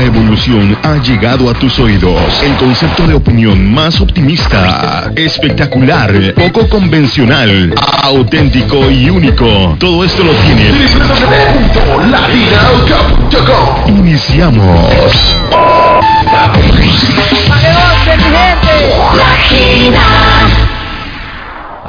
[0.00, 2.22] La evolución ha llegado a tus oídos.
[2.42, 9.76] El concepto de opinión más optimista, espectacular, poco convencional, auténtico y único.
[9.78, 10.72] Todo esto lo tiene.
[13.88, 15.36] Iniciamos.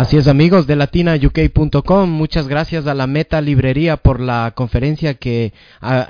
[0.02, 5.54] Así es amigos de latinauk.com, muchas gracias a la Meta Librería por la conferencia que,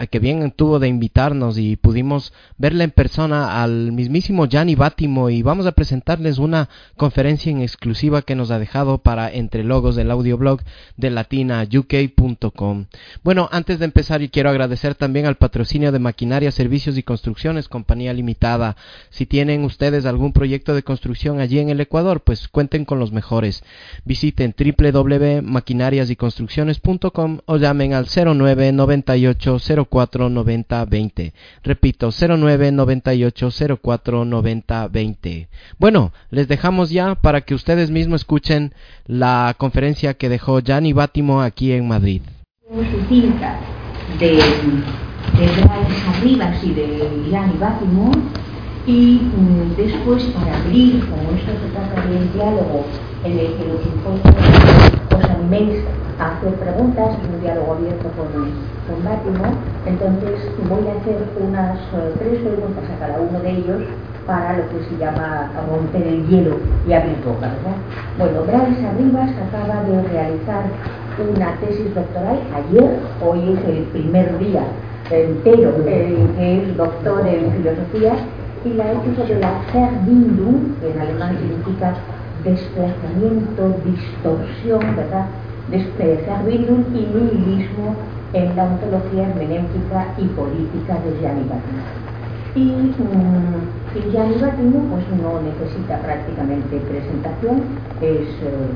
[0.10, 5.42] que bien tuvo de invitarnos y pudimos verla en persona al mismísimo Gianni Bátimo y
[5.42, 10.10] vamos a presentarles una conferencia en exclusiva que nos ha dejado para Entre Logos del
[10.12, 10.62] audioblog
[10.96, 12.86] de latinauk.com.
[13.26, 17.68] Bueno, antes de empezar y quiero agradecer también al patrocinio de Maquinaria, Servicios y Construcciones,
[17.68, 18.78] Compañía Limitada.
[19.10, 23.12] Si tienen ustedes algún proyecto de construcción allí en el Ecuador, pues cuenten con los
[23.12, 23.66] mejores.
[24.06, 29.58] Visiten www.maquinariasyconstrucciones.com o llamen al 09 98
[29.90, 31.34] 04 90 20.
[31.64, 33.50] Repito, 09 98
[33.82, 35.50] 04 90 20.
[35.78, 38.74] Bueno, les dejamos ya para que ustedes mismos escuchen
[39.06, 42.22] la conferencia que dejó Gianni Bátimo aquí en Madrid.
[48.86, 52.86] Y mm, después para abrir, como esto se trata de un diálogo
[53.24, 53.82] en el que los
[55.16, 55.84] os animéis
[56.20, 58.32] a hacer preguntas, un diálogo abierto con,
[58.88, 59.46] con Bátimo,
[59.86, 63.82] entonces voy a hacer unas eh, tres preguntas a cada uno de ellos
[64.26, 67.78] para lo que se llama romper el hielo y abrir boca, ¿verdad?
[68.18, 70.64] Bueno, Bravis Arribas acaba de realizar
[71.20, 74.64] una tesis doctoral ayer, hoy es el primer día
[75.12, 78.14] entero en que es doctor en filosofía
[78.64, 81.96] y la hecho sobre la Verbindung, que en alemán significa
[82.44, 85.28] desplazamiento, distorsión, ¿verdad?
[85.70, 87.96] Verbindung y nihilismo
[88.34, 91.84] en la ontología hermenéutica y política de Gianni Battino.
[92.56, 97.62] Y, mm, Gianni Battino pues no necesita prácticamente presentación,
[98.02, 98.70] es, eh,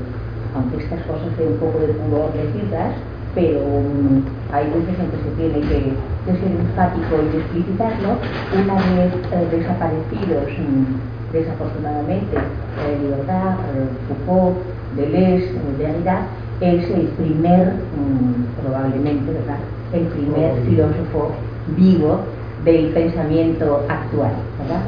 [0.54, 2.94] aunque estas cosas sean un poco de pudor decirlas,
[3.36, 5.92] pero um, hay veces en que se tiene que,
[6.24, 8.16] ser enfático y explicitarlo.
[8.64, 10.96] Una vez eh, desaparecidos, um,
[11.32, 14.56] desafortunadamente, eh, Libertad, eh, Foucault,
[14.96, 16.22] Deleuze, Derrida,
[16.62, 19.60] es el primer, um, probablemente, ¿verdad?
[19.92, 21.32] El primer filósofo
[21.76, 22.20] vivo
[22.64, 24.80] del pensamiento actual, ¿verdad?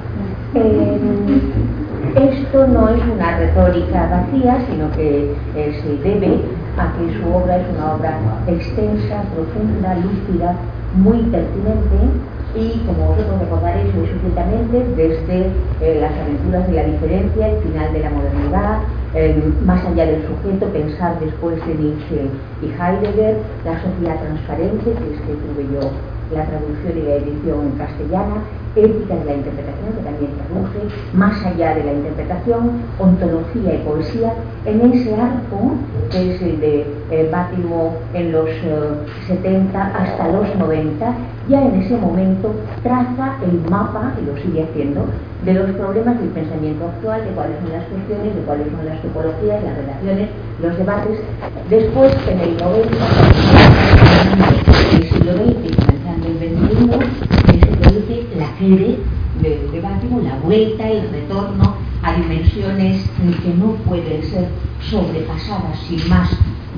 [2.16, 6.40] esto no es una retórica vacía, sino que se debe
[6.78, 10.54] a que su obra es una obra extensa, profunda, lúcida,
[10.94, 11.98] muy pertinente
[12.54, 17.92] y, como vosotros recordaréis muy sucintamente, desde eh, las aventuras de la diferencia, el final
[17.92, 18.78] de la modernidad,
[19.64, 22.28] más allá del sujeto, pensar después de Nietzsche
[22.62, 25.90] y Heidegger, la sociedad transparente, que es que tuve yo
[26.32, 28.42] la traducción y la edición en castellana,
[28.76, 34.34] ética de la interpretación, que también traduce, más allá de la interpretación, ontología y poesía,
[34.66, 35.72] en ese arco,
[36.10, 38.48] que es el de eh, Bátimo en los
[39.26, 41.14] 70 eh, hasta los 90,
[41.48, 45.06] ya en ese momento traza el mapa, y lo sigue haciendo,
[45.44, 49.00] de los problemas del pensamiento actual, de cuáles son las cuestiones, de cuáles son las
[49.02, 50.28] topologías, las relaciones,
[50.60, 51.20] los debates.
[51.70, 52.96] Después, en el 90,
[54.92, 58.98] el siglo XX, comenzando el XXI, la sede
[59.42, 63.04] de, de la vuelta, el retorno a dimensiones
[63.42, 64.48] que no pueden ser
[64.90, 66.30] sobrepasadas sin más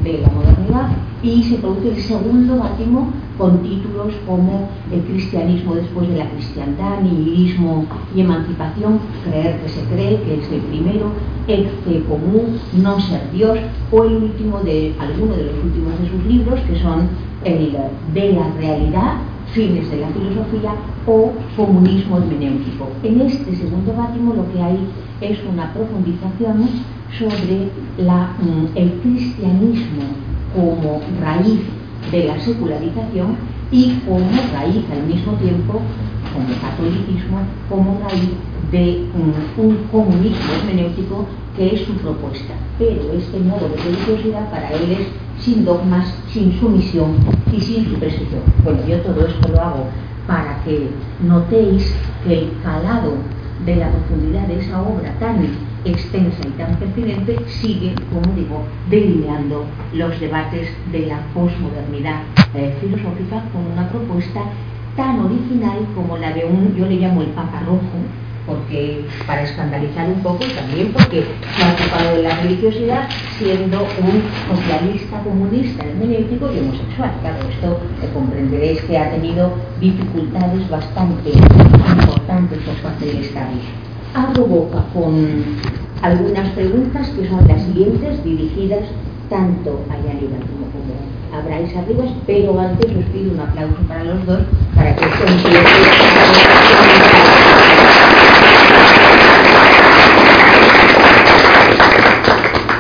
[0.03, 0.89] de la modernidad.
[1.23, 7.01] Y se produce el segundo bátimo con títulos como el cristianismo después de la cristiandad,
[7.01, 11.13] nihilismo y emancipación, creer que se cree, que es el primero,
[11.49, 11.71] ex
[12.09, 13.59] común, no ser Dios,
[13.91, 17.09] o el último de alguno de los últimos de sus libros, que son
[17.45, 17.77] el
[18.15, 19.15] de la realidad,
[19.53, 20.73] fines de la filosofía
[21.07, 22.89] o comunismo hermenéutico.
[23.03, 24.79] En este segundo bátimo lo que hay
[25.21, 26.69] es una profundización
[27.19, 27.69] sobre
[27.99, 30.03] mm, el cristianismo
[30.55, 31.61] como raíz
[32.11, 33.37] de la secularización
[33.71, 35.81] y como raíz al mismo tiempo,
[36.33, 37.39] como catolicismo,
[37.69, 38.31] como raíz
[38.71, 39.07] de
[39.57, 41.27] un comunismo hermenéutico
[41.57, 42.55] que es su propuesta.
[42.79, 47.17] Pero este modo de religiosidad para él es sin dogmas, sin sumisión
[47.53, 48.43] y sin supresión.
[48.65, 49.87] Bueno, yo todo esto lo hago
[50.27, 50.89] para que
[51.27, 51.95] notéis
[52.25, 53.15] que el calado
[53.65, 55.47] de la profundidad de esa obra tan
[55.85, 59.65] extensa y tan pertinente sigue, como digo, delineando
[59.95, 62.23] los debates de la posmodernidad
[62.55, 64.41] eh, filosófica con una propuesta
[64.97, 67.99] tan original como la de un, yo le llamo el Papa Rojo,
[68.47, 71.25] porque para escandalizar un poco y también porque
[71.57, 73.09] se ha ocupado de la religiosidad
[73.39, 77.13] siendo un socialista comunista hermenéutico y homosexual.
[77.21, 77.79] Claro, esto
[78.13, 83.51] comprenderéis que ha tenido dificultades bastante importantes por parte del Estado.
[84.15, 85.45] Abro boca con
[86.03, 88.85] algunas preguntas que son las siguientes dirigidas
[89.29, 90.71] tanto a Yanira como,
[91.33, 94.41] a Bryce Arribas, pero antes os pido un aplauso para los dos
[94.75, 95.25] para que esto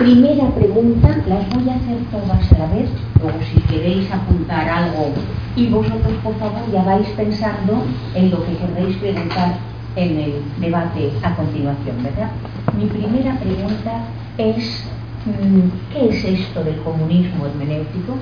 [0.01, 2.89] Primera pregunta, las voy a hacer todas a la vez,
[3.21, 5.13] luego si queréis apuntar algo
[5.55, 9.59] y vosotros por favor ya vais pensando en lo que queréis preguntar
[9.97, 12.31] en el debate a continuación, ¿verdad?
[12.79, 14.07] Mi primera pregunta
[14.39, 14.85] es
[15.27, 18.15] mm, ¿qué es esto del comunismo hermenéutico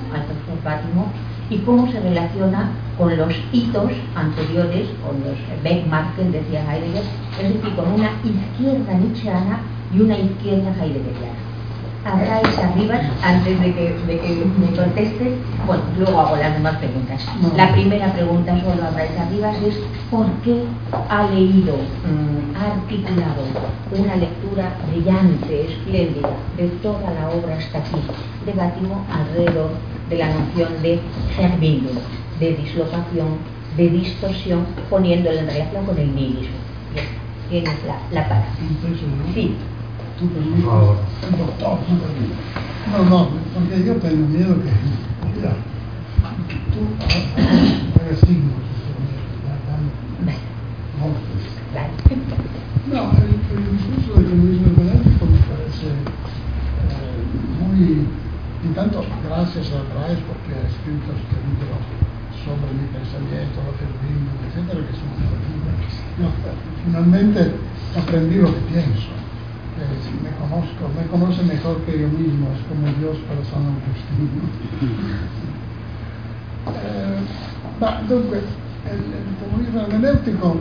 [0.65, 1.07] pátimo
[1.49, 7.03] y cómo se relaciona con los hitos anteriores, con los benchmarks, decía Heidegger,
[7.41, 9.61] es decir, con una izquierda nietzscheana
[9.95, 11.48] y una izquierda heideggeriana?
[12.11, 15.35] Habláis arriba antes de que, de que me conteste.
[15.65, 17.25] Bueno, luego hago las demás preguntas.
[17.55, 19.75] La primera pregunta solo a Bryce Arribas es
[20.09, 20.63] ¿por qué
[21.09, 23.43] ha leído, mm, ha articulado
[23.91, 28.01] una lectura brillante, espléndida de toda la obra hasta aquí?
[28.45, 29.71] Debatimos alrededor
[30.09, 30.99] de la noción de
[31.37, 31.99] Verbindung,
[32.39, 33.37] de dislocación,
[33.77, 36.57] de distorsión, poniéndolo en relación con el nihilismo.
[37.49, 38.49] Tienes la, la palabra.
[39.33, 39.55] Sí.
[40.19, 40.99] Tu permiso,
[41.31, 42.35] doctor, tu permiso.
[42.91, 44.71] No, no, porque yo tengo miedo que,
[45.31, 45.55] mira,
[46.73, 48.59] tú hagas signos.
[52.91, 57.21] No, el, el discurso del comunismo económico me parece eh,
[57.61, 58.03] muy,
[58.65, 61.79] y tanto gracias a Raes porque ha escrito este libro
[62.43, 65.29] sobre mi pensamiento, lo que vino, etcétera, que es una
[66.19, 66.33] no,
[66.83, 67.55] finalmente
[67.95, 69.18] aprendí lo que pienso
[70.21, 74.29] me conozco, me conoce mejor que yo mismo, es como Dios para San Agustín.
[76.67, 77.19] eh,
[77.79, 78.41] ma dunque,
[78.85, 80.59] il, il comunismo hermenéutico,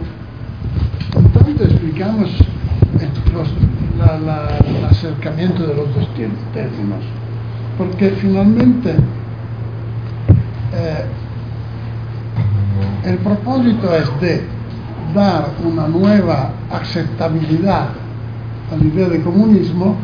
[1.16, 2.30] intanto explicamos
[3.32, 3.48] los,
[3.98, 7.04] la, la, el acercamiento de los dos términos,
[7.76, 8.90] porque finalmente
[10.72, 11.04] eh,
[13.04, 14.42] el propósito es de
[15.14, 17.88] dar una nueva aceptabilidad
[18.70, 19.96] all'idea del comunismo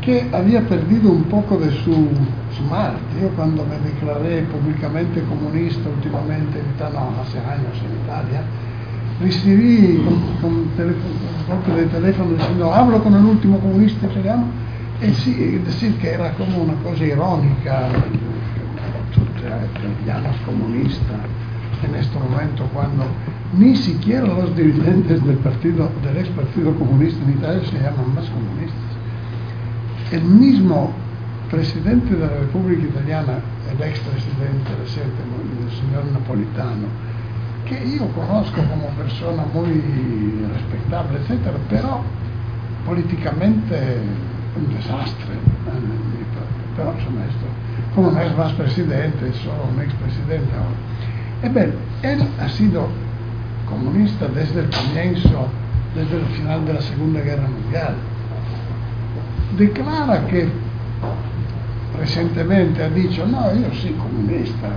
[0.00, 2.08] che había perdido un poco de su
[2.56, 2.98] smart.
[3.20, 8.42] Io quando me declaré públicamente comunista últimamente no, hace años en Italia,
[9.20, 10.02] recibí
[10.40, 10.68] con,
[11.48, 14.46] golpe de teléfono diciendo hablo con el último comunista italiano
[15.00, 17.88] e sì, decir que era como una cosa irónica,
[19.44, 21.43] italianos comunistas
[21.82, 23.04] en este momento cuando
[23.58, 28.28] ni siquiera los dirigentes del partido, del ex partido comunista en Italia se llaman más
[28.30, 28.90] comunistas.
[30.12, 30.92] El mismo
[31.50, 33.38] presidente de la República Italiana,
[33.70, 36.88] el ex presidente reciente, el señor Napolitano,
[37.68, 39.70] que yo conozco como persona muy
[40.52, 42.00] respetable, etcétera, pero
[42.86, 43.98] políticamente
[44.56, 45.34] un desastre.
[46.76, 47.46] Pero esto,
[47.94, 50.93] como no es más presidente, es solo un expresidente ahora.
[51.44, 52.88] Ebbene, él ha sido
[53.68, 55.46] comunista desde el comienzo,
[55.94, 57.94] desde el final de la Segunda Guerra Mundial.
[59.58, 60.48] Declara que
[61.98, 64.68] recientemente ha dicho, no, yo soy comunista,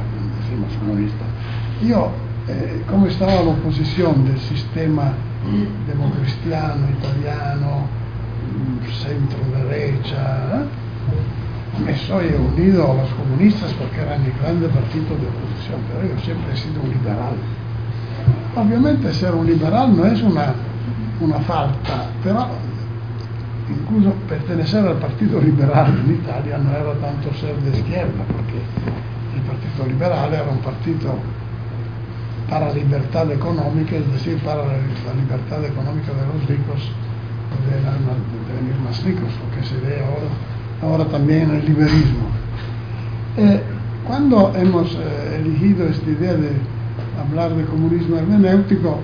[0.42, 1.26] decimos comunista,
[1.82, 2.12] yo,
[2.50, 5.14] eh, como estaba la oposición del sistema
[5.88, 7.88] democristiano italiano,
[9.04, 10.18] centro-derecha,
[10.54, 11.37] ¿eh?
[11.84, 16.20] Me soy unido a los comunistas porque eran el grande partido de oposición, pero yo
[16.22, 17.36] siempre he sido un liberal.
[18.56, 20.54] Ovviamente ser un liberal no es una,
[21.22, 22.48] una falta, pero
[23.70, 28.58] incluso pertenecer al Partido Liberal en Italia no era tanto ser de izquierda, porque
[29.36, 31.14] el Partido Liberal era un partido
[32.50, 34.78] para la libertad económica, es decir, para la,
[35.14, 36.80] libertad económica de los ricos,
[37.68, 40.32] de, la, de, los más ricos, lo que se ve ahora,
[40.82, 42.28] ahora también en el liberismo.
[43.38, 43.62] Eh,
[44.06, 46.52] cuando hemos eh, elegido esta idea de
[47.20, 49.00] hablar de comunismo hermenéutico,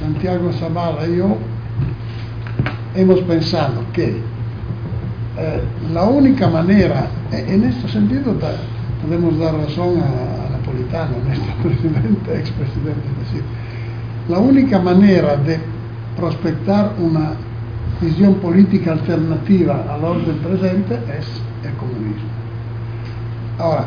[0.00, 1.36] Santiago Zavala y yo
[2.94, 4.16] hemos pensado que
[5.36, 5.60] eh,
[5.92, 8.52] la única manera, en este sentido da,
[9.02, 13.42] podemos dar razón a, a Napolitano, nuestro presidente, expresidente, es decir,
[14.28, 15.58] la única manera de
[16.16, 17.32] prospectar una
[18.00, 21.26] visión política alternativa al orden presente es
[21.64, 22.28] el comunismo.
[23.58, 23.84] Ahora,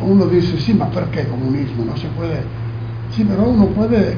[0.00, 1.84] uno dice, sí, ma perché comunismo?
[1.84, 2.40] No se puede...
[3.10, 4.16] Sí, pero uno puede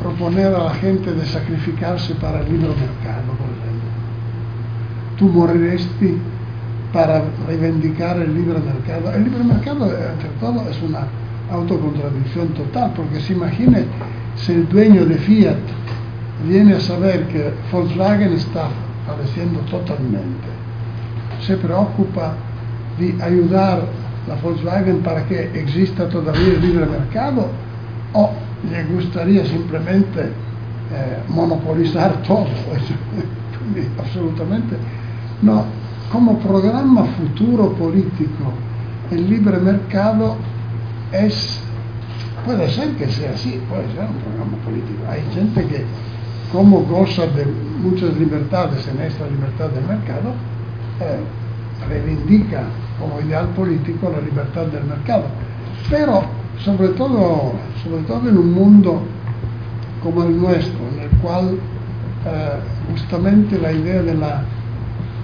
[0.00, 3.90] proponer a la gente de sacrificarse para el libre mercado, por ejemplo.
[5.18, 6.16] Tú moriresti
[6.92, 9.12] para reivindicar el libre mercado.
[9.14, 11.06] El libre mercado, entre todo, es una
[11.50, 13.84] autocontradicción total, porque se imagine
[14.36, 15.58] si el dueño de Fiat
[16.46, 18.68] viene a saber que Volkswagen está
[19.06, 20.48] padeciendo totalmente,
[21.46, 22.34] se preocupa
[22.98, 23.82] de ayudar
[24.28, 27.48] la Volkswagen para que exista todavía el libre mercado
[28.12, 28.30] o
[28.70, 32.46] le gustaría simplemente eh, monopolizar todo,
[33.98, 34.76] absolutamente.
[35.42, 35.64] No,
[36.12, 38.52] como programa futuro político,
[39.10, 40.36] el libre mercado
[41.12, 41.60] es,
[42.44, 45.02] puede ser que sea así, puede ser un programa político.
[45.08, 45.84] Hay gente que,
[46.52, 47.46] como goza de
[47.82, 50.30] muchas libertades en esta libertad del mercado,
[51.00, 51.20] eh,
[51.88, 52.64] reivindica
[52.98, 55.24] como ideal político la libertad del mercado.
[55.88, 56.22] Pero,
[56.64, 57.52] sobre todo,
[57.82, 59.00] sobre todo en un mundo
[60.02, 61.58] como el nuestro, en el cual
[62.26, 62.50] eh,
[62.90, 64.42] justamente la idea de la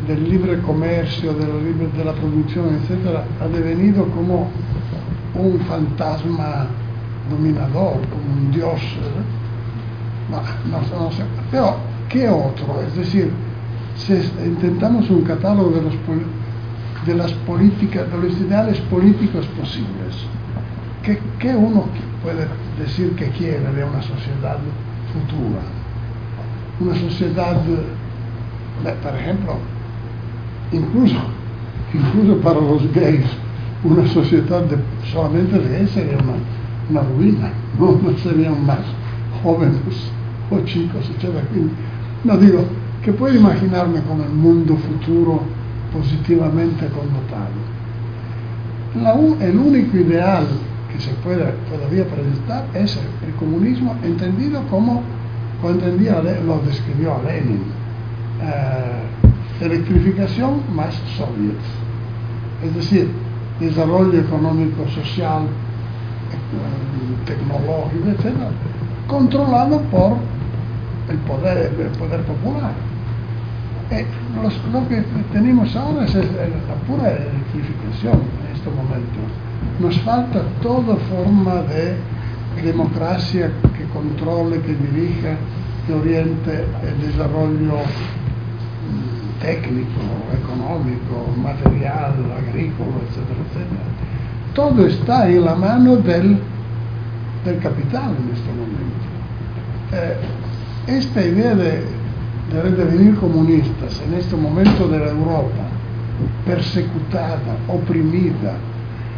[0.06, 4.48] del libre comercio, de la, libre, de la producción, etc., ha devenido como
[5.34, 6.66] un fantasma
[7.28, 8.80] dominador, como un dios.
[8.80, 9.35] ¿eh?
[11.50, 11.76] Pero,
[12.08, 12.82] ¿qué otro?
[12.86, 13.30] Es decir,
[13.96, 14.14] si
[14.44, 20.14] intentamos un catálogo de, las políticas, de los ideales políticos posibles,
[21.02, 21.84] ¿qué, qué uno
[22.22, 22.46] puede
[22.78, 24.58] decir que quiere de una sociedad
[25.12, 25.62] futura?
[26.80, 27.56] Una sociedad,
[29.02, 29.56] por ejemplo,
[30.72, 31.16] incluso,
[31.94, 33.26] incluso para los gays,
[33.84, 34.64] una sociedad
[35.12, 36.34] solamente de gays sería una,
[36.90, 38.80] una ruina, no, no serían más
[39.42, 39.76] jóvenes
[40.50, 41.34] o chicos, etc.
[42.24, 42.64] No digo
[43.04, 45.40] que puedo imaginarme con el mundo futuro
[45.92, 47.66] positivamente connotado.
[49.40, 50.46] El único ideal
[50.92, 55.02] que se puede todavía presentar es el, comunismo entendido como,
[55.60, 57.62] como entendía, lo describió Lenin.
[58.42, 61.64] Eh, electrificación más soviets.
[62.64, 63.08] Es decir,
[63.60, 65.42] desarrollo económico, social,
[67.24, 68.34] tecnológico, etc.,
[69.06, 70.16] controlado por
[71.08, 72.72] el poder, el poder popular.
[73.90, 74.04] Eh,
[74.72, 79.20] lo que tenemos ahora es la pura electrificación en este momento.
[79.78, 81.96] Nos falta toda forma de
[82.62, 85.36] democracia que controle, que dirija,
[85.86, 87.78] que oriente el desarrollo
[89.40, 90.00] técnico,
[90.42, 93.86] económico, material, agrícola, etcétera.
[94.54, 96.38] Todo está en la mano del,
[97.44, 98.55] del capital en este momento.
[99.92, 100.16] Eh,
[100.86, 101.84] esta idea de,
[102.52, 105.66] de redevenir comunistas en este momento de la Europa,
[106.44, 108.52] persecutada, oprimida,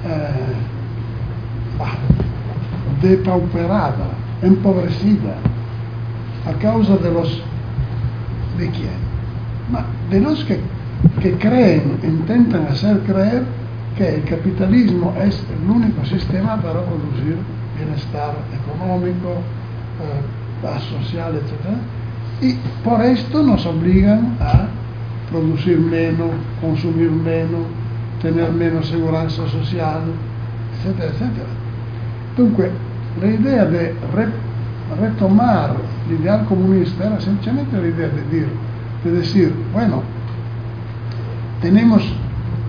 [0.07, 0.55] eh,
[3.03, 4.09] depauperada,
[4.43, 5.35] empobrecida,
[6.47, 7.43] a causa de los...
[8.59, 9.09] ¿De quién?
[10.11, 10.59] de los que,
[11.21, 13.45] que creen, intentan hacer creer
[13.97, 17.37] que el capitalismo es el único sistema para producir
[17.77, 19.29] bienestar económico,
[20.01, 21.77] eh, paz social, etc.
[22.41, 24.69] Y por esto nos obligan a
[25.31, 27.63] producir menos, consumir menos,
[28.23, 30.03] tener menos seguridad social,
[30.79, 31.49] etcétera, etcétera.
[32.37, 32.71] Dunque,
[33.21, 34.29] la idea de re,
[35.01, 35.77] retomar
[36.09, 38.69] l'ideal comunista era semplicemente l'idea di dire
[39.05, 40.03] de decir, bueno,
[41.61, 42.03] tenemos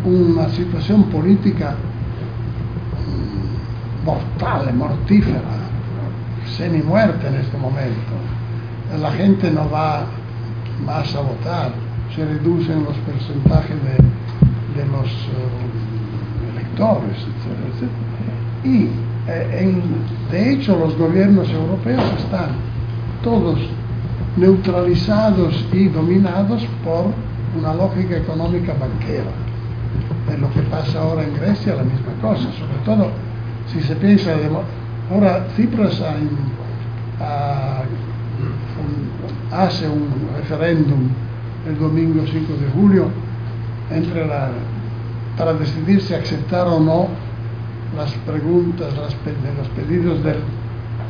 [0.06, 1.76] una situación política
[3.06, 5.69] mm, mortal, mortífera,
[6.58, 8.14] semi-muerte en este momento.
[9.00, 10.06] La gente no va
[10.86, 11.72] más a votar,
[12.16, 17.90] se reducen los porcentajes de, los uh, electores, etc.
[18.64, 18.90] Y
[19.28, 19.84] eh, en,
[20.32, 22.52] de hecho los gobiernos europeos están
[23.24, 23.60] todos
[24.38, 27.12] neutralizados y dominados por
[27.60, 29.32] una lógica económica banquera.
[30.32, 33.12] Es lo que pasa ahora en Grecia, la misma cosa, sobre todo
[33.72, 34.32] si se piensa,
[35.10, 36.02] ahora Cipras
[39.52, 41.10] hace un referéndum
[41.68, 43.10] el domingo 5 de julio
[45.38, 47.08] para decidir si aceptar o no
[47.98, 49.16] las preguntas, los
[49.70, 50.38] pedidos del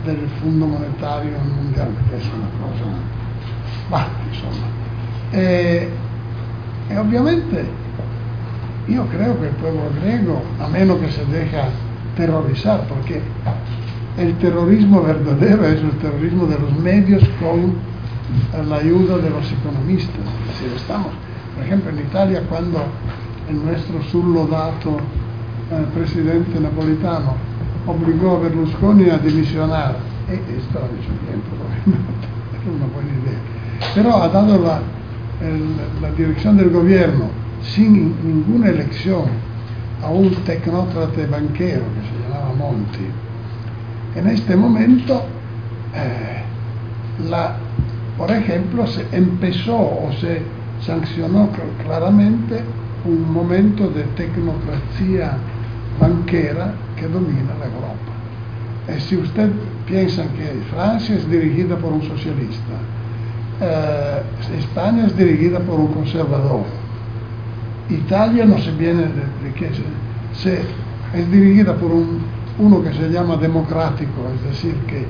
[0.06, 2.86] del Fondo Monetario Mundial, que es una cosa,
[3.90, 4.68] bah, insomma.
[5.34, 5.90] Eh,
[6.90, 7.66] e ovviamente
[8.88, 11.68] io credo che il pueblo griego, a meno che se deja
[12.16, 13.22] terrorizar, porque
[14.20, 17.74] el terrorismo verdadero es el terrorismo de los medios con
[18.68, 20.26] la ayuda de los economistas.
[20.60, 21.12] Si estamos,
[21.56, 22.80] por ejemplo, en Italia, cuando
[23.50, 24.98] el nuestro surlodato
[25.72, 27.34] eh, presidente napolitano
[27.88, 29.96] obligó a Berlusconi a dimisionar,
[30.28, 32.28] e esto ha hecho bien probablemente,
[32.60, 33.40] es una buena idea,
[33.96, 34.82] pero ha dado la,
[35.48, 37.30] el, la dirección del gobierno
[37.64, 39.24] sin ninguna elección
[40.04, 43.29] a un tecnócrata banquero que se llamaba Monti.
[44.16, 45.24] En este momento,
[45.96, 46.44] eh,
[47.30, 47.56] la,
[48.18, 50.42] por ejemplo, se empezó o se
[50.86, 51.50] sancionó
[51.84, 52.62] claramente
[53.06, 55.38] un momento de tecnocracia
[56.00, 58.10] banquera que domina la Europa.
[58.88, 59.50] Eh, si usted
[59.86, 62.74] piensa que Francia es dirigida por un socialista,
[63.62, 64.22] eh,
[64.58, 66.64] España es dirigida por un conservador,
[67.90, 69.72] Italia no se viene de, de
[70.34, 70.62] se,
[71.14, 72.22] es dirigida por un,
[72.60, 75.06] uno que se llama democrático, es decir, que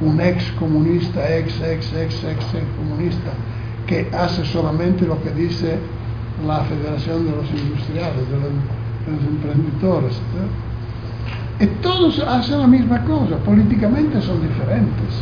[0.00, 3.30] un ex comunista, ex, ex, ex, ex, ex comunista,
[3.86, 5.78] que hace solamente lo que dice
[6.46, 10.20] la Federación de los Industriales, de los, de los emprendedores.
[11.60, 15.14] Y todos hacen la misma cosa, políticamente son diferentes.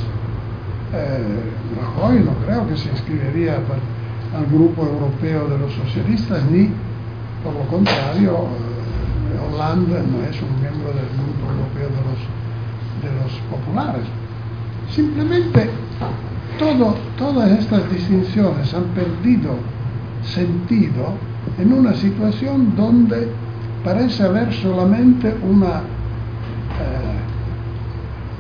[0.95, 3.57] Eh, Rajoy no creo que se inscribiría
[4.37, 6.71] al grupo europeo de los socialistas, ni
[7.43, 8.47] por lo contrario,
[9.39, 12.21] Holanda no es un miembro del grupo europeo de los,
[13.03, 14.05] de los populares.
[14.91, 15.71] Simplemente
[16.59, 19.57] todo, todas estas distinciones han perdido
[20.23, 21.15] sentido
[21.59, 23.29] en una situación donde
[23.85, 25.81] parece haber solamente una,
[26.79, 27.19] eh,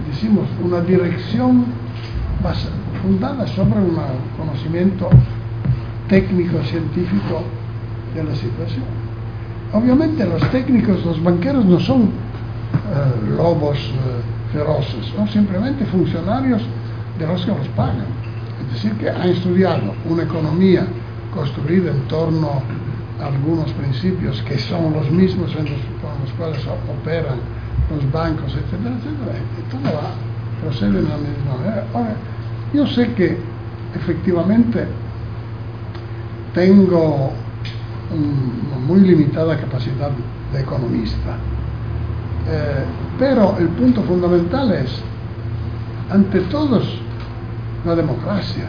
[0.09, 1.65] decimos, una dirección
[3.03, 3.97] fundada sobre un
[4.37, 5.09] conocimiento
[6.09, 7.43] técnico científico
[8.15, 9.02] de la situación.
[9.73, 16.63] Obviamente los técnicos, los banqueros no son eh, lobos eh, feroces, son simplemente funcionarios
[17.19, 18.05] de los que los pagan.
[18.67, 20.87] Es decir, que han estudiado una economía
[21.35, 22.63] construida en torno
[23.21, 26.61] a algunos principios que son los mismos en los, con los cuales
[27.01, 27.39] operan
[27.91, 29.39] los bancos, etcétera, etcétera.
[29.59, 30.13] Y todo va,
[30.63, 31.85] procede de la misma manera.
[31.95, 32.15] Ahora,
[32.75, 33.39] yo sé que
[33.95, 34.87] efectivamente
[36.55, 37.33] tengo
[38.13, 40.11] una muy limitada capacidad
[40.53, 41.37] de economista,
[42.49, 42.85] eh,
[43.19, 44.91] pero el punto fundamental es,
[46.11, 47.01] ante todos,
[47.85, 48.65] la democracia.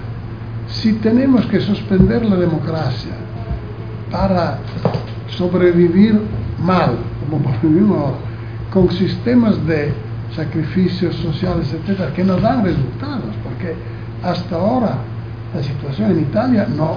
[0.67, 3.13] Si tenemos que suspender la democracia
[4.11, 4.59] para
[5.37, 6.19] sobrevivir
[6.59, 6.97] mal,
[7.29, 8.17] como vivimos ahora,
[8.71, 9.93] con sistemas de
[10.35, 13.75] sacrificios sociales, etcétera, que no dan resultados, porque
[14.23, 14.97] hasta ahora
[15.53, 16.95] la situación en Italia no,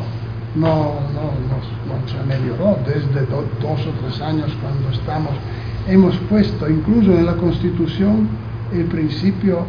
[0.57, 5.33] no, no, no, se mejoró desde do, dos o tres años cuando estamos,
[5.87, 8.29] hemos puesto incluso en la Constitución
[8.73, 9.65] el principio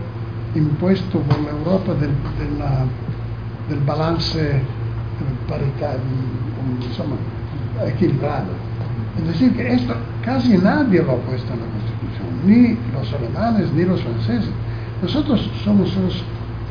[0.56, 2.86] impuesto por la Europa del, de la,
[3.69, 4.62] del balance
[5.47, 6.02] paritario,
[6.82, 7.15] insomma,
[7.86, 8.47] equilibrado.
[9.19, 13.71] Es decir, que esto casi nadie lo ha puesto en la Constitución, ni los alemanes
[13.73, 14.52] ni los franceses.
[15.02, 16.23] Nosotros somos los,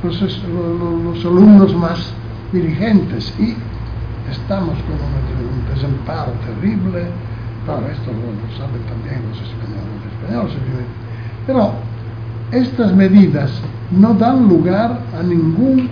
[0.03, 2.13] los, los, los alumnos más
[2.53, 3.55] dirigentes y
[4.31, 7.07] estamos con un, desamparo terrible.
[7.65, 10.87] Claro, esto lo, lo saben también los españoles, los españoles,
[11.47, 11.73] pero
[12.53, 13.51] estas medidas
[13.91, 15.89] no dan lugar a, ningún,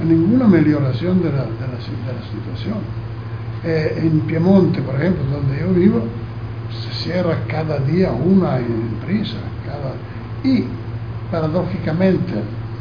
[0.00, 2.78] a ninguna melioración de la, de la, de la situación.
[3.64, 6.02] Eh, en Piemonte, por ejemplo, donde yo vivo,
[6.70, 9.36] se cierra cada día una empresa.
[9.64, 9.94] Cada,
[10.44, 10.66] y,
[11.30, 12.34] paradójicamente,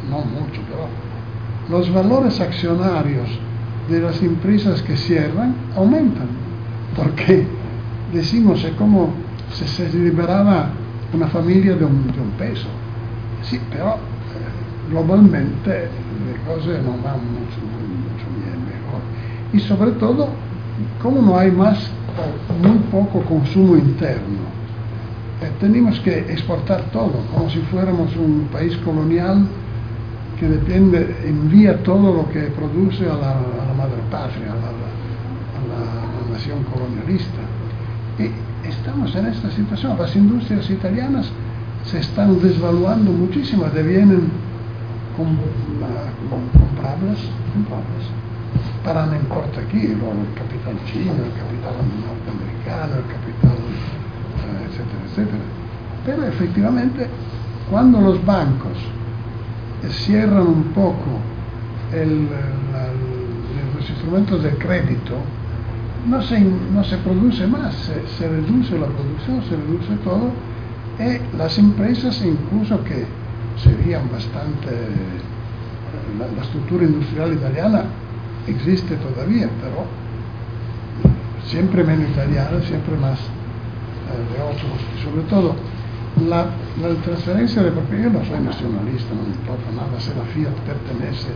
[0.10, 0.88] no mucho, pero
[1.70, 3.30] los valores accionarios
[3.90, 6.28] de las empresas que cierran aumentan.
[6.96, 7.46] Porque
[8.14, 9.14] decimos, es como
[9.52, 10.70] si se liberaba
[11.14, 12.68] una familia de un, de un peso.
[13.44, 15.90] Sí, pero eh, globalmente
[16.26, 19.02] le cose non vanno mucho, mucho bien mejor.
[19.52, 20.30] Y sobre todo,
[21.02, 24.48] como no hay más o muy poco consumo interno,
[25.42, 29.46] eh, tenemos que exportar todo, como si fuéramos un país colonial
[30.40, 34.70] que depende, envía todo lo que produce a la, a la madre patria, a la,
[34.70, 37.42] a la, nación colonialista.
[38.18, 39.98] Y estamos en esta situación.
[40.00, 41.30] Las industrias italianas
[41.86, 44.32] se están desvaluando muchísimo, devienen
[45.16, 45.28] com,
[46.30, 47.20] com, comprables,
[47.54, 48.06] comprables.
[48.84, 50.00] Para no importa aquí, el
[50.36, 53.58] capital chino, el capital norteamericano, el capital,
[54.42, 55.44] eh, etcétera, etcétera.
[56.06, 57.08] Pero efectivamente,
[57.70, 58.78] cuando los bancos
[59.90, 61.20] cierran un poco
[61.94, 62.28] el,
[63.76, 65.16] los instrumentos de crédito,
[66.08, 70.32] no se, no se produce más, se, se, reduce la producción, se reduce todo,
[71.00, 73.06] y las empresas incluso que
[73.62, 74.70] serían bastante,
[76.20, 77.84] la, la estructura industrial italiana
[78.48, 79.86] existe todavía, pero
[81.46, 85.56] siempre menos italiana, siempre más eh, de otros, sobre todo
[86.22, 86.46] la,
[87.04, 91.30] transferencia de propiedad, yo no soy nacionalista, no me importa nada si la Fiat pertenece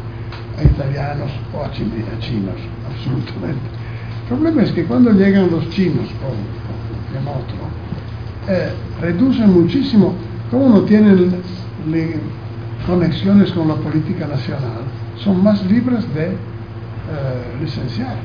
[0.57, 2.55] a italianos o a, chin- a chinos,
[2.89, 3.65] absolutamente.
[4.21, 7.57] El problema es que cuando llegan los chinos o, o otro,
[8.49, 10.13] eh, reducen muchísimo,
[10.51, 11.41] como no tienen
[12.85, 14.83] conexiones con la política nacional,
[15.17, 16.35] son más libres de eh,
[17.61, 18.15] licenciar,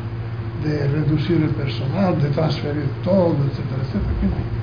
[0.64, 4.61] de reducir el personal, de transferir todo, etcétera, etcétera.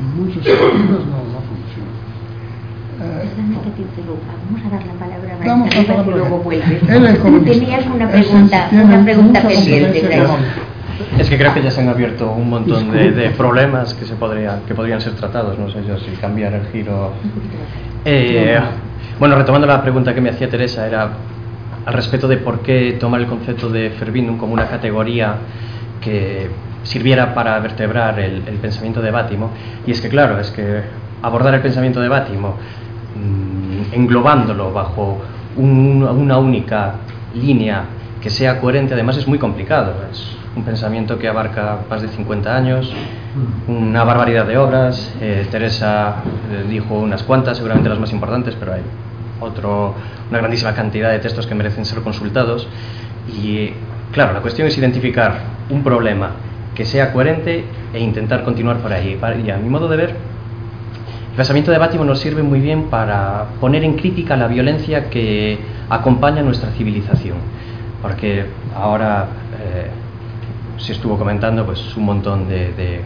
[0.00, 1.92] En muchos sentidos no, no funciona.
[3.00, 4.32] Eh, Perdona que te interrumpa.
[4.46, 6.04] Vamos a dar la palabra a palabra.
[6.06, 6.82] y luego vuelves.
[6.88, 7.44] Él.
[7.44, 10.26] Tenías una pregunta, una pregunta pendiente.
[11.18, 14.14] Es que creo que ya se han abierto un montón de, de problemas que se
[14.14, 15.58] podrían que podrían ser tratados.
[15.58, 17.12] No sé yo si cambiar el giro.
[18.04, 18.58] Eh,
[19.18, 21.10] bueno, retomando la pregunta que me hacía Teresa, era
[21.86, 25.36] al respecto de por qué tomar el concepto de Fervindum como una categoría
[26.00, 26.48] que
[26.90, 29.50] sirviera para vertebrar el, el pensamiento de Bátimo.
[29.86, 30.82] Y es que, claro, es que
[31.22, 32.56] abordar el pensamiento de Bátimo
[33.16, 35.18] mm, englobándolo bajo
[35.56, 36.94] un- una única
[37.34, 37.84] línea
[38.20, 39.94] que sea coherente, además es muy complicado.
[40.10, 42.92] Es un pensamiento que abarca más de 50 años,
[43.68, 45.14] una barbaridad de obras.
[45.20, 46.16] Eh, Teresa
[46.52, 48.82] eh, dijo unas cuantas, seguramente las más importantes, pero hay
[49.40, 49.94] otro,
[50.28, 52.68] una grandísima cantidad de textos que merecen ser consultados.
[53.32, 53.70] Y
[54.12, 55.38] claro, la cuestión es identificar
[55.70, 56.30] un problema
[56.74, 59.18] que sea coherente e intentar continuar por ahí.
[59.44, 63.46] Y a mi modo de ver, el pensamiento de Bátimo nos sirve muy bien para
[63.60, 67.36] poner en crítica la violencia que acompaña nuestra civilización.
[68.02, 69.26] Porque ahora
[69.62, 69.90] eh,
[70.78, 73.00] se estuvo comentando pues, un montón de, de-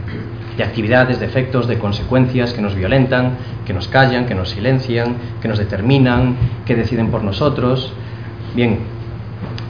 [0.56, 3.32] de actividades, de efectos, de consecuencias que nos violentan,
[3.66, 7.92] que nos callan, que nos silencian, que nos determinan, que deciden por nosotros.
[8.54, 8.78] Bien,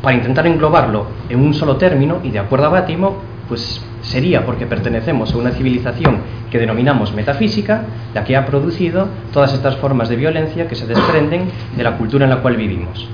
[0.03, 3.17] para intentar englobarlo en un solo término y de acuerdo a Bátimo,
[3.49, 6.19] pues sería porque pertenecemos a una civilización
[6.51, 7.83] que denominamos metafísica,
[8.15, 12.25] la que ha producido todas estas formas de violencia que se desprenden de la cultura
[12.25, 13.09] en la cual vivimos.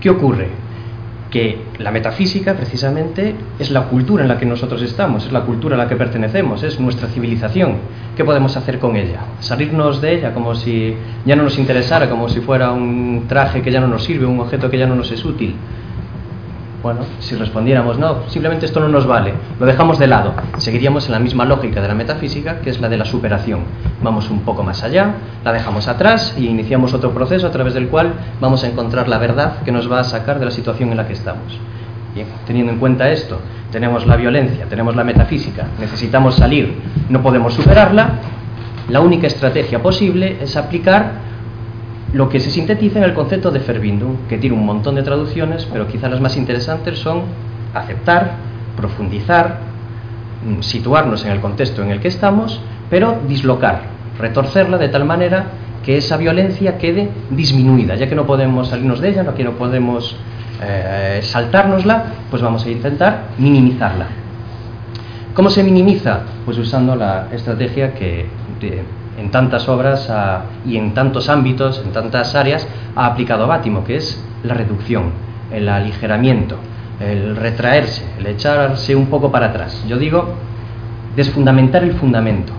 [0.00, 0.48] ¿Qué ocurre?
[1.30, 5.74] Que la metafísica precisamente es la cultura en la que nosotros estamos, es la cultura
[5.74, 7.76] a la que pertenecemos, es nuestra civilización.
[8.16, 9.20] ¿Qué podemos hacer con ella?
[9.40, 13.70] ¿Salirnos de ella como si ya no nos interesara, como si fuera un traje que
[13.70, 15.54] ya no nos sirve, un objeto que ya no nos es útil?
[16.80, 21.12] Bueno, si respondiéramos no, simplemente esto no nos vale, lo dejamos de lado, seguiríamos en
[21.12, 23.62] la misma lógica de la metafísica, que es la de la superación.
[24.00, 25.14] Vamos un poco más allá,
[25.44, 29.18] la dejamos atrás y iniciamos otro proceso a través del cual vamos a encontrar la
[29.18, 31.58] verdad que nos va a sacar de la situación en la que estamos.
[32.14, 33.40] Bien, teniendo en cuenta esto,
[33.72, 38.10] tenemos la violencia, tenemos la metafísica, necesitamos salir, no podemos superarla,
[38.88, 41.27] la única estrategia posible es aplicar
[42.12, 45.66] lo que se sintetiza en el concepto de Fervindum, que tiene un montón de traducciones,
[45.70, 47.22] pero quizás las más interesantes son
[47.74, 48.32] aceptar,
[48.76, 49.58] profundizar,
[50.46, 53.82] mm, situarnos en el contexto en el que estamos, pero dislocar,
[54.18, 55.46] retorcerla de tal manera
[55.84, 59.52] que esa violencia quede disminuida, ya que no podemos salirnos de ella, no que no
[59.52, 60.16] podemos
[60.62, 64.06] eh, saltárnosla, pues vamos a intentar minimizarla.
[65.34, 66.20] ¿Cómo se minimiza?
[66.44, 68.26] Pues usando la estrategia que
[68.60, 68.82] de-
[69.18, 70.10] en tantas obras
[70.64, 75.10] y en tantos ámbitos, en tantas áreas, ha aplicado Bátimo, que es la reducción,
[75.52, 76.56] el aligeramiento,
[77.00, 79.84] el retraerse, el echarse un poco para atrás.
[79.88, 80.34] Yo digo,
[81.16, 82.52] desfundamentar el fundamento.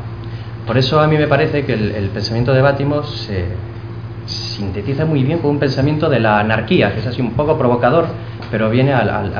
[0.67, 3.45] Por eso a mí me parece que el, pensamiento de Bátimo se
[4.25, 8.05] sintetiza muy bien con un pensamiento de la anarquía, que es así un poco provocador,
[8.51, 9.31] pero viene al,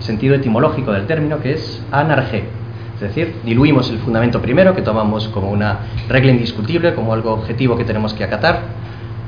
[0.00, 2.44] sentido etimológico del término, que es anarge.
[3.02, 7.76] Es decir, diluimos el fundamento primero, que tomamos como una regla indiscutible, como algo objetivo
[7.76, 8.60] que tenemos que acatar,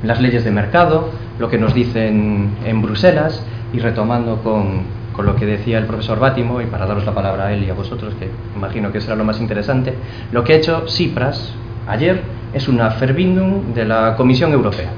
[0.01, 1.09] las leyes de mercado,
[1.39, 6.19] lo que nos dicen en Bruselas, y retomando con, con lo que decía el profesor
[6.19, 9.17] Bátimo, y para daros la palabra a él y a vosotros, que imagino que será
[9.17, 9.93] lo más interesante,
[10.31, 11.53] lo que ha hecho Cipras
[11.85, 12.21] ayer
[12.53, 14.91] es una Fervindum de la Comisión Europea.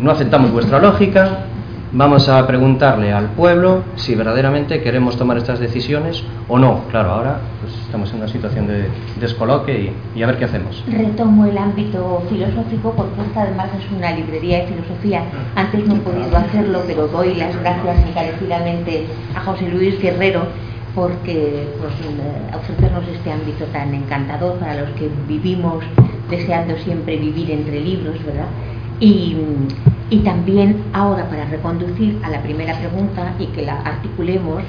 [0.00, 1.46] No aceptamos vuestra lógica,
[1.94, 6.82] vamos a preguntarle al pueblo si verdaderamente queremos tomar estas decisiones o no.
[6.90, 8.88] Claro, ahora pues, estamos en una situación de
[9.20, 10.84] descoloque y, y a ver qué hacemos.
[10.90, 15.22] Retomo el ámbito filosófico porque esta además es una librería de filosofía.
[15.54, 20.42] Antes no he podido hacerlo, pero doy las gracias encarecidamente a José Luis Guerrero
[20.94, 25.84] porque pues, eh, ofrecernos este ámbito tan encantador para los que vivimos
[26.30, 28.46] deseando siempre vivir entre libros, ¿verdad?
[29.00, 29.36] Y,
[30.14, 34.62] y también ahora para reconducir a la primera pregunta y que la articulemos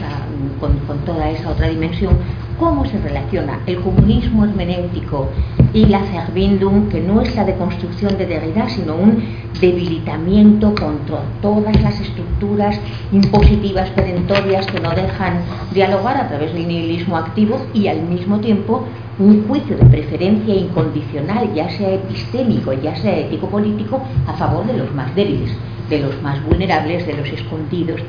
[0.60, 2.18] con, con toda esa otra dimensión,
[2.60, 5.30] cómo se relaciona el comunismo hermenéutico
[5.74, 9.24] y la Verbindung, que no es la deconstrucción de Derrida, sino un
[9.60, 12.80] debilitamiento contra todas las estructuras
[13.12, 15.42] impositivas perentorias que no dejan
[15.74, 18.86] dialogar a través del nihilismo activo y al mismo tiempo
[19.20, 24.94] un juicio de preferencia incondicional, ya sea epistémico, ya sea ético-político, a favor de los
[24.94, 25.52] más débiles
[25.90, 28.02] de los más vulnerables, de los escondidos,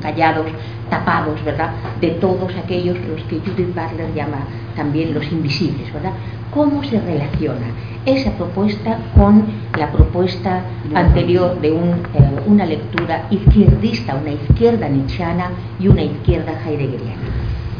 [0.00, 0.46] callados,
[0.90, 1.72] tapados, ¿verdad?
[2.00, 6.12] De todos aquellos los que Judith Butler llama también los invisibles, ¿verdad?
[6.52, 7.66] ¿Cómo se relaciona
[8.04, 9.44] esa propuesta con
[9.78, 10.62] la propuesta
[10.94, 17.22] anterior de un, eh, una lectura izquierdista, una izquierda nichana y una izquierda heideggeriana?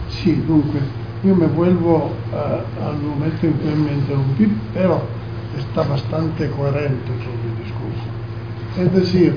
[0.09, 0.79] Sí, dunque,
[1.25, 5.03] yo me vuelvo uh, al momento en que me interrumpí, pero
[5.59, 7.42] está bastante coherente con.
[8.79, 9.37] Es decir,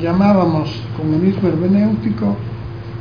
[0.00, 2.36] llamábamos comunismo hermenéutico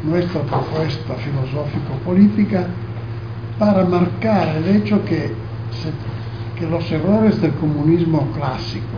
[0.04, 2.68] nuestra propuesta filosófico-política
[3.58, 5.34] para marcar el hecho que,
[6.70, 8.98] los errores del comunismo clásico,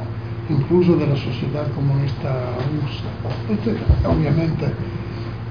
[0.49, 2.33] incluso de la sociedad comunista
[2.71, 3.75] rusa, este,
[4.07, 4.67] obviamente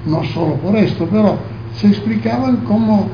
[0.05, 1.37] no solo por esto, pero
[1.75, 3.07] se explicaban como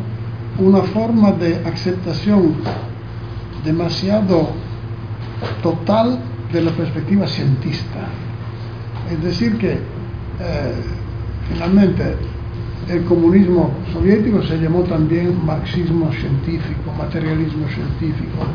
[0.60, 2.53] una forma de aceptación
[3.63, 4.49] demasiado
[5.62, 6.19] total
[6.53, 8.07] de la perspectiva cientista.
[9.11, 9.77] Es decir, que eh,
[11.51, 12.15] finalmente
[12.89, 18.45] el comunismo soviético se llamó también marxismo científico, materialismo científico.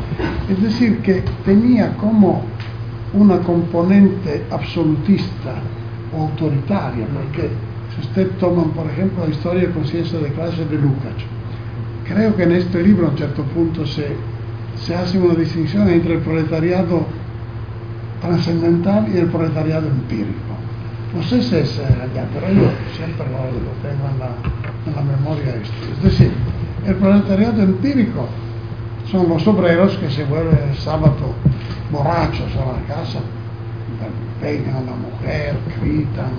[0.48, 2.44] Es decir, que tenía como
[3.14, 5.54] una componente absolutista
[6.14, 7.48] o autoritaria, porque
[7.94, 11.24] si usted toma, por ejemplo, la historia de conciencia de clase de Lukács,
[12.06, 14.08] creo que en este libro a un cierto punto se,
[14.76, 17.06] se hace una distinción entre el proletariado
[18.20, 20.48] trascendental y el proletariado empírico.
[21.28, 23.40] Sé si es allá, pero yo siempre lo,
[23.82, 24.30] tengo en la,
[24.86, 25.74] en la, memoria esto.
[25.96, 26.32] Es decir,
[26.86, 28.28] el proletariado empírico
[29.10, 31.34] son los obreros que se vuelven el sábado
[31.90, 33.20] borrachos a la casa,
[34.40, 36.30] pegan a la mujer, gritan,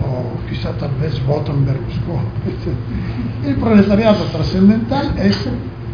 [0.00, 2.28] o quizá tal vez votan Berlusconi.
[3.46, 5.48] El proletariado trascendental es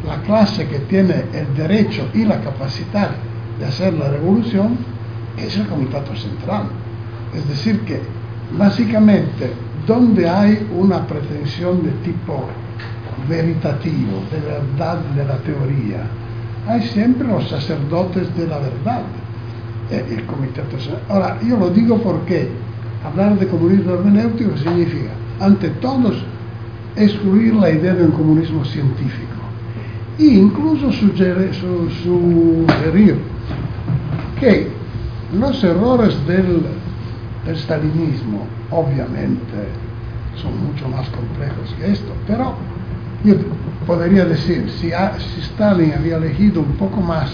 [0.06, 3.10] la clase que tiene el derecho y la capacidad
[3.58, 4.78] de hacer la revolución
[5.46, 6.64] es el comitato central.
[7.34, 8.00] Es decir, que
[8.56, 9.52] básicamente
[9.86, 12.44] donde hay una pretensión de tipo
[13.28, 16.02] veritativo, de verdad de la teoría,
[16.66, 19.02] hay siempre los sacerdotes de la verdad,
[19.90, 21.02] eh, el comitato central.
[21.08, 22.48] Ahora, yo lo digo porque
[23.04, 26.22] hablar de comunismo hermenéutico significa, ante todos,
[26.96, 29.30] excluir la idea de un comunismo científico
[30.18, 33.16] e incluso sugerir, sugerir
[34.38, 34.79] que
[35.32, 36.62] los errores del,
[37.54, 39.68] stalinismo, obviamente,
[40.40, 42.54] son mucho más complejos que esto, pero
[43.24, 43.34] yo
[43.86, 44.92] podría decir, si,
[45.40, 47.30] Stalin había elegido un poco más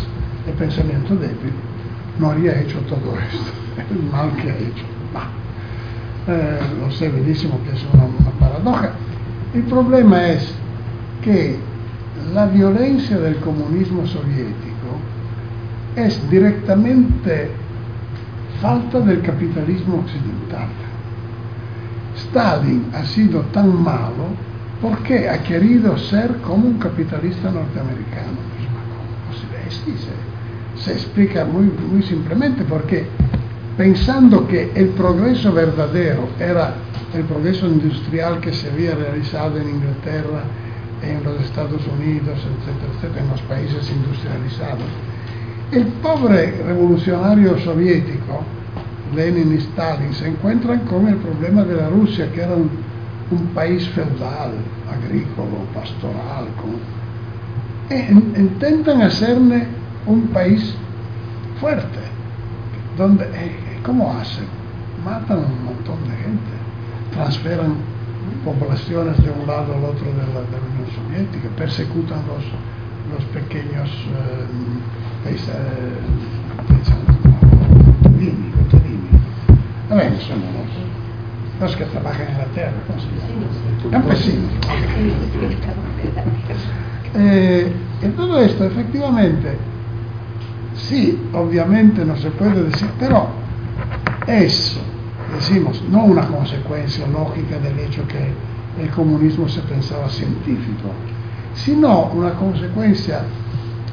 [0.46, 1.52] de pensamiento débil,
[2.18, 3.50] no habría hecho todo esto,
[3.90, 4.84] el mal que ha hecho.
[6.28, 8.90] Eh, lo sé bellísimo que es una paradoja.
[9.54, 10.52] El problema es
[11.22, 11.56] que
[12.34, 14.98] la violencia del comunismo soviético
[15.94, 17.50] es directamente
[18.60, 20.68] falta del capitalismo occidental.
[22.16, 24.28] Stalin ha sido tan malo
[24.80, 28.38] porque ha querido ser como un capitalista norteamericano.
[29.28, 32.02] Pues, se, se, explica muy, muy
[32.68, 33.06] porque
[33.76, 36.74] pensando que el progreso verdadero era
[37.14, 40.42] el progreso industrial que se había realizado en Inglaterra,
[41.02, 44.88] en los Estados Unidos, etcétera, etcétera, en los países industrializados,
[45.72, 48.42] el pobre revolucionario soviético,
[49.14, 52.86] Lenin y Stalin, se encuentran con el problema de la Rusia, que era un,
[53.54, 54.52] país feudal,
[54.88, 56.46] agrícola, pastoral.
[57.90, 59.66] E intentan hacerle
[60.06, 60.74] un país
[61.60, 61.98] fuerte,
[62.96, 64.44] donde, eh, ¿cómo hacen?
[65.04, 66.52] Matan un montón de gente,
[67.12, 67.74] transferan
[68.44, 72.44] poblaciones de un lado al otro de la, Unión Soviética, persecutan los,
[73.12, 74.46] los pequeños eh,
[75.26, 75.54] países,
[79.88, 80.42] Vabbè, sono
[81.60, 83.90] los que trabajan en la tierra, ¿cómo se llama?
[83.90, 84.50] Campesinos.
[87.14, 89.56] Eh, en todo esto, efectivamente,
[90.74, 93.28] sí, obviamente no se puede decir, pero
[94.26, 94.78] es,
[95.34, 100.90] decimos, no una consecuencia lógica del hecho que el comunismo se pensaba científico,
[101.54, 103.22] sino una consecuencia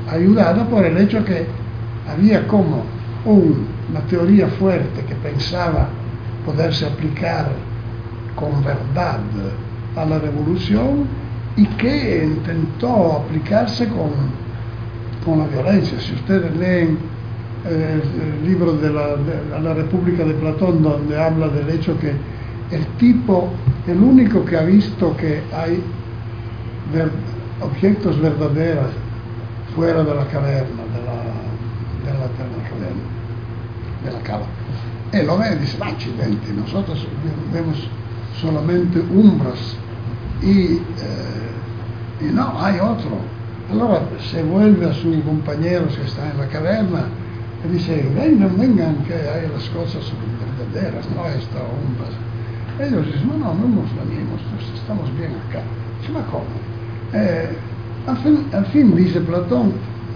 [0.10, 1.46] ayudada por el hecho que
[2.10, 2.84] había como
[3.26, 5.88] una teoría fuerte que pensaba
[6.46, 7.48] poderse aplicar
[8.36, 9.20] con verdad
[9.96, 11.08] a la revolución
[11.56, 14.12] y que intentó aplicarse con,
[15.24, 16.00] con la violencia.
[16.00, 16.98] Si ustedes leen
[17.66, 18.02] eh,
[18.42, 19.16] el libro de la,
[19.62, 22.12] la, República de Platón, donde habla del hecho que
[22.76, 23.50] el tipo,
[23.88, 25.82] el único que ha visto que hay
[27.62, 28.88] objetos verdaderos
[29.76, 32.64] fuera de caverna, de la, de la terra
[34.12, 34.46] de cava.
[35.12, 37.08] Él lo ve y dice, accidente, nosotros
[37.54, 37.78] vemos
[38.42, 39.78] solamente umbras
[40.42, 40.80] y, eh,
[42.22, 43.18] y no, hay otro.
[43.72, 47.06] Allora se vuelve a sus compañeros que están en la caverna
[47.66, 50.04] y dice, vengan, vengan, que hay las cosas
[50.58, 52.10] verdaderas, no esta umbra.
[52.80, 54.42] Ellos dicen, no, no, no nos venimos,
[54.76, 55.62] estamos bien acá.
[56.02, 56.46] Dice, ma ¿cómo?
[57.14, 57.56] Eh,
[58.08, 59.74] al, fin, dice Platón,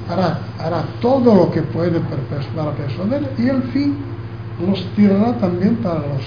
[0.09, 0.39] hará,
[1.01, 3.95] todo lo que puede para persuadir y al fin
[4.65, 6.23] los tirará también para los,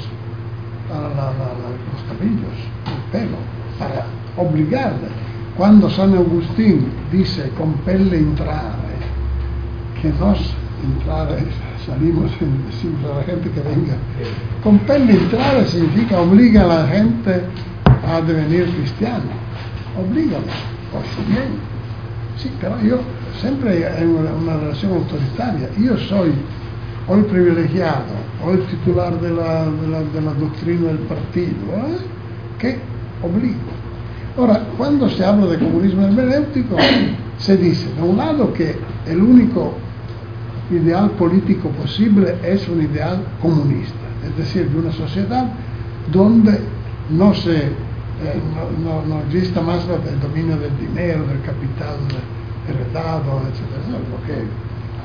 [0.88, 3.36] para los cabellos, el pelo,
[3.78, 5.08] para obligarle.
[5.56, 8.94] Cuando San Agustín dice compelle entrare,
[10.00, 10.38] que nos
[10.82, 11.44] entrare,
[11.86, 13.94] salimos en decimos a la gente que venga,
[14.62, 17.42] compelle entrare significa obliga a la gente
[18.06, 19.24] a devenir cristiano,
[19.98, 20.44] oblígalo,
[20.92, 21.58] por su bien.
[22.36, 23.00] Sí, pero yo
[23.40, 26.32] siempre en una, una relación autoritaria, yo soy
[27.08, 28.04] o el privilegiado
[28.44, 31.98] o el titular de la, de la, de la doctrina del partido, ¿eh?
[32.58, 32.78] que
[33.22, 33.58] obligo.
[34.38, 36.76] Ahora, cuando se habla de comunismo hermenéutico,
[37.38, 38.76] se dice, de un lado, que
[39.06, 39.74] el único
[40.70, 45.46] ideal político posible es un ideal comunista, es decir, de una sociedad
[46.12, 46.58] donde
[47.10, 47.70] no se
[48.20, 51.96] no, no, no, exista más el dominio del dinero, del capital
[52.68, 53.62] heredado, etc.
[54.10, 54.44] Lo que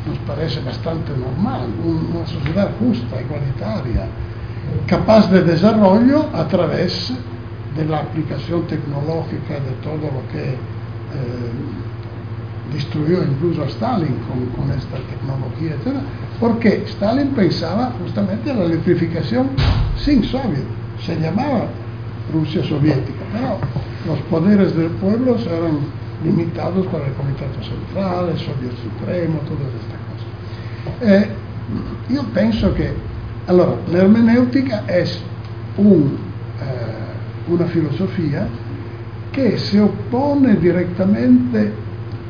[0.09, 4.07] nos parece bastante normal, una sociedad justa, igualitaria,
[4.87, 7.13] capaz de desarrollo a través
[7.75, 10.57] de la aplicación tecnológica de todo lo que eh,
[12.73, 15.99] destruyó incluso a Stalin con, con, esta tecnología, etc.
[16.39, 19.49] Porque Stalin pensaba justamente en la electrificación
[19.97, 20.65] sin soviet,
[21.05, 21.67] se llamaba
[22.33, 23.59] Rusia soviética, pero
[24.07, 25.79] los poderes del pueblo eran
[26.23, 30.27] limitados para el Comitato Central, el Soviet Supremo, todas estas cosas.
[31.01, 31.27] Eh,
[32.09, 32.93] yo pienso que,
[33.47, 35.21] allora, la hermenéutica es
[35.77, 36.17] un,
[36.61, 38.47] eh, una filosofía
[39.31, 41.71] que se opone directamente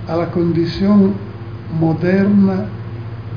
[0.07, 1.13] a la condición
[1.79, 2.65] moderna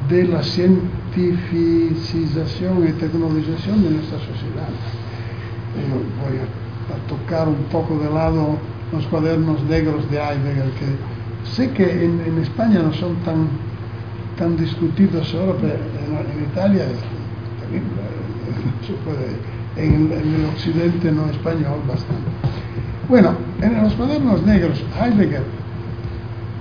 [0.08, 4.18] de la cientificización y tecnologización de nuestra
[5.76, 8.56] Yo voy a, tocar un poco de lado
[8.92, 13.48] los cuadernos negros de Heidegger, que sé que en, en España no son tan,
[14.38, 16.84] tan discutidos ahora, pero en, Italia
[17.60, 17.86] terrible,
[19.76, 22.30] se en, en, el occidente no español bastante.
[23.08, 25.42] Bueno, en los cuadernos negros, Heidegger,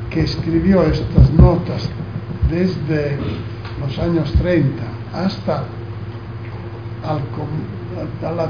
[0.09, 1.89] que escribió estas notas
[2.49, 3.17] desde
[3.79, 5.63] los años 30 hasta
[7.03, 7.21] al,
[8.21, 8.49] a la, a la,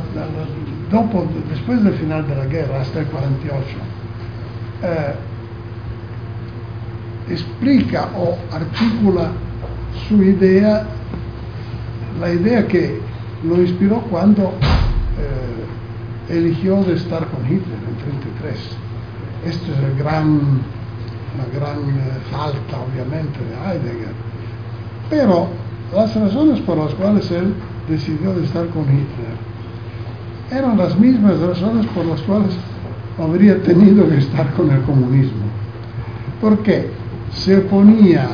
[0.91, 3.65] dopo, después del final de guerra, hasta el 48,
[4.83, 5.15] eh,
[7.29, 9.31] explica o articula
[10.07, 10.85] su idea,
[12.19, 12.99] la idea que
[13.43, 14.53] lo inspiró cuando
[15.19, 17.97] eh, eligió de estar con Hitler en
[18.41, 18.77] 33.
[19.45, 20.61] Esto es el gran,
[21.37, 24.13] la gran eh, falta, obviamente, de Heidegger.
[25.09, 25.47] Pero
[25.93, 27.53] las razones por las cuales él
[27.87, 29.57] decidió de estar con Hitler
[30.51, 32.55] eran las mismas razones por las cuales
[33.17, 35.45] habría tenido que estar con el comunismo.
[36.39, 36.89] Porque
[37.33, 38.27] se oponía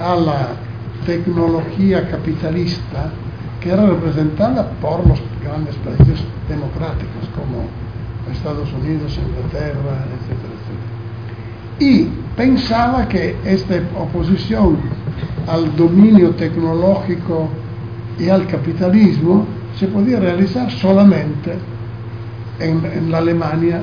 [0.00, 0.48] a la
[1.04, 3.10] tecnología capitalista
[3.60, 7.64] que era representada por los grandes países democráticos como
[8.32, 10.84] Estados Unidos, Inglaterra, etcétera, etcétera.
[11.78, 14.78] Y pensaba que esta oposición
[15.46, 17.48] al dominio tecnológico
[18.18, 19.46] y al capitalismo
[19.78, 21.54] se podía realizar solamente
[22.60, 23.82] en, en, la Alemania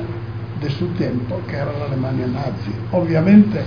[0.62, 2.72] de su tiempo, que era la Alemania nazi.
[2.92, 3.60] Obviamente,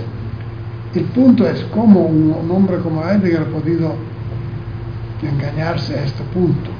[0.94, 3.94] el punto es cómo un, hombre como Heidegger ha podido
[5.22, 6.70] engañarse a este punto.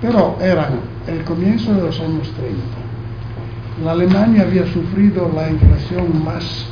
[0.00, 0.68] Pero era
[1.06, 2.58] el comienzo de los años 30.
[3.84, 6.66] La Alemania había sufrido la inflación más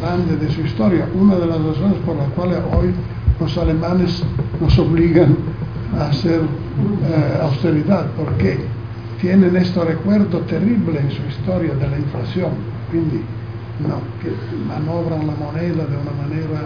[0.00, 2.92] grande de su historia, una de las razones por las cuales hoy
[3.38, 4.22] los alemanes
[4.60, 5.36] nos obligan
[5.98, 8.58] a hacer eh, austeridad, porque
[9.20, 12.52] tienen este recuerdo terrible en su historia de la inflación,
[12.90, 13.22] quindi
[13.80, 14.30] no, que
[14.66, 16.62] manobran la moneda de una manera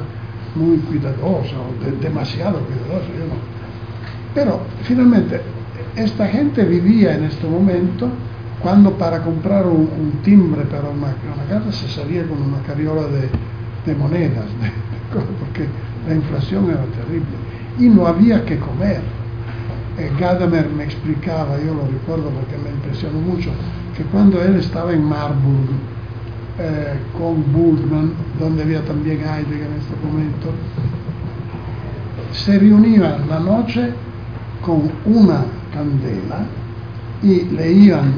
[0.55, 3.55] muy cuidadosa o de, demasiado cuidadosa, yo no.
[4.35, 5.41] Pero finalmente
[5.97, 8.09] esta gente vivía en este momento
[8.61, 11.15] cuando para comprar un, timbre para una,
[11.49, 14.47] casa se salía con una carriola de, monedas,
[15.13, 15.69] porque
[16.09, 17.44] la inflación era terrible
[17.79, 19.01] y no había que comer.
[19.99, 23.51] Eh, Gadamer me explicaba, yo lo recuerdo porque me impresionó mucho,
[23.97, 25.69] que cuando él estaba en Marburg
[26.59, 30.51] eh, con Burgman, donde había también Heidegger en este momento,
[32.33, 33.93] se reunían la noche
[34.63, 36.47] con una candela
[37.23, 38.13] y leían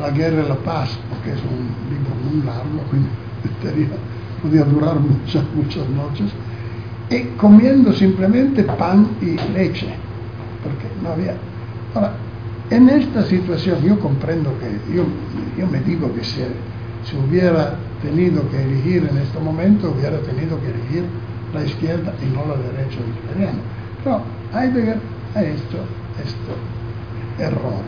[0.00, 2.80] La guerra y la paz, porque es un libro muy largo,
[4.42, 6.30] podía durar muchas, muchas noches,
[7.10, 9.88] y comiendo simplemente pan y leche,
[10.62, 11.34] porque no había...
[11.94, 12.12] Ahora,
[12.70, 15.04] en esta situación yo comprendo que, yo,
[15.58, 16.42] yo me digo que si,
[17.04, 21.04] si hubiera tenido que elegir en este momento, hubiera tenido que elegir
[21.54, 23.58] la izquierda y no la derecha italiana.
[24.04, 24.20] Pero
[24.54, 24.98] Heidegger
[25.34, 25.78] ha hecho
[26.22, 27.82] este error.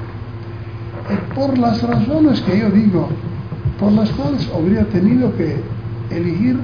[1.10, 3.08] Y por las razones que yo digo,
[3.78, 5.56] por las cuales habría tenido que
[6.10, 6.58] elegir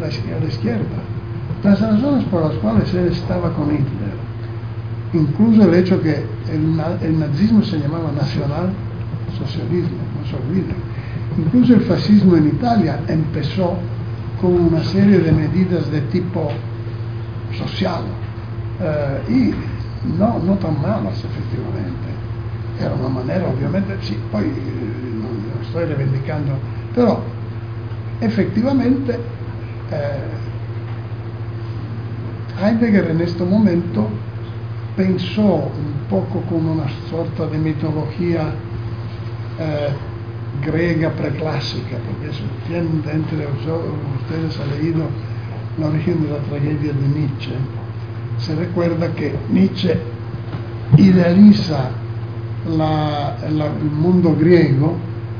[0.00, 0.08] la
[0.46, 1.02] izquierda,
[1.62, 4.14] las razones por las cuales él estaba con Hitler,
[5.12, 8.70] incluso el hecho que el, nazismo se llamaba nacional
[9.38, 13.74] socialismo, no se incluso el fascismo en Italia empezó
[14.40, 16.50] con una serie de medidas de tipo
[17.56, 18.02] social
[18.80, 22.10] eh, y no, no tan malas efectivamente.
[22.80, 26.52] Era una manera, obviamente, sí, poi no, no estoy reivindicando,
[26.94, 27.20] pero
[28.20, 29.12] efectivamente
[29.92, 30.41] eh,
[32.62, 34.08] Heidegger en este momento
[34.96, 38.52] pensó un poco como una sorta de mitología
[39.58, 39.88] eh,
[40.64, 45.06] griega preclásica, porque eso, quien entre ustedes ha leído
[45.78, 47.52] La origen de la tragedia de Nietzsche,
[48.38, 49.98] se recuerda que Nietzsche
[50.98, 51.90] idealiza
[52.66, 54.94] el mundo griego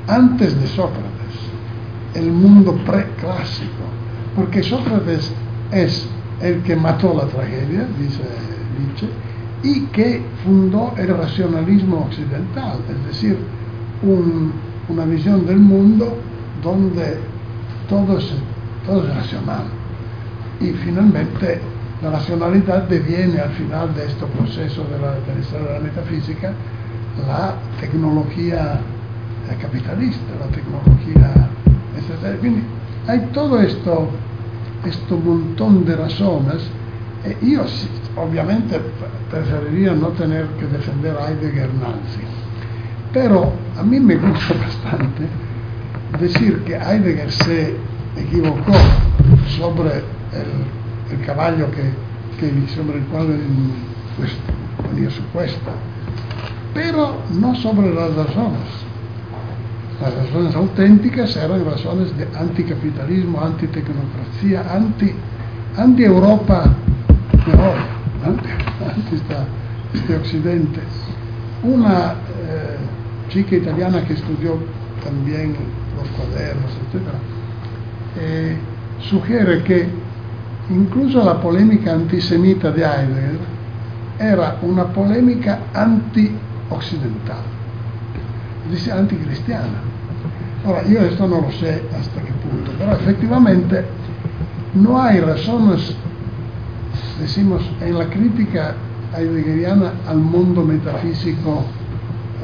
[0.09, 1.37] antes de Sócrates,
[2.15, 3.85] el mundo preclásico,
[4.35, 5.31] porque Sócrates
[5.71, 6.09] es
[6.43, 8.23] el que mató la tragedia, dice
[8.79, 9.09] Nietzsche,
[9.63, 13.39] y que fundó el racionalismo occidental, es decir,
[14.89, 16.19] una visión del mundo
[16.63, 17.19] donde
[17.89, 18.33] todo es,
[18.87, 19.65] todo es racional.
[20.61, 21.61] Y finalmente
[22.03, 26.53] la racionalidad deviene al final de este proceso de la, de la metafísica
[27.27, 28.81] la tecnología
[29.61, 31.49] capitalista, la tecnología,
[31.97, 32.43] etc.
[33.07, 34.09] hay todo esto,
[34.85, 36.63] este montón de razones.
[37.25, 37.65] E io
[38.17, 38.81] ovviamente
[39.31, 42.25] preferiría no tener que defender a Heidegger Nazi,
[43.13, 45.29] pero a mí me gusta bastante
[46.19, 47.77] decir que Heidegger se
[48.17, 48.73] equivocó
[49.57, 49.99] sobre
[50.33, 51.91] el el caballo que,
[52.75, 53.27] sobre el cual
[54.17, 54.33] pues,
[54.83, 55.73] ponía su cuesta,
[56.75, 58.92] pero no sobre las razones.
[60.01, 65.13] Las razones auténticas eran razones de anticapitalismo, antitecnocracia, anti,
[65.77, 66.65] anti Europa
[67.47, 67.81] de hoy,
[68.25, 68.49] anti,
[69.95, 70.81] este occidente.
[71.63, 72.77] Una eh,
[73.29, 74.57] chica italiana que estudió
[75.05, 75.55] también
[75.97, 77.03] los cuadernos, etc.,
[78.19, 78.57] eh,
[79.01, 79.89] sugiere que
[80.71, 83.39] incluso la polemica antisemita de Heidegger
[84.19, 87.43] era una polemica anti-occidental,
[88.91, 89.83] anticristiana.
[90.65, 93.85] Ahora, yo esto no lo sé hasta qué punto, pero efectivamente
[94.75, 95.95] no hay razones,
[97.21, 98.75] decimos, en la crítica
[99.17, 101.65] heideggeriana al mundo metafísico,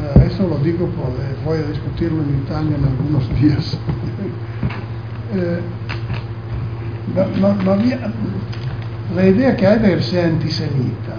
[0.00, 3.78] eh, eso lo digo porque voy a discutirlo en Italia en algunos días.
[5.34, 5.60] eh,
[7.40, 7.98] no, había,
[9.14, 11.14] la idea que Heidegger sea antisemita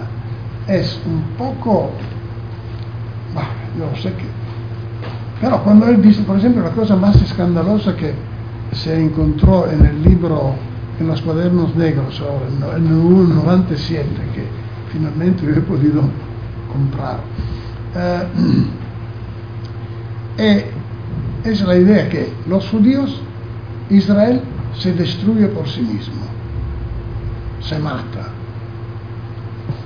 [0.68, 1.90] es un poco,
[3.78, 4.39] yo sé que,
[5.40, 8.12] pero cuando él dice, por ejemplo, la cosa más escandalosa que
[8.72, 10.54] se encontró en el libro,
[10.98, 12.22] en los cuadernos negros,
[12.76, 14.44] en el 97, que
[14.92, 16.02] finalmente yo he podido
[16.70, 17.20] comprar,
[17.96, 18.22] eh,
[20.38, 20.70] eh,
[21.44, 23.22] es la idea que los judíos,
[23.88, 24.42] Israel
[24.78, 26.22] se destruye por sí mismo,
[27.60, 28.28] se mata.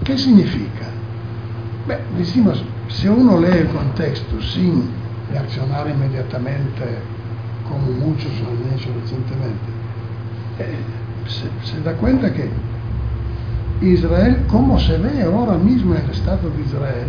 [0.02, 0.90] ¿Qué significa?
[2.18, 6.84] decimos, si uno lee el contexto sin reaccionar inmediatamente,
[7.68, 9.70] como muchos han hecho recientemente,
[10.58, 10.76] eh,
[11.64, 12.48] se, da cuenta que
[13.80, 17.08] Israel, como se ve ahora mismo el Estado de Israel,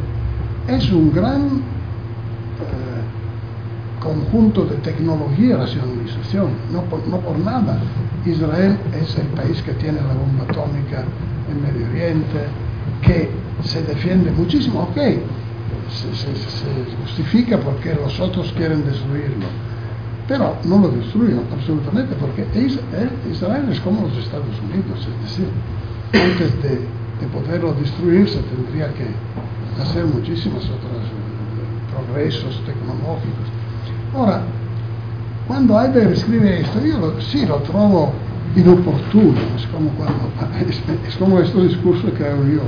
[0.68, 1.62] es un gran
[4.06, 7.80] conjunto de tecnología y racionalización, no por, no por nada.
[8.26, 11.04] Israel es el país que tiene la bomba atómica
[11.50, 12.46] en Medio Oriente,
[13.02, 13.30] que
[13.64, 14.98] se defiende muchísimo, ok,
[15.90, 19.48] se, justifica porque los otros quieren destruirlo.
[20.28, 22.46] Pero no lo destruyen absolutamente porque
[23.30, 25.48] Israel es como los Estados Unidos, es decir,
[26.14, 26.80] antes de,
[27.20, 29.06] de poderlo destruir se tendría que
[29.82, 33.48] hacer muchísimos otros eh, progresos tecnológicos.
[34.16, 34.42] Ahora,
[35.48, 38.12] cuando Heidegger escribe esto, yo lo, sí lo trovo
[38.56, 40.30] inoportuno, es como, cuando,
[41.08, 42.62] es, como este discurso que hago yo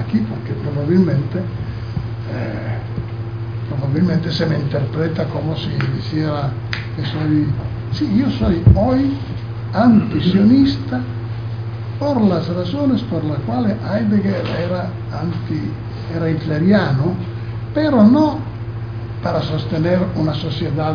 [0.00, 1.42] aquí, porque probablemente, eh,
[3.78, 6.50] probablemente se me interpreta como si dijera
[6.96, 7.46] que soy,
[7.92, 9.16] sí, yo soy hoy
[9.72, 11.00] antisionista
[11.98, 15.60] por las razones por las cuales Heidegger era anti,
[16.14, 17.14] era hitleriano,
[17.74, 18.38] pero no
[19.22, 20.94] para sostener una sociedad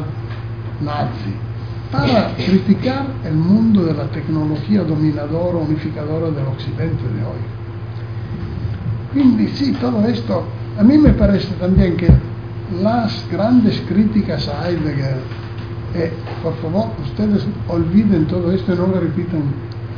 [0.81, 1.33] nazi,
[1.91, 7.43] para criticar el mundo de la tecnología dominadora, unificadora del occidente de hoy.
[9.13, 10.43] Quindi sí, todo esto,
[10.79, 12.07] a mí me parece también que
[12.81, 15.17] las grandes críticas a Heidegger,
[15.95, 16.11] eh,
[16.41, 19.43] por favor, ustedes olviden todo esto y no lo repitan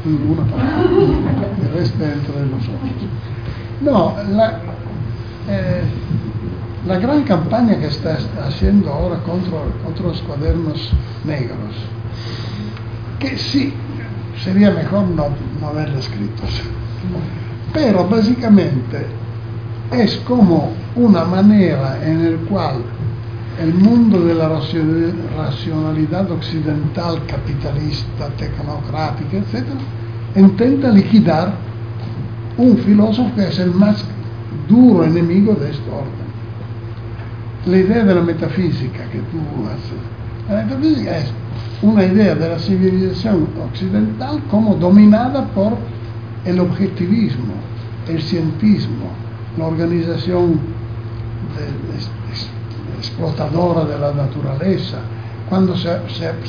[0.03, 0.83] ninguna palabra,
[1.61, 2.91] que reste dentro de nosotros.
[3.81, 4.59] No, la,
[5.49, 5.83] eh,
[6.85, 10.91] la gran campaña que está haciendo ahora contra, contra los cuadernos
[11.23, 11.75] negros,
[13.19, 13.73] que sí,
[14.43, 15.27] sería mejor no,
[15.59, 16.61] no haberla escritos,
[17.73, 19.07] pero básicamente
[19.91, 22.75] es como una manera en la cual
[23.61, 29.65] el mundo de la racionalidad occidental, capitalista, tecnocrática, etc.,
[30.35, 31.53] intenta liquidar
[32.57, 34.03] un filósofo que es el más
[34.67, 36.25] duro enemigo de este orden
[37.65, 39.97] la idea de la metafísica que tú haces.
[40.49, 41.31] La es
[41.81, 45.73] una idea de la civilización occidental como dominada por
[46.45, 47.55] el objetivismo,
[48.07, 49.07] el cientismo,
[49.57, 50.59] la organización
[52.97, 54.97] explotadora de la naturaleza.
[55.49, 55.89] Cuando se,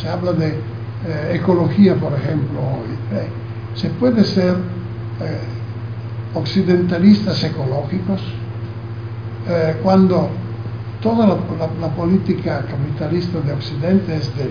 [0.08, 2.60] habla de eh, ecología, por ejemplo,
[3.12, 3.28] eh,
[3.74, 4.54] se puede ser
[5.20, 5.38] eh,
[6.34, 8.20] occidentalistas ecológicos
[9.80, 10.28] cuando
[11.00, 14.50] toda la, política capitalista de Occidente es de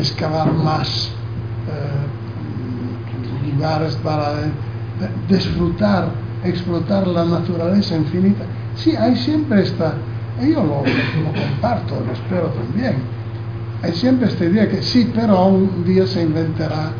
[0.00, 1.10] excavar más
[3.52, 4.34] lugares para
[5.28, 6.10] disfrutar,
[6.44, 8.44] explotar la naturaleza infinita.
[8.76, 9.94] Sí, hay siempre esta,
[10.40, 12.96] yo lo, lo comparto, lo espero también,
[13.82, 16.90] hay siempre esta idea que sí, pero un día se inventará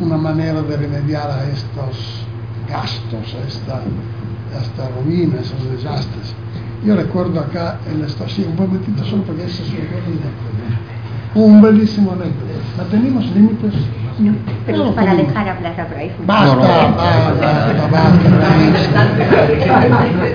[0.00, 2.24] una manera de remediar a estos
[2.68, 6.34] gastos, a esta, a esta ruina, esos desastres.
[6.84, 9.68] Yo recuerdo acá en la estación, un momentito solo porque ese es
[11.34, 12.54] Un bellísimo anécdota.
[12.76, 13.72] ¿La tenemos límites?
[14.18, 14.32] No,
[14.64, 15.84] pero es para dejar hablar a.
[16.26, 18.30] Basta, basta, basta, basta.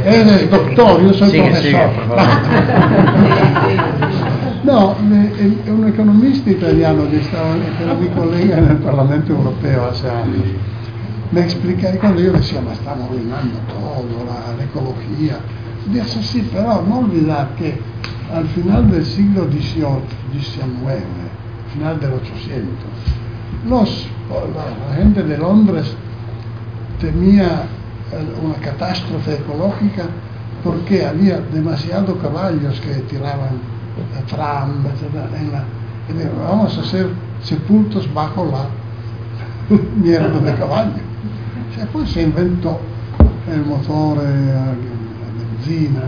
[0.06, 1.64] Eres doctor, yo soy sigue, profesor.
[1.64, 2.20] Sigue, por favor.
[4.62, 10.10] No, un economista italiano que, estaba, que era mi colega en el Parlamento Europeo hace
[10.10, 10.44] años,
[11.32, 15.38] me explica, y cuando yo decía, ma estamos arruinando todo, la, la ecología,
[15.92, 17.80] Dice sí, pero no olvidar que
[18.34, 20.04] al final del siglo XVIII,
[20.40, 21.04] XIX,
[21.74, 22.70] final del 800,
[23.68, 25.93] los, la, gente de Londres
[26.99, 27.64] temía
[28.43, 30.05] una catástrofe ecológica
[30.64, 33.80] porque había demasiados caballos que tiraban
[34.28, 34.84] tram,
[36.10, 37.07] y digo, vamos a hacer
[37.43, 38.68] sepultos bajo la
[40.01, 40.93] mierda de caballo.
[41.78, 42.80] Después se inventó
[43.51, 44.74] el motor eh,
[45.38, 46.01] benzina.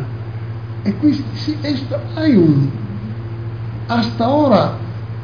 [0.83, 2.71] E quindi sì, esto, hay un...
[3.87, 4.73] Hasta ahora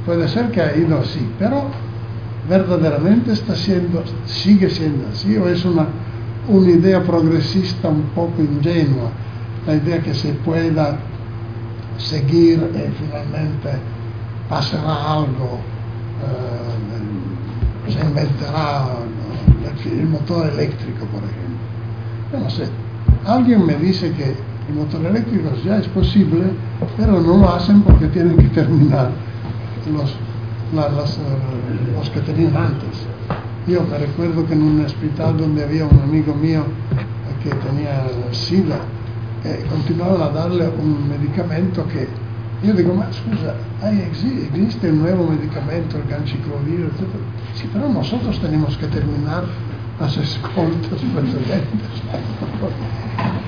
[0.06, 1.70] puede ser que ha ido así, pero
[2.50, 5.88] verdaderamente está siendo, sigue siendo así, o es una,
[6.48, 9.12] una idea progresista un poco ingenua,
[9.66, 10.98] la idea que se pueda
[11.98, 13.70] seguir y finalmente
[14.50, 15.60] pasará algo,
[17.88, 18.88] eh, se inventará
[19.86, 21.58] el, el motor eléctrico, por ejemplo.
[22.32, 22.70] Yo no sé,
[23.28, 24.36] Alguien me dice que
[24.70, 26.46] el motor eléctrico ya es posible,
[26.96, 29.12] pero no lo hacen porque tienen que terminar
[29.92, 30.16] los,
[31.18, 33.06] eh, los que tenían antes.
[33.68, 36.64] Yo me recuerdo que en un hospital donde había un amigo mío
[37.44, 38.80] que tenía SIDA,
[39.44, 39.64] eh,
[40.22, 42.08] a darle un medicamento que
[42.64, 43.54] yo digo, ma scusa,
[44.52, 47.06] existe un nuevo medicamento, el ganciclovir, etc.
[47.54, 49.44] Sí, pero nosotros tenemos que terminar
[50.00, 52.02] las escoltas precedentes.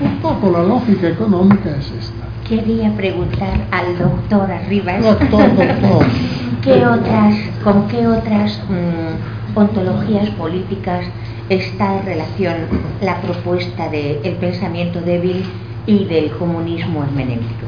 [0.00, 2.29] Un poco la lógica económica es esta.
[2.50, 5.02] Quería preguntar al doctor Arribas.
[5.02, 6.06] Doctor, doctor.
[6.62, 7.34] ¿Qué otras,
[7.64, 11.06] ¿Con qué otras mm, ontologías políticas
[11.48, 12.54] está en relación
[13.02, 15.44] la propuesta del pensamiento débil
[15.86, 17.66] y del comunismo hermenéutico.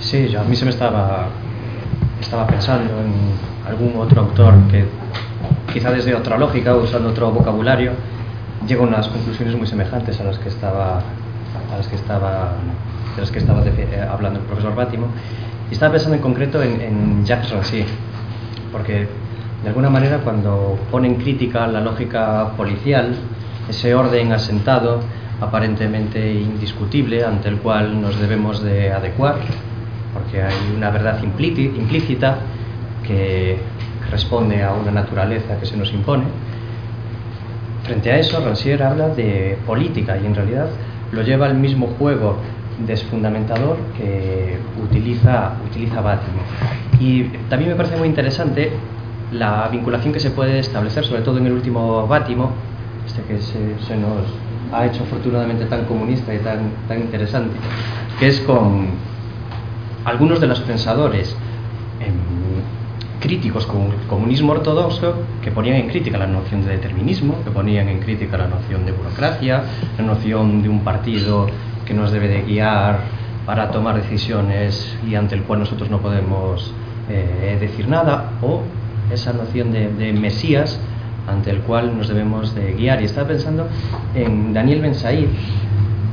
[0.00, 1.28] Sí, yo, a mí se me estaba,
[2.20, 3.12] estaba pensando en
[3.68, 4.84] algún otro autor que
[5.72, 7.92] quizá desde otra lógica, usando otro vocabulario,
[8.66, 12.54] llega a unas conclusiones muy semejantes a las que estaba, a las que estaba,
[13.14, 15.08] de las que estaba eh, hablando el profesor Bátimo.
[15.70, 17.86] Y estaba pensando en concreto en, en Jacques Rancière,
[18.72, 19.06] porque
[19.62, 23.14] de alguna manera cuando pone en crítica la lógica policial,
[23.68, 25.00] ese orden asentado,
[25.40, 29.36] aparentemente indiscutible, ante el cual nos debemos de adecuar,
[30.12, 32.38] porque hay una verdad implícita
[33.06, 33.58] que
[34.10, 36.24] responde a una naturaleza que se nos impone.
[37.84, 40.68] Frente a eso, Rancière habla de política y en realidad
[41.12, 42.36] lo lleva al mismo juego
[42.86, 46.40] desfundamentador que utiliza, utiliza Bátimo.
[46.98, 48.70] Y también me parece muy interesante
[49.32, 52.50] la vinculación que se puede establecer, sobre todo en el último Bátimo,
[53.06, 54.26] este que se, nos
[54.72, 57.56] ha hecho afortunadamente tan comunista y tan, tan interesante,
[58.18, 58.88] que es con
[60.04, 61.36] algunos de los pensadores
[63.20, 67.88] críticos con el comunismo ortodoxo que ponían en crítica la noción de determinismo, que ponían
[67.88, 69.62] en crítica la noción de burocracia,
[69.98, 71.46] la noción de un partido
[71.90, 73.00] que nos debe de guiar
[73.44, 76.72] para tomar decisiones y ante el cual nosotros no podemos
[77.08, 78.62] eh, decir nada, o
[79.12, 80.78] esa noción de, Mesías
[81.26, 83.02] ante el cual nos debemos de guiar.
[83.02, 83.66] Y estaba pensando
[84.14, 85.26] en Daniel Ben Said,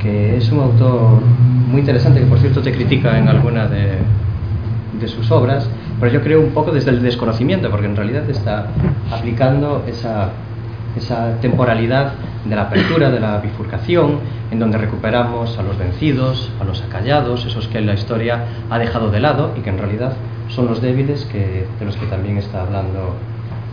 [0.01, 1.21] que es un autor
[1.69, 5.69] muy interesante, que por cierto te critica en alguna de sus obras,
[5.99, 8.65] pero yo creo un poco desde el desconocimiento, porque en realidad está
[9.11, 10.31] aplicando esa,
[10.97, 12.13] esa temporalidad
[12.45, 14.19] de la apertura, de la bifurcación,
[14.51, 19.11] en donde recuperamos a los vencidos, a los acallados, esos que la historia ha dejado
[19.11, 20.13] de lado y que en realidad
[20.49, 23.15] son los débiles que, de los que también está hablando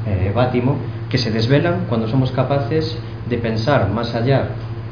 [0.06, 0.76] eh, Bátimo,
[1.08, 2.98] que se desvelan cuando somos capaces
[3.28, 4.48] de pensar más allá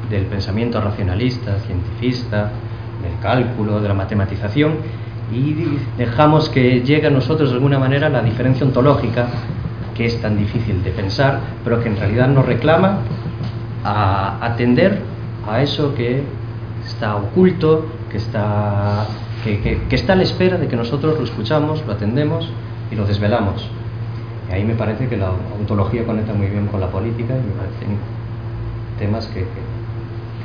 [0.09, 2.49] del pensamiento racionalista, cientifista,
[3.01, 4.77] del cálculo, de la matematización
[5.31, 5.55] y
[5.97, 9.27] dejamos que llegue a nosotros de alguna manera la diferencia ontológica
[9.95, 12.99] que es tan difícil de pensar, pero que en realidad nos reclama
[13.83, 15.01] a atender
[15.47, 16.23] a eso que
[16.85, 19.05] está oculto, que está,
[19.43, 22.49] que, está a la espera de que nosotros lo escuchamos, lo atendemos
[22.91, 23.67] y lo desvelamos.
[24.49, 27.53] Y ahí me parece que la ontología conecta muy bien con la política y me
[27.53, 27.97] parecen
[28.99, 29.45] temas que,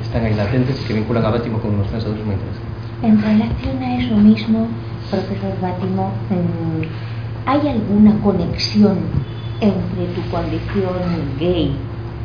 [0.01, 2.69] están ahí latentes y que vinculan a Bátimo con unos pensadores muy interesantes.
[3.03, 4.67] En relación a eso mismo,
[5.11, 6.11] profesor Bátimo,
[7.45, 8.97] ¿hay alguna conexión
[9.61, 11.75] entre tu condición gay,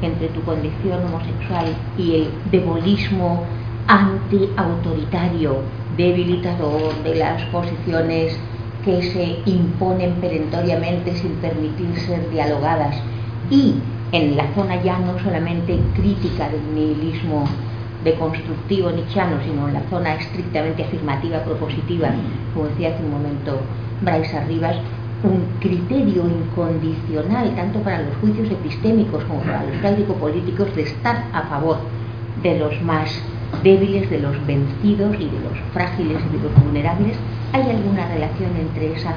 [0.02, 1.66] entre tu condición homosexual
[1.98, 3.44] y el demolismo
[3.86, 5.58] antiautoritario,
[5.96, 8.38] debilitador de las posiciones
[8.84, 12.96] que se imponen perentoriamente sin permitir ser dialogadas.
[13.50, 13.74] Y
[14.12, 17.44] en la zona ya no solamente crítica del nihilismo
[18.04, 22.10] deconstructivo nichano, sino en la zona estrictamente afirmativa, propositiva,
[22.52, 23.58] como decía hace un momento
[24.02, 24.76] Bryce Arribas,
[25.24, 31.42] un criterio incondicional tanto para los juicios epistémicos como para los práctico-políticos de estar a
[31.42, 31.78] favor
[32.42, 33.10] de los más
[33.62, 37.16] débiles, de los vencidos y de los frágiles y de los vulnerables.
[37.52, 39.14] ¿Hay alguna relación entre esa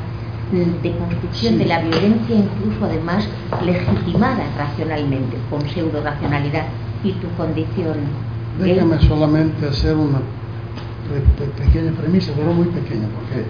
[0.81, 3.27] deconstrucción de la violencia, incluso además
[3.65, 6.67] legitimada racionalmente, con pseudo-racionalidad,
[7.03, 7.97] y tu condición
[8.59, 10.19] Déjame solamente hacer una
[11.57, 13.45] pequeña premisa, pero muy pequeña, porque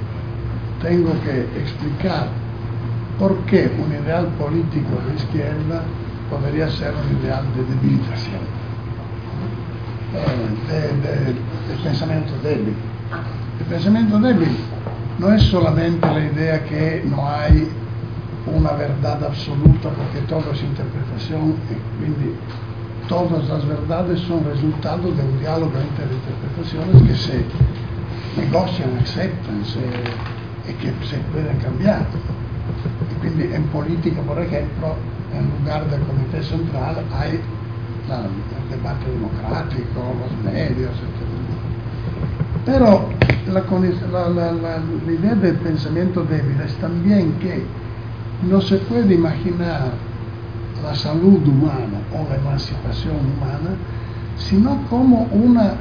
[0.82, 2.28] tengo que explicar
[3.20, 5.82] por qué un ideal político de izquierda
[6.30, 8.42] podría ser un ideal de debilitación,
[10.14, 12.76] eh, de, pensamiento débil.
[13.60, 14.56] El pensamiento débil
[15.20, 17.68] no es solamente la idea que no hay
[18.46, 21.56] una verdad absoluta porque todo es interpretación
[23.08, 27.46] todas las verdades son resultado de un diálogo entre interpretaciones que se
[28.42, 29.62] negocian, aceptan
[30.68, 31.58] y que se pueden.
[33.28, 34.96] En política, por ejemplo,
[35.34, 37.40] en lugar del comité central hay
[38.10, 41.28] el debate democrático, los medios, etc.
[42.66, 43.10] Pero
[43.52, 43.64] la
[45.12, 47.64] idea del pensamiento débil es también que
[48.50, 49.92] no se puede imaginar
[50.84, 53.76] la salud humana o la emancipación humana,
[54.38, 55.74] sino como una,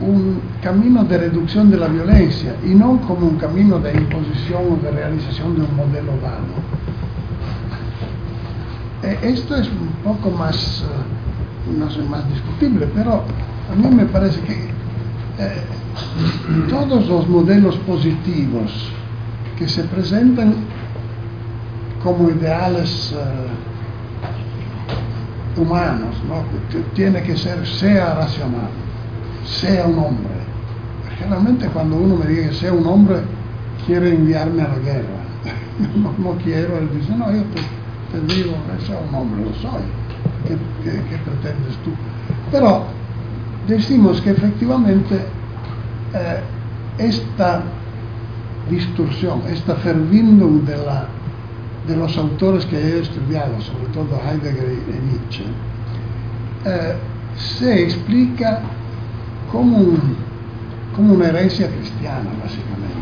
[0.00, 4.76] un camino de reducción de la violencia y no como un camino de imposición o
[4.76, 6.78] de realización de un modelo dado.
[9.02, 13.24] Eh, esto es un poco más, eh, no sé, más discutible, pero
[13.70, 15.62] a mí me parece que eh,
[16.68, 18.70] todos los modelos positivos
[19.58, 20.54] que se presentan
[22.02, 23.14] como ideales
[25.56, 26.42] humanos, ¿no?
[26.94, 28.70] tiene que ser, sea racional,
[29.48, 30.30] sea un hombre.
[31.18, 33.16] Generalmente cuando uno me dice que sea un hombre,
[33.86, 35.18] quiere enviarme a la guerra.
[35.96, 37.60] no, no, quiero, él dice, no, yo te,
[38.12, 39.82] te digo que sea un hombre, lo soy.
[40.46, 41.90] ¿Qué, qué, qué pretendes tú?
[42.50, 42.84] Pero
[43.66, 45.16] decimos que efectivamente
[46.14, 46.40] eh,
[46.98, 47.62] esta
[48.70, 51.06] distorsión, esta Verbindung de, la,
[51.86, 55.44] de los autores que he estudiado, sobre todo Heidegger y Nietzsche,
[56.64, 56.96] eh,
[57.36, 58.60] se explica
[59.50, 59.78] como,
[60.94, 62.98] como, una herencia cristiana, básicamente.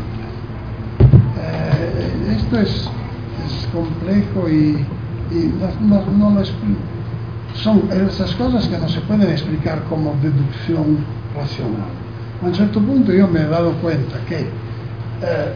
[1.39, 2.89] Eh, esto es,
[3.71, 4.85] complejo y,
[5.81, 6.79] no, lo explico.
[7.53, 10.99] Son esas cosas que no se pueden explicar como deducción
[11.35, 11.89] racional.
[12.41, 15.53] A un cierto punto yo me he dado cuenta que eh,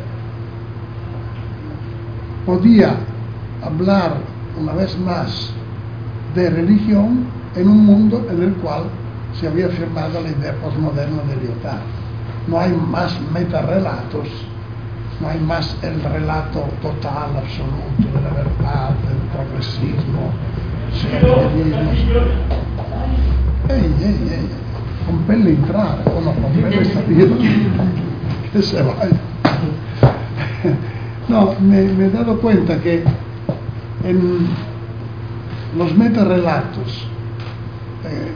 [2.46, 2.96] podía
[3.64, 4.18] hablar
[4.60, 5.52] una vez más
[6.36, 7.26] de religión
[7.56, 8.84] en un mundo en el cual
[9.40, 11.82] se había firmado la idea postmoderna de Lyotard.
[12.48, 14.28] No hay más metarrelatos,
[15.20, 20.32] no hay más el relato total, absoluto de la verdad, del progresismo,
[20.94, 21.92] secularismo.
[23.70, 24.50] Ey, ey, ey,
[25.06, 27.38] compelle entrar, o no, compelle salir,
[28.52, 29.20] que se vaya.
[31.30, 33.04] No, me, me, he dado cuenta que
[34.04, 34.48] en
[35.78, 37.08] los metarrelatos
[38.06, 38.34] eh,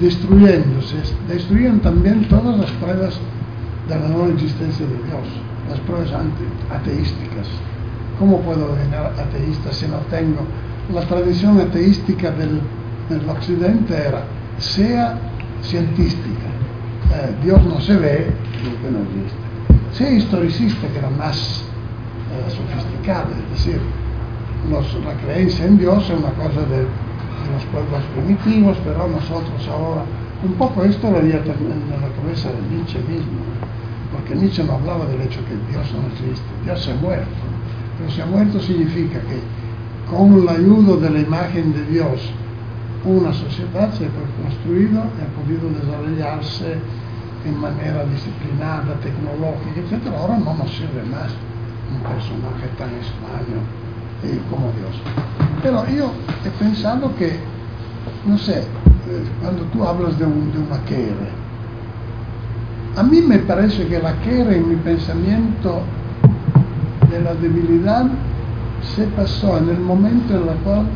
[0.00, 0.96] destruyéndose,
[1.28, 3.18] destruyen también todas las pruebas
[3.88, 5.26] de la no existencia de Dios,
[5.68, 6.10] las pruebas
[6.70, 7.46] ateísticas.
[8.18, 10.40] ¿Cómo puedo devenir ateísta si no tengo?
[10.92, 12.60] La tradición ateística del,
[13.08, 14.24] del occidente era,
[14.58, 15.18] sea
[15.62, 16.48] científica,
[17.12, 18.32] eh, Dios no se ve,
[18.82, 19.50] que no existe.
[19.92, 21.64] Sea historicista, que era más
[22.30, 23.80] eh, sofisticada, es decir,
[24.70, 26.86] la creencia en Dios es una cosa de
[27.48, 30.02] los pueblos primitivos, pero nosotros ahora,
[30.44, 33.40] un poco esto lo había en la cabeza de Nietzsche mismo,
[34.12, 37.40] porque Nietzsche no hablaba del hecho que Dios no existe, Dios se ha muerto,
[37.98, 39.40] pero se ha muerto significa que
[40.10, 42.20] con la ayuda de la imagen de Dios,
[43.04, 44.10] una sociedad se ha
[44.42, 46.76] construido y ha podido desarrollarse
[47.46, 50.12] en manera disciplinada, tecnológica, etc.
[50.18, 51.32] Ahora no nos sirve más
[51.90, 53.79] un personaje tan extraño
[54.24, 55.00] eh, como Dios.
[55.62, 56.12] Pero yo
[56.44, 57.38] he pensado que,
[58.26, 58.64] no sé,
[59.42, 61.40] cuando tú hablas de, un, de una quere,
[62.96, 65.80] a mí me parece que la quere en mi pensamiento
[67.10, 68.06] de la debilidad
[68.96, 70.86] se pasó en el momento en el cual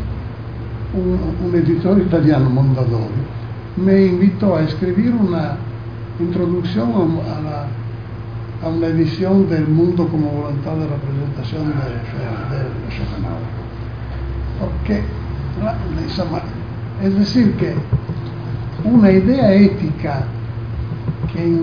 [0.94, 3.04] un, un editor italiano, Mondadori,
[3.76, 5.56] me invitó a escribir una
[6.20, 7.66] introducción a, la,
[8.62, 12.84] a, una edición del mundo como voluntad de representación de, de.
[14.60, 15.02] Porque,
[17.02, 17.74] es decir, que
[18.84, 20.24] una idea ética
[21.32, 21.58] que,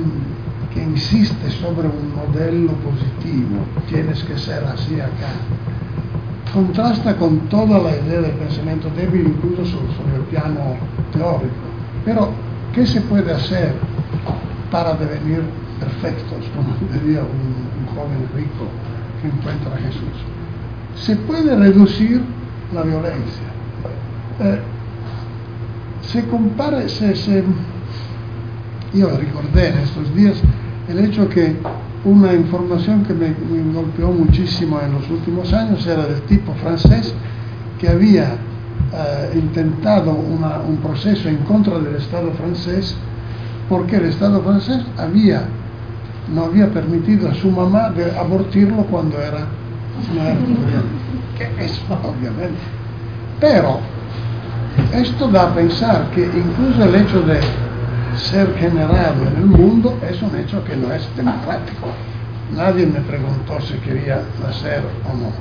[0.74, 5.32] que insiste sobre un modelo positivo, tienes que ser así acá,
[6.54, 10.76] contrasta con toda la idea del pensamiento débil, incluso sobre, el plano
[11.14, 11.54] teórico.
[12.04, 12.30] Pero,
[12.74, 13.74] ¿qué se puede hacer
[14.72, 15.44] para devenir
[15.82, 18.70] perfectos, como diría un, un, joven rico
[19.22, 20.16] que encuentra a Jesús.
[20.96, 22.22] Se puede reducir
[22.74, 23.50] la violencia.
[24.40, 24.60] Eh,
[26.02, 27.44] se compara, se,
[28.94, 30.36] yo recordé en estos días
[30.90, 31.56] el hecho que
[32.04, 33.34] una información que me,
[33.74, 37.14] golpeó muchísimo en los últimos años era del tipo francés
[37.80, 38.34] que había
[38.94, 42.96] eh, intentado un proceso en contra del Estado francés
[43.70, 45.44] porque el Estado francés había,
[46.34, 49.46] no había permitido a su mamá de abortirlo cuando era,
[51.38, 52.60] que es obviamente.
[53.40, 53.80] Pero
[54.94, 57.40] esto da a pensar que incluso el hecho de
[58.16, 61.88] ser generado en el mundo es un hecho que no es democrático.
[62.56, 65.32] Nadie me preguntó si quería nacer o no.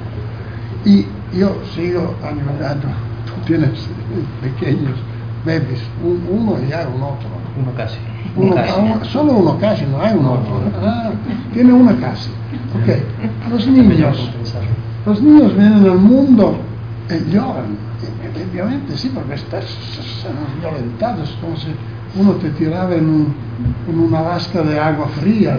[0.84, 2.88] Y yo sigo animando,
[3.26, 3.70] tú tienes
[4.40, 4.94] pequeños
[5.44, 7.28] bebés, un, uno ya un otro.
[7.60, 7.98] Uno casi.
[8.36, 10.60] Uno, uno, solo uno casi, no hay uno otro.
[10.82, 11.10] Ah,
[11.52, 12.30] tiene una casi.
[12.82, 13.02] Okay.
[13.50, 14.30] Los niños,
[15.04, 16.56] los niños vienen al mundo
[17.08, 17.90] y lloran.
[18.52, 19.64] Obviamente sí, porque estás
[20.60, 21.68] violentados, como si
[22.16, 23.32] uno te un,
[23.88, 25.56] in una vasca di acqua fria,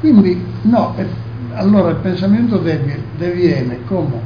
[0.00, 0.94] quindi no,
[1.54, 4.20] allora il pensamento deviene come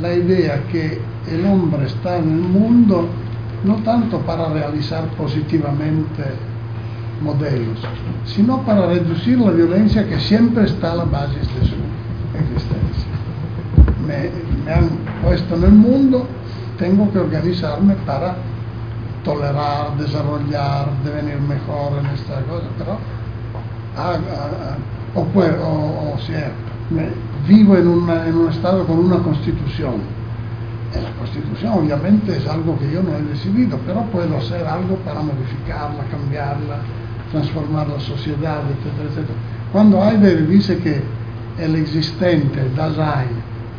[0.00, 3.08] la idea che el hombre está en el mundo
[3.64, 6.24] no tanto para realizar positivamente
[7.22, 7.78] modelos,
[8.24, 11.74] sino para reducir la violencia que siempre está a la base de su
[12.38, 13.08] existencia.
[14.06, 14.30] Me,
[14.64, 14.88] me han
[15.22, 16.26] puesto en el mundo,
[16.78, 18.36] tengo que organizarme para
[19.24, 22.92] tolerar, desarrollar, devenir mejor en esta cosa, pero
[23.96, 24.76] ah, ah,
[25.16, 26.50] ah, o, sea,
[27.46, 30.17] vivo en un estado con una constitución.
[30.94, 35.20] La constitución obviamente es algo que yo no he decidido, pero puedo hacer algo para
[35.20, 36.78] modificarla, cambiarla,
[37.30, 39.38] transformar la sociedad, etcétera, etcétera.
[39.72, 41.02] Cuando Heidegger dice que
[41.58, 43.28] el existente, Dasein,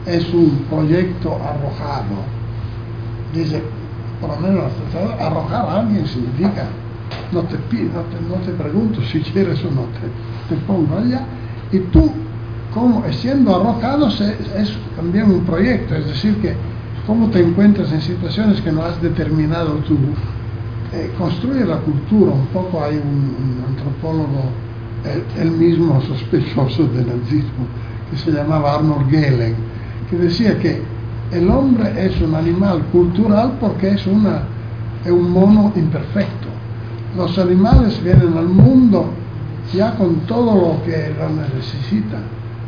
[0.05, 2.23] es un proyecto arrojado,
[3.33, 3.61] dice,
[4.21, 4.71] por lo menos
[5.19, 6.65] arrojar a alguien significa,
[7.31, 9.85] no te, no te, no te pregunto si quieres o no,
[10.49, 11.23] te, pongo allá,
[11.71, 12.11] y tú,
[12.73, 16.55] como siendo arrojado, es también un proyecto, es decir, que
[17.09, 19.97] cómo te encuentras en situaciones que no has determinado tú,
[20.93, 24.51] eh, construye la cultura, un poco hay un, un antropólogo,
[25.39, 27.65] él, mismo sospechoso del nazismo,
[28.11, 29.55] que se llamaba Arnold Gehlen,
[30.07, 30.83] que decía que
[31.31, 34.43] el hombre es un animal cultural porque es, una,
[35.03, 36.47] es un mono imperfecto.
[37.17, 39.09] Los animales vienen al mundo
[39.73, 42.21] ya con todo lo que lo necesitan.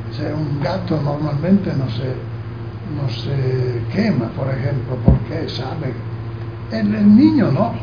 [0.09, 2.30] O sea, un gato normalmente no se,
[2.95, 5.93] no se quema, por ejemplo, porque sabe.
[6.71, 7.73] El, niño no.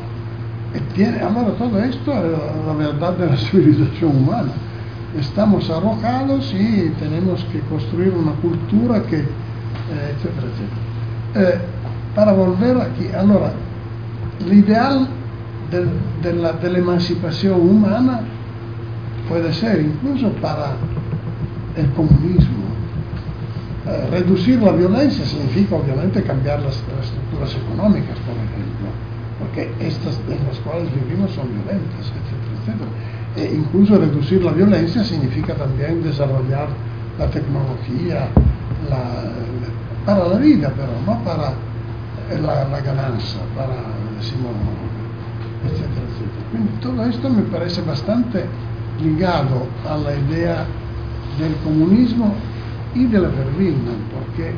[0.95, 4.53] Tiene, ahora todo esto es la verdad de la civilización humana.
[5.19, 9.25] Estamos arrojados y tenemos que construir una cultura que
[9.89, 11.57] eh, etcétera, etcétera.
[11.57, 11.59] Eh,
[12.15, 13.53] para volver aquí, allora,
[14.47, 15.09] l'ideal
[15.71, 15.89] del,
[16.23, 18.21] della, dell'emancipazione umana
[19.29, 20.73] puede ser incluso para
[21.77, 22.58] el comunismo.
[23.89, 28.89] Eh, reducir la violencia significa obviamente cambiar las, estructuras económicas, por ejemplo,
[29.39, 32.91] porque estas en las cuales vivimos son violentas, etcétera, etcétera.
[33.37, 36.69] E incluso reducir la violencia significa también desarrollar
[37.19, 38.29] la tecnología,
[40.05, 41.55] para la vida, pero no para
[42.41, 43.75] la, la ganancia, para,
[44.19, 44.53] decimos,
[45.65, 46.45] etcétera, etcétera.
[46.51, 48.45] Quindi todo esto me parece bastante
[49.03, 50.67] ligado a la idea
[51.39, 52.35] del comunismo
[52.99, 54.53] y de la Berlina, porque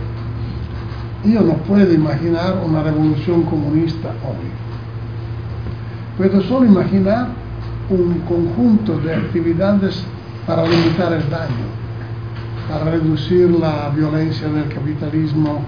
[1.31, 4.49] yo no puedo imaginar una revolución comunista hoy.
[6.17, 7.29] Puedo solo imaginar
[7.91, 10.03] un conjunto de actividades
[10.47, 11.81] para limitar el daño
[12.71, 15.61] para reducir la violencia del capitalismo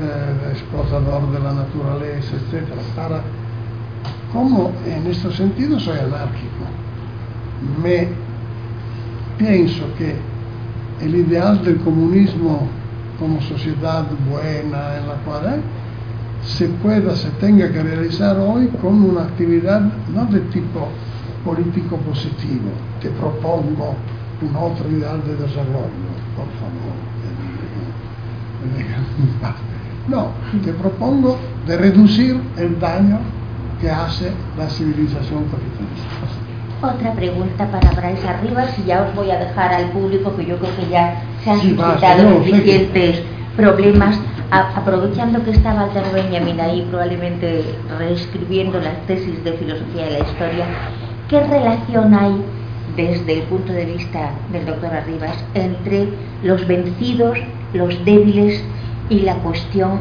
[0.00, 2.66] eh, explotador de la naturaleza, etc.
[2.96, 3.22] Para,
[4.32, 6.64] como en este sentido soy anárquico,
[7.82, 8.08] me
[9.38, 10.16] pienso que
[11.02, 12.68] el ideal del comunismo
[13.18, 15.62] como sociedad buena en la cual
[16.44, 19.80] se pueda, se tenga que realizar hoy con una actividad
[20.14, 20.88] no de tipo
[21.44, 22.70] político positivo,
[23.00, 23.94] te propongo
[24.42, 27.10] un otro ideal de desarrollo, por favor.
[30.08, 30.30] No,
[30.64, 33.20] te propongo de reducir el daño
[33.80, 36.29] que hace la civilización capitalista.
[36.82, 40.56] Otra pregunta para Bryce Arribas y ya os voy a dejar al público que yo
[40.56, 43.22] creo que ya se han sí, suscitado suficientes
[43.54, 44.18] problemas.
[44.50, 47.64] A, aprovechando que está Walter Benjamin ahí probablemente
[47.98, 50.64] reescribiendo las tesis de filosofía de la historia,
[51.28, 52.42] ¿qué relación hay
[52.96, 56.08] desde el punto de vista del doctor Arribas entre
[56.42, 57.38] los vencidos,
[57.74, 58.64] los débiles
[59.10, 60.00] y la cuestión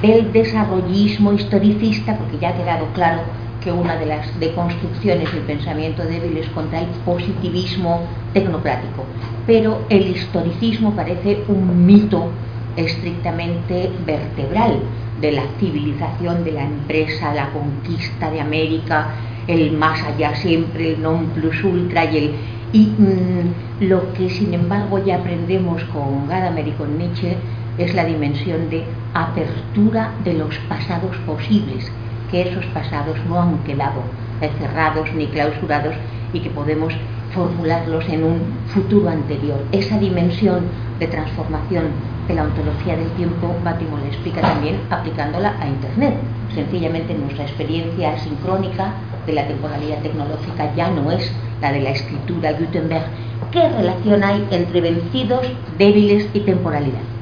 [0.00, 3.20] del desarrollismo historicista, porque ya ha quedado claro
[3.64, 8.02] que una de las deconstrucciones del pensamiento débil es contra el positivismo
[8.34, 9.04] tecnocrático.
[9.46, 12.28] Pero el historicismo parece un mito
[12.76, 14.80] estrictamente vertebral
[15.20, 19.08] de la civilización de la empresa, la conquista de América,
[19.46, 22.30] el más allá siempre, el non plus ultra y el...
[22.74, 27.36] Y mmm, lo que sin embargo ya aprendemos con Gadamer y con Nietzsche
[27.78, 28.84] es la dimensión de
[29.14, 31.90] apertura de los pasados posibles,
[32.30, 34.02] que esos pasados no han quedado
[34.50, 35.94] cerrados ni clausurados
[36.32, 36.92] y que podemos
[37.34, 39.58] formularlos en un futuro anterior.
[39.72, 40.66] Esa dimensión
[40.98, 41.86] de transformación
[42.28, 46.14] de la ontología del tiempo, Bátimo le explica también aplicándola a Internet.
[46.54, 48.92] Sencillamente nuestra experiencia sincrónica
[49.26, 53.04] de la temporalidad tecnológica ya no es la de la escritura Gutenberg.
[53.50, 55.46] ¿Qué relación hay entre vencidos,
[55.78, 57.13] débiles y temporalidad?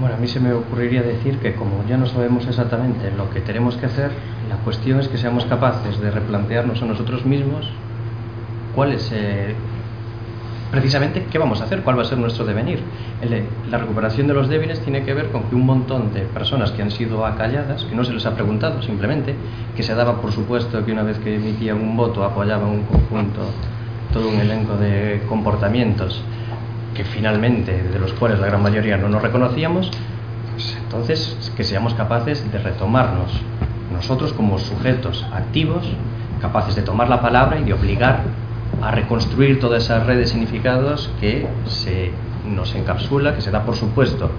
[0.00, 3.40] Bueno, a mí se me ocurriría decir que como ya no sabemos exactamente lo que
[3.40, 4.10] tenemos que hacer,
[4.48, 7.70] la cuestión es que seamos capaces de replantearnos a nosotros mismos
[8.74, 9.54] cuál es eh,
[10.72, 12.80] precisamente qué vamos a hacer, cuál va a ser nuestro devenir.
[13.70, 16.82] la recuperación de los débiles tiene que ver con que un montón de personas que
[16.82, 19.36] han sido acalladas, que no se les ha preguntado simplemente,
[19.76, 23.42] que se daba por supuesto que una vez que emitían un voto apoyaban un conjunto,
[24.12, 26.20] todo un elenco de comportamientos
[26.94, 29.90] que finalmente, de los cuales la gran mayoría no nos reconocíamos,
[30.52, 33.32] pues entonces que seamos capaces de retomarnos
[33.92, 35.84] nosotros como sujetos activos,
[36.40, 38.22] capaces de tomar la palabra y de obligar
[38.82, 42.10] a reconstruir toda esa red de significados que se
[42.46, 44.30] nos encapsula, que se da por supuesto,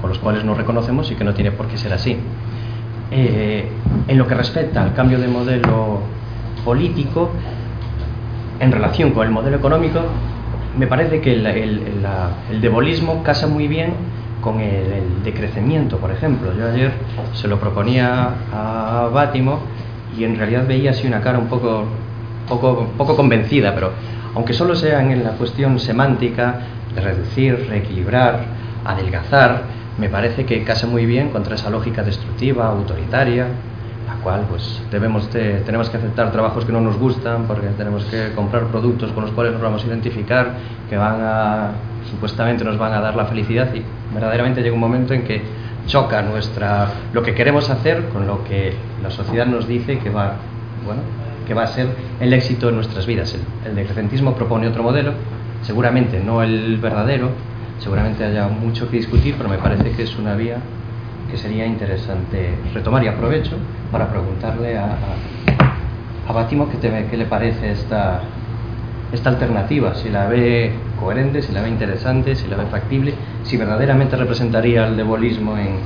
[0.00, 2.16] con los cuales nos reconocemos y que no tiene por qué ser así.
[3.10, 3.68] Eh,
[4.08, 6.00] en lo que respecta al cambio de modelo
[6.64, 7.30] político,
[8.58, 10.00] en relación con el modelo económico,
[10.78, 13.94] me parece que el, el, debolismo casa muy bien
[14.40, 16.52] con el, decrecimiento, por ejemplo.
[16.56, 16.92] Yo ayer
[17.32, 19.60] se lo proponía a Bátimo
[20.18, 21.84] y en realidad veía así una cara un poco,
[22.48, 23.92] poco, poco convencida, pero
[24.34, 26.60] aunque solo sea en la cuestión semántica
[26.94, 28.44] de reducir, reequilibrar,
[28.84, 29.62] adelgazar,
[29.98, 33.46] me parece que casa muy bien contra esa lógica destructiva, autoritaria,
[34.22, 38.64] cual pues debemos tenemos que aceptar trabajos que no nos gustan porque tenemos que comprar
[38.66, 40.54] productos con los cuales nos vamos a identificar,
[40.88, 41.70] que van a
[42.10, 45.42] supuestamente nos van a dar la felicidad y verdaderamente llega un momento en que
[45.86, 50.34] choca nuestra lo que queremos hacer con lo que la sociedad nos dice que va
[50.84, 51.02] bueno
[51.46, 51.88] que va a ser
[52.20, 53.34] el éxito de nuestras vidas.
[53.34, 55.12] El, el decrecentismo propone otro modelo,
[55.62, 57.30] seguramente no el verdadero,
[57.78, 60.58] seguramente haya mucho que discutir, pero me parece que es una vía
[61.32, 63.56] que sería interesante retomar y aprovecho
[63.90, 64.98] para preguntarle a,
[66.28, 68.20] a, Batimo qué, qué le parece esta,
[69.12, 73.14] esta alternativa, si la ve coherente, si la ve interesante, si la ve factible,
[73.44, 75.78] si verdaderamente representaría el debolismo en,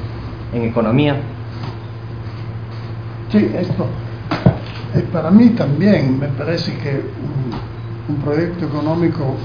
[0.52, 1.16] en economía.
[3.30, 3.86] Sí, esto
[4.96, 7.02] eh, para mí también me parece que
[8.08, 9.36] un proyecto económico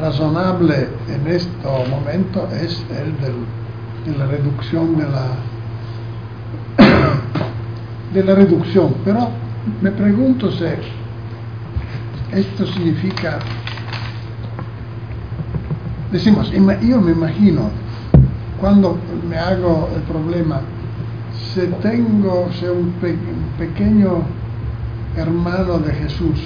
[0.00, 3.12] razonable en este momento es el
[4.06, 5.26] de la reducción de la
[8.14, 8.94] de la reducción.
[9.04, 9.28] Pero
[9.80, 10.64] me pregunto si
[12.32, 13.38] esto significa
[16.10, 17.70] decimos yo me imagino
[18.60, 18.98] cuando
[19.28, 20.60] me hago el problema
[21.54, 22.94] si tengo si un,
[23.58, 24.22] pequeño
[25.16, 26.38] hermano de Jesús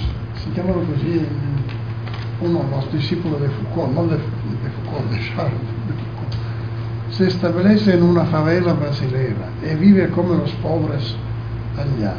[0.43, 1.21] si llama así
[2.41, 5.76] uno de los discípulos de Foucault, no de, Foucault, de Charles, de Foucault,
[7.17, 11.15] se establece en una favela brasileña y vive como los pobres
[11.75, 12.13] allá.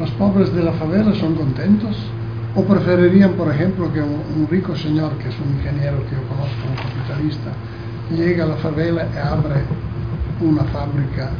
[0.00, 1.94] ¿Los pobres de la favela son contentos?
[2.56, 6.68] ¿O preferirían, por ejemplo, que un, rico señor, que es un ingeniero que yo conozco,
[6.68, 7.50] un capitalista,
[8.10, 9.62] llegue a la favela y abre
[10.40, 11.30] una fábrica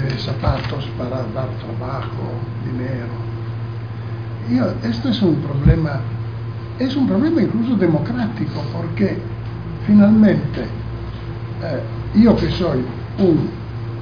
[0.00, 2.32] de zapatos para dar trabajo,
[2.64, 3.28] dinero?
[4.48, 6.00] Y esto es un problema
[6.78, 9.18] es un problema incluso democrático porque
[9.84, 10.64] finalmente
[11.62, 11.82] eh,
[12.22, 12.78] yo que soy
[13.18, 13.50] un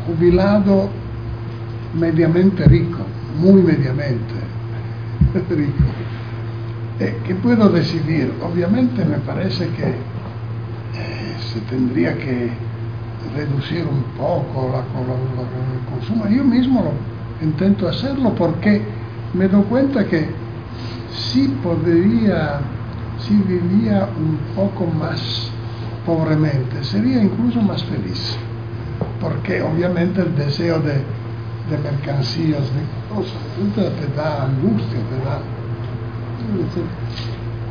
[0.07, 0.89] jubilado
[1.95, 2.99] mediamente rico,
[3.39, 4.35] muy mediamente
[5.51, 5.85] rico,
[6.99, 8.33] ¿qué puedo decidir?
[8.43, 12.51] Obviamente me parece que eh, se tendría que
[13.35, 16.27] reducir un poco la, el consumo.
[16.29, 18.83] Yo mismo lo intento hacerlo porque
[19.35, 20.29] me doy cuenta que
[21.15, 22.61] si podría,
[23.19, 25.51] si vivía un poco más
[26.07, 28.37] pobremente, sería incluso más feliz,
[29.21, 33.35] porque obviamente el deseo de, de mercancías, de cosas,
[33.75, 35.41] te da angustia, te da...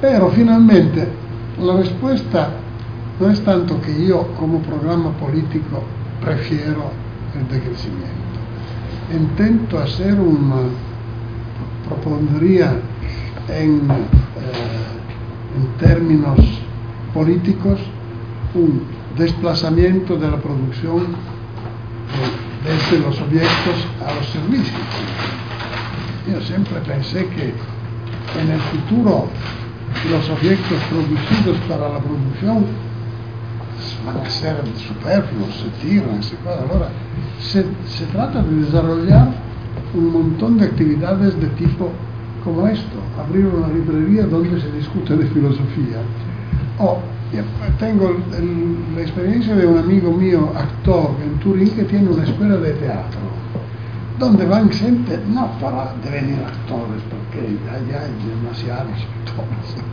[0.01, 1.07] Pero finalmente
[1.59, 2.49] la respuesta
[3.19, 5.81] no es tanto que yo como programa político
[6.21, 6.91] prefiero
[7.33, 8.11] el decrecimiento.
[9.13, 10.63] Intento hacer una,
[11.87, 12.73] propondría
[13.47, 14.05] en, eh,
[15.55, 16.39] en términos
[17.13, 17.79] políticos
[18.55, 18.81] un
[19.17, 24.81] desplazamiento de la producción eh, desde los objetos a los servicios.
[26.31, 27.53] Yo siempre pensé que
[28.39, 29.27] en el futuro
[30.09, 32.65] los objetos producidos para la producción
[34.05, 34.55] van a ser
[34.87, 36.89] superfluos, se tiran, se Ahora,
[37.39, 39.27] se, se trata de desarrollar
[39.93, 41.91] un montón de actividades de tipo
[42.43, 45.97] como esto, abrir una librería donde se discute de filosofía.
[46.79, 46.99] O
[47.79, 48.15] tengo
[48.95, 53.19] la experiencia de un amigo mío, actor en Turín, que tiene una escuela de teatro,
[54.19, 58.93] donde van gente no para devenir actores, porque allá hay demasiados
[59.25, 59.83] actores,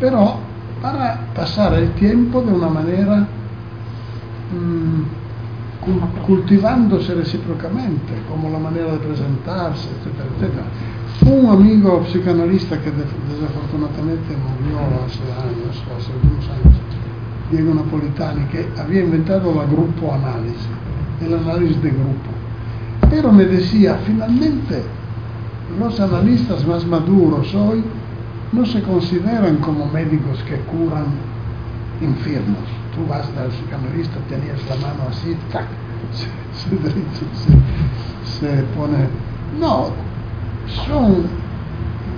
[0.00, 0.36] pero
[0.80, 3.26] para pasar el tiempo de una manera
[4.52, 5.22] mmm,
[6.26, 10.64] cultivándose recíprocamente, como la manera de presentarse, etcétera,
[11.22, 16.80] etcétera un amigo psicanalista que desafortunadamente murió hace años, hace algunos años,
[17.50, 20.68] Diego Napolitani, que había inventado la grupo análisis,
[21.20, 22.30] el análisis de grupo.
[23.10, 24.82] Pero me decía, finalmente,
[25.78, 27.84] los analistas más maduros hoy
[28.52, 31.06] no se consideran como médicos que curan
[32.00, 32.64] enfermos.
[32.94, 35.66] Tú vas al psicanalista, tenías la mano así, tac,
[36.12, 36.90] se, se,
[38.40, 39.08] se, se pone...
[39.58, 39.92] No,
[40.86, 41.26] son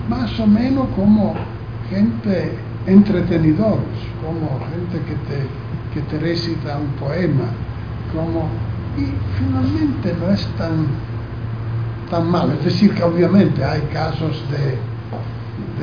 [0.09, 1.35] más o menos como
[1.91, 2.53] gente
[2.87, 5.47] entretenidores, como gente que te,
[5.93, 7.47] que te recita un poema,
[8.13, 8.49] como...
[8.97, 10.87] Y finalmente no es tan,
[12.11, 12.53] tan mal.
[12.59, 14.79] Es decir, que obviamente hay casos de,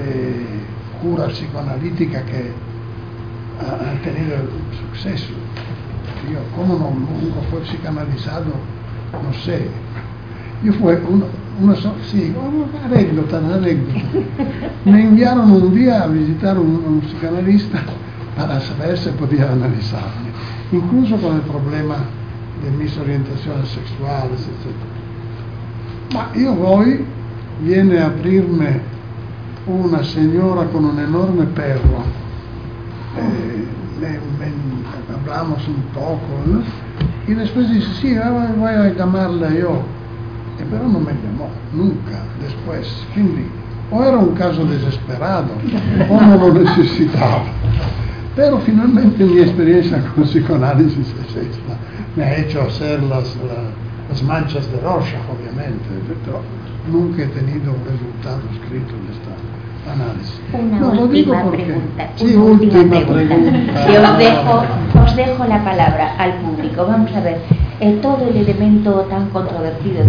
[0.02, 0.46] de
[1.02, 2.54] cura psicoanalítica que
[3.60, 4.38] han tenido
[4.94, 5.34] suceso.
[6.32, 8.46] Yo, ¿cómo no, nunca fue psicanalizado?
[9.12, 9.68] No sé.
[10.64, 11.26] Yo fue uno,
[11.60, 14.00] una sí, una anécdota, una anécdota.
[14.86, 17.80] Me enviaron un día a visitar un, un psicanalista
[18.36, 20.32] para saber si podía analizarme,
[20.72, 21.98] incluso con el problema
[22.64, 26.14] de mis orientaciones sexuales, etc.
[26.14, 27.06] Ma io voy,
[27.62, 28.82] viene a aprirme
[29.68, 32.04] una signora con un enorme perro,
[33.18, 33.68] eh,
[34.00, 34.52] me, me,
[35.16, 36.62] hablamos un poco, ¿no?
[37.28, 38.18] y después dice, sí,
[38.58, 39.82] voy a llamarla yo,
[40.62, 43.50] e però non me llamó, nunca, después, quindi
[43.90, 45.50] o era un caso desesperado
[46.10, 47.44] o no lo necesitaba.
[48.36, 51.74] Pero finalmente mi experiencia con psicoanálisis es esta.
[52.16, 53.60] Me ha hecho hacer las, la,
[54.10, 55.90] las manchas de Rorschach, obviamente,
[56.24, 56.40] pero
[56.92, 59.32] nunca he tenido un resultado escrito en esta
[59.92, 60.40] análisis.
[60.54, 62.10] Una No, lo última digo porque- pregunta.
[62.16, 63.14] Sí, última última pregunta.
[63.84, 64.12] pregunta.
[64.12, 66.86] Os dejo, os dejo la palabra al público.
[66.88, 67.38] Vamos a ver,
[67.82, 70.04] eh, todo el elemento tan controvertido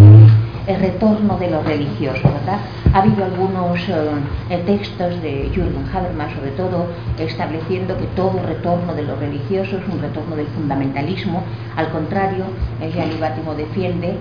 [0.65, 2.59] del retorno de lo religioso, ¿verdad?
[2.93, 3.79] Ha habido algunos
[4.49, 6.87] eh, textos de Jürgen Habermas, sobre todo,
[7.19, 11.43] estableciendo que todo retorno de lo religioso es un retorno del fundamentalismo.
[11.75, 12.45] Al contrario,
[12.79, 14.15] Gianni Bátimo defiende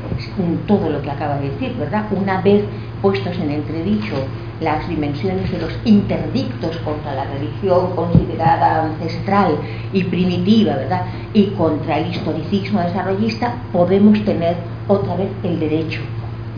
[0.67, 2.07] todo lo que acaba de decir, ¿verdad?
[2.11, 2.65] Una vez
[3.01, 4.15] puestos en entredicho
[4.61, 9.57] las dimensiones de los interdictos contra la religión considerada ancestral
[9.93, 11.03] y primitiva, ¿verdad?
[11.35, 14.57] Y contra el historicismo desarrollista, podemos tener
[14.89, 16.01] otra vez el derecho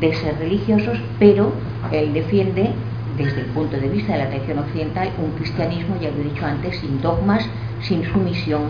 [0.08, 1.52] de ser religiosos, pero
[1.92, 2.70] él defiende
[3.16, 6.44] desde el punto de vista de la tradición occidental un cristianismo, ya lo he dicho
[6.44, 7.44] antes, sin dogmas,
[7.80, 8.62] sin sumisión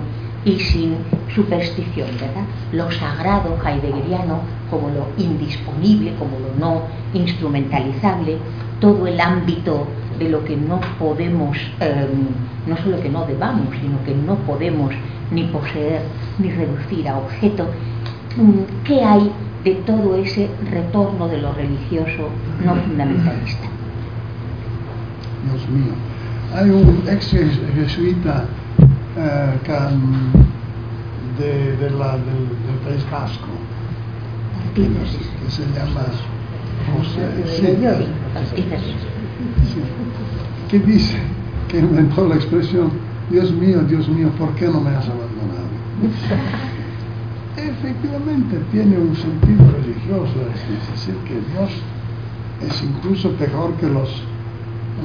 [0.44, 0.96] y sin
[1.34, 2.44] superstición, ¿verdad?
[2.72, 6.82] Lo sagrado heideggeriano como lo indisponible, como lo no
[7.14, 8.36] instrumentalizable,
[8.80, 9.86] todo el ámbito
[10.18, 12.06] de lo que no podemos, eh,
[12.66, 14.92] no solo que no debamos, sino que no podemos
[15.30, 16.02] ni poseer
[16.38, 17.66] ni reducir a objeto.
[18.36, 19.30] Mm, ¿Qué hay
[19.64, 22.28] de todo ese retorno de lo religioso
[22.64, 23.66] no fundamentalista?
[25.44, 25.92] Dios mío.
[26.54, 27.30] Hay un ex
[27.74, 28.44] jesuita
[29.16, 30.32] eh, can-
[31.38, 33.48] de, de la- del, del País Vasco.
[34.74, 36.02] Que, que se llama
[36.96, 37.20] José,
[37.56, 37.78] sí,
[40.68, 41.16] que dice,
[41.68, 42.90] que inventó la expresión,
[43.30, 45.68] Dios mío, Dios mío, ¿por qué no me has abandonado?
[47.56, 51.70] Efectivamente tiene un sentido religioso, es decir, que Dios
[52.66, 54.08] es incluso peor que los,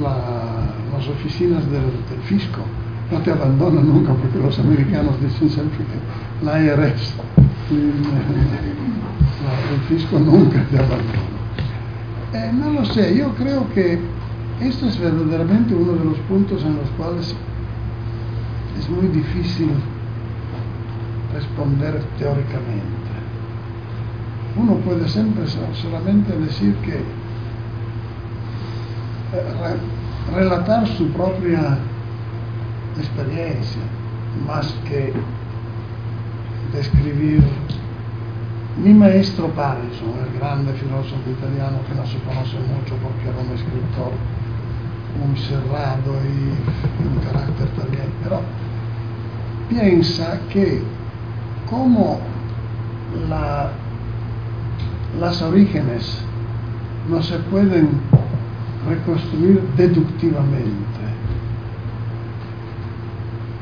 [0.02, 2.60] la- las oficinas del, del fisco.
[3.12, 7.14] No te abandonan nunca porque los americanos dicen siempre que la IRS,
[9.44, 11.30] la- el fisco nunca te abandona.
[12.34, 13.98] Eh, no lo sé, yo creo que
[14.60, 17.34] esto es verdaderamente uno de los puntos en los cuales
[18.78, 19.70] es muy difícil
[21.34, 23.10] responder teóricamente.
[24.56, 27.02] Uno puede siempre so- solamente decir que eh,
[29.32, 31.78] re- relatar su propia
[32.98, 33.82] experiencia
[34.46, 35.12] más que
[36.72, 37.42] describir
[38.82, 43.52] mi maestro Parison, el grande filósofo italiano que no se conoce mucho porque era un
[43.54, 44.12] escritor
[45.18, 48.40] muy cerrado y un carácter también, pero
[49.68, 50.82] piensa que
[51.70, 52.18] como
[53.28, 53.70] la-
[55.18, 56.18] las orígenes
[57.08, 57.88] no se pueden
[58.88, 61.00] reconstruir deductivamente,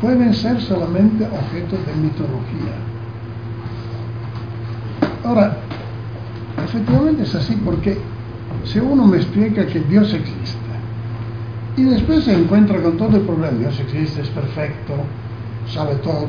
[0.00, 2.74] pueden ser solamente objeto de mitología.
[5.24, 5.56] Ahora,
[6.64, 7.98] efectivamente es así porque
[8.64, 10.58] si uno me explica que Dios existe
[11.76, 14.94] y después se encuentra con todo el problema, Dios existe, es perfecto,
[15.66, 16.26] sabe todo,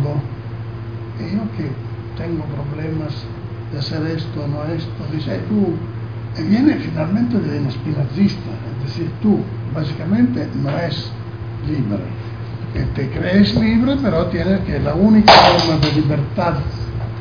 [1.24, 1.70] yo que
[2.18, 3.14] tengo problemas
[3.72, 5.76] de hacer esto, no esto, dice, tú,
[6.44, 9.40] viene finalmente de un spinazista, es decir, tú
[9.74, 11.12] básicamente no es
[11.68, 12.04] libre,
[12.74, 16.54] que te crees libre, pero tienes que la única forma de libertad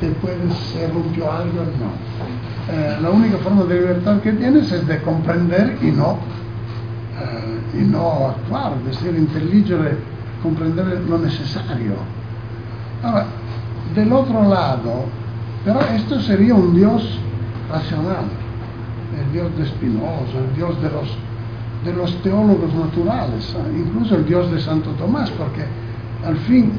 [0.00, 2.72] que puedes ser un yo algo, no.
[2.72, 6.18] Eh, la única forma de libertad que tienes es de comprender y no,
[7.20, 9.96] eh, y no actuar, es decir, inteligere,
[10.42, 11.94] comprender lo necesario.
[13.02, 13.26] Ahora,
[13.94, 15.04] del otro lado,
[15.64, 17.18] pero esto sería un Dios
[17.70, 18.24] racional.
[19.18, 21.08] el Dios de Spinoza, el Dios de los,
[21.84, 25.64] de los teólogos naturales, incluso el Dios de Santo Tomás, porque
[26.26, 26.72] al fin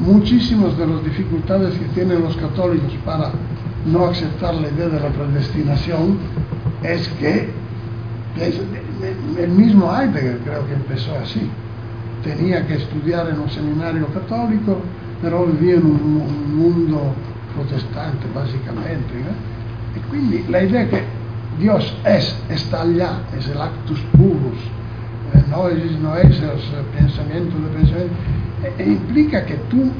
[0.00, 3.30] muchísimas de las dificultades que tienen los católicos para
[3.86, 6.18] no aceptar la idea de la predestinación
[6.82, 7.50] es que
[9.38, 11.50] el mismo Heidegger creo que empezó así.
[12.22, 14.78] Tenía que estudiar en un seminario católico,
[15.22, 17.14] pero vivía en un, mundo
[17.54, 19.14] protestante básicamente.
[19.96, 21.02] Y quindi la idea que
[21.58, 24.58] Dios es, está allá, es el actus purus,
[25.34, 28.14] eh, no, es, el pensamiento de pensamiento,
[28.62, 29.90] e, e implica que tú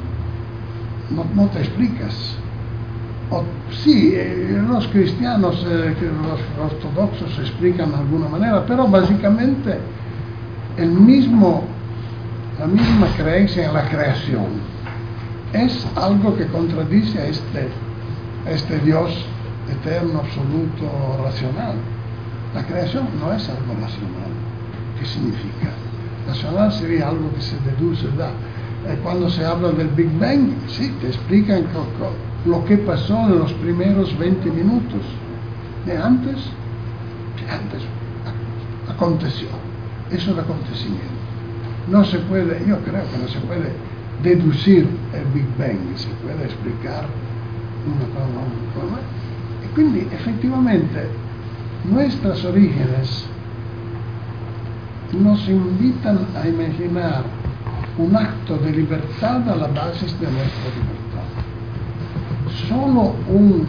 [1.11, 2.37] no, no te explicas.
[3.31, 5.95] O, sí, eh, los cristianos, eh,
[6.27, 9.79] los ortodoxos explican de alguna manera, pero básicamente
[12.59, 14.80] la misma creencia en la creación
[15.53, 17.69] es algo que contradice a este,
[18.47, 19.11] este Dios
[19.71, 21.75] eterno, absoluto, racional.
[22.55, 24.31] La creación no es algo racional.
[24.99, 25.71] ¿Qué significa?
[26.27, 28.31] Racional sería algo que se deduce da.
[28.87, 31.67] Eh, cuando se habla del Big Bang, sí, te explican
[32.45, 35.03] lo que pasó en los primeros 20 minutos.
[35.85, 37.83] De antes, de antes
[38.89, 39.49] aconteció.
[40.11, 41.09] Es un acontecimiento.
[41.89, 43.90] No se puede, yo creo que no se puede
[44.23, 47.07] deducir el Big Bang, se puede explicar
[47.87, 48.07] una
[48.75, 49.01] cosa,
[49.75, 51.07] quindi effettivamente
[51.91, 53.27] nuestros orígenes
[55.19, 57.25] nos invitan a imaginar
[57.99, 61.27] un acto de libertad a la base de nuestra libertad.
[62.69, 63.67] Solo un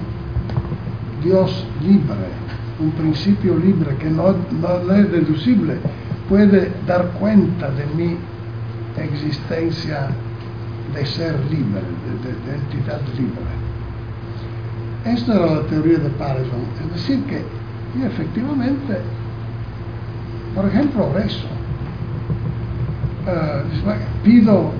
[1.24, 2.30] Dios libre,
[2.80, 5.78] un principio libre que no, no, es deducible,
[6.30, 8.18] puede dar cuenta de mi
[8.98, 10.10] existencia
[10.94, 11.82] de ser libre,
[12.24, 13.52] de, de entidad libre.
[15.06, 16.62] Esta era la teoría de Patterson.
[16.86, 17.44] Es decir, que
[17.98, 18.98] y efectivamente,
[20.56, 21.46] por ejemplo, rezo.
[23.28, 24.72] Uh, pido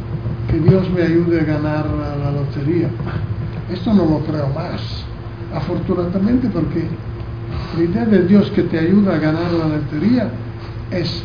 [0.50, 2.90] que Dios me ayude a ganar la lotería.
[3.72, 5.06] Esto no lo creo más.
[5.54, 6.86] Afortunadamente porque
[7.78, 10.30] la idea de Dios que te ayuda a ganar la lotería
[10.92, 11.24] es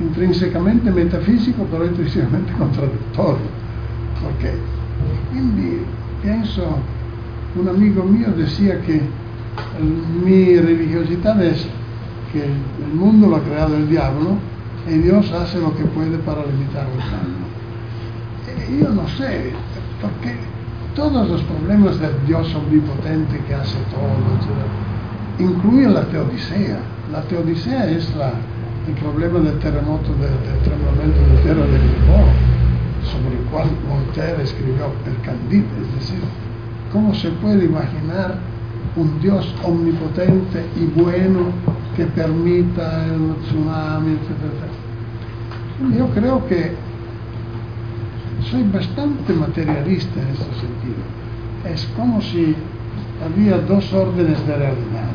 [0.00, 3.60] intrínsecamente metafísico, pero intrínsecamente contradictorio.
[4.22, 4.52] Porque
[6.22, 6.62] pienso,
[7.58, 9.00] un amigo mío decía que
[10.24, 11.66] mi religiosidad es
[12.32, 14.36] que el mundo lo ha creado el diablo
[14.88, 17.50] y Dios hace lo que puede para limitar el daño.
[18.80, 19.52] Yo no sé,
[20.00, 20.36] porque
[20.94, 26.78] todos los problemas del Dios omnipotente que hace todo, incluyen la teodicea.
[27.12, 28.08] La teodicea es
[28.88, 32.24] el problema del terremoto, del, del de tierra de Lisboa
[33.04, 36.20] sobre el cual Voltaire escribió el Candide, es decir,
[36.92, 38.38] ¿cómo se puede imaginar
[38.96, 41.52] un Dios omnipotente y bueno
[41.96, 44.68] que permita el tsunami, etcétera,
[45.96, 46.72] Yo creo que
[48.50, 51.02] soy bastante materialista en este sentido.
[51.72, 52.54] Es como si
[53.24, 55.09] había dos órdenes de realidad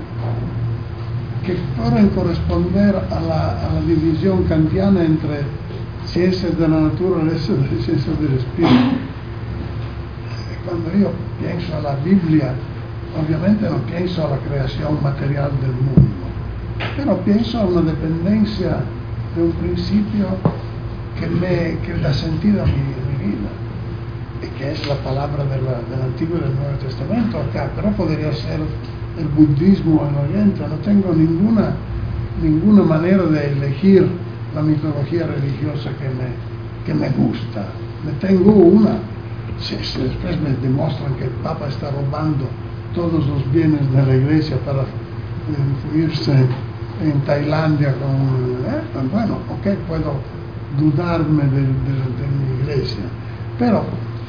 [1.46, 5.42] que pueden corresponder a la, a la división kantiana entre
[6.06, 8.98] ciencias de la naturaleza y ciencias del espíritu.
[10.66, 12.54] Cuando yo pienso a la Biblia,
[13.22, 16.26] obviamente no pienso a la creación material del mundo,
[16.98, 18.80] pero pienso a una dependencia
[19.36, 20.26] de un principio
[21.20, 23.50] que, me, que da sentido a mi, vida,
[24.42, 28.60] y que es la palabra del Antiguo y del Nuevo Testamento acá, pero podría ser
[29.18, 31.74] el budismo en Oriente, no tengo ninguna,
[32.42, 34.08] ninguna manera de elegir
[34.54, 36.32] la mitología religiosa que me,
[36.86, 37.66] que me gusta.
[38.06, 38.98] Me tengo una.
[39.60, 42.46] Si, después me demuestran que el Papa está robando
[42.94, 44.84] todos los bienes de la iglesia para
[45.50, 46.34] influirse
[47.02, 48.74] en Tailandia con...
[48.74, 50.16] Eh, pues bueno, ok, puedo
[50.80, 53.04] dudarme de, mi iglesia,
[53.60, 53.84] pero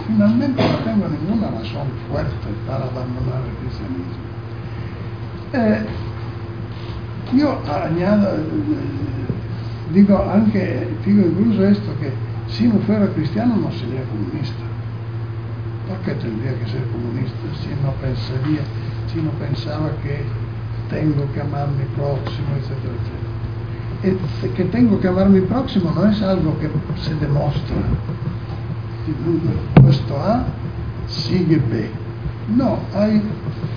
[0.07, 4.36] finalmente no tengo ninguna razón fuerte para abandonar el cristianismo.
[5.57, 5.79] Eh,
[7.35, 8.29] yo añado,
[9.95, 12.13] digo, aunque digo incluso esto, que
[12.53, 14.65] si no fuera cristiano no sería comunista.
[15.89, 18.61] ¿Por qué tendría que ser comunista si no pensaría,
[19.11, 20.21] si no pensaba que
[20.91, 23.37] tengo que amar a mi próximo, etcétera, etcétera?
[24.57, 26.69] que tengo que amar a mi próximo no es algo que
[27.03, 27.77] se demuestra.
[29.81, 30.45] Puesto A,
[31.09, 31.89] sigue B.
[32.57, 33.23] No, hay,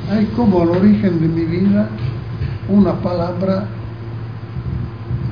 [0.10, 1.88] hay como al origen de mi vida
[2.68, 3.65] una palabra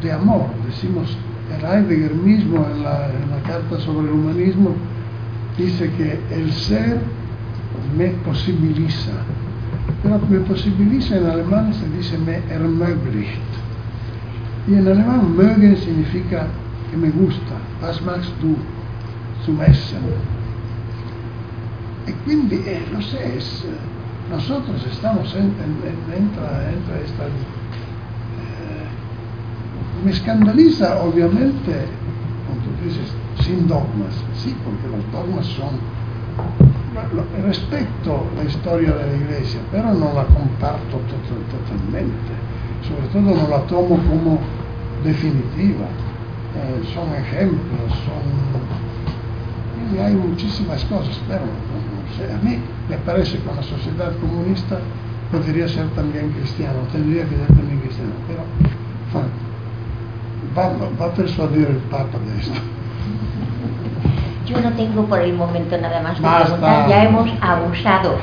[0.02, 0.48] de amor.
[0.68, 1.18] Decimos,
[1.64, 3.10] Heidegger mismo en la,
[3.45, 4.72] carta sobre el humanismo
[5.58, 6.99] dice que el ser
[7.98, 9.14] me posibiliza.
[10.04, 13.41] Pero me posibiliza en alemán se dice me ermöglicht.
[14.68, 16.48] Y en alemán mögen significa
[16.91, 17.56] que me gusta.
[17.82, 18.58] Was magst du
[19.45, 20.02] zum Essen?
[22.06, 23.40] E quindi, eh, lo eh,
[24.30, 27.24] nosotros estamos en, en- en- entra, entra esta...
[27.26, 28.88] eh,
[30.04, 31.74] me escandaliza, obviamente,
[32.64, 33.08] tú dices,
[33.44, 34.14] sin dogmas.
[34.36, 35.80] Sí, porque los dogmas son...
[37.44, 42.34] Respeto la historia de la iglesia, pero no la comparto to- totalmente.
[42.88, 44.40] Sobre todo no la tomo como
[45.04, 45.86] definitiva.
[46.56, 48.58] Eh, son ejemplos, son
[49.94, 51.77] y hay muchísimas cosas, pero no, no sé,
[52.26, 52.57] a mí
[52.89, 54.77] me parece que una sociedad comunista
[55.31, 58.39] podría ser también cristiana, tendría que ser también cristiana, pero
[59.14, 59.30] bueno,
[60.57, 62.60] va, va a persuadir el Papa de esto.
[64.48, 66.89] Yo no tengo por el momento nada más que preguntar.
[66.89, 68.15] Ya hemos abusado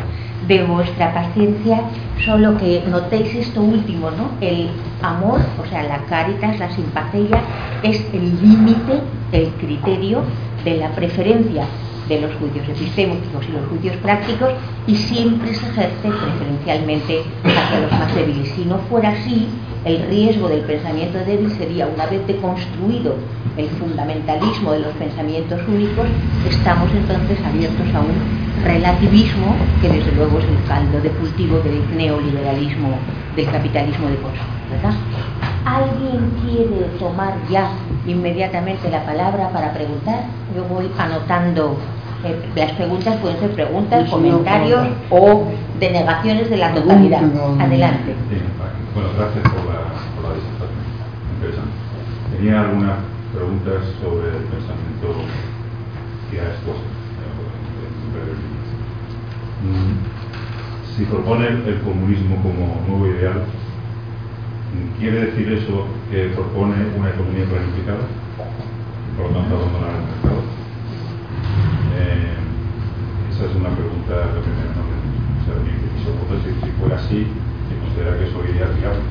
[0.49, 1.83] de vuestra paciencia,
[2.25, 4.31] solo que notéis esto último, ¿no?
[4.41, 4.71] El
[5.03, 7.41] amor, o sea, la caritas, la simpatía,
[7.83, 9.03] es el límite,
[9.33, 10.23] el criterio
[10.65, 11.67] de la preferencia
[12.09, 14.51] de los juicios epistémicos y los juicios prácticos
[14.87, 18.49] y siempre se ejerce preferencialmente hacia los más débiles.
[18.51, 19.49] Si no fuera así,
[19.85, 23.17] el riesgo del pensamiento débil sería, una vez deconstruido
[23.57, 26.07] el fundamentalismo de los pensamientos únicos,
[26.49, 31.97] estamos entonces abiertos a un relativismo que desde luego es el caldo de cultivo del
[31.97, 32.97] neoliberalismo,
[33.37, 34.55] del capitalismo de consumo.
[35.65, 37.71] ¿Alguien quiere tomar ya
[38.07, 40.25] inmediatamente la palabra para preguntar?
[40.55, 41.77] Yo voy anotando.
[42.25, 45.49] Eh, las preguntas pueden ser preguntas, comentarios o
[45.79, 47.23] denegaciones de la totalidad.
[47.61, 48.15] Adelante.
[48.31, 48.37] Sí,
[48.95, 49.81] bueno, gracias por la,
[50.15, 50.85] por la disertación.
[51.37, 51.73] Interesante.
[52.37, 52.99] Tenía algunas
[53.35, 55.09] preguntas sobre el pensamiento
[56.31, 56.83] que ha expuesto.
[56.83, 58.35] eh.
[59.65, 63.43] Mm, Si propone el comunismo como nuevo ideal,
[64.99, 68.07] ¿quiere decir eso que propone una economía planificada?
[69.17, 70.43] Por lo tanto, abandonar el mercado.
[71.95, 72.35] Eh,
[73.31, 74.85] esa es una pregunta la primera, ¿no?
[75.63, 75.85] Y,
[76.43, 77.27] si, si fuera así,
[77.69, 79.07] se considera que eso iría viable,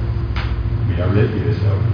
[0.87, 1.87] viable y deseable.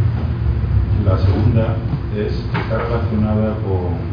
[1.05, 1.77] La segunda
[2.17, 4.09] es, está relacionada con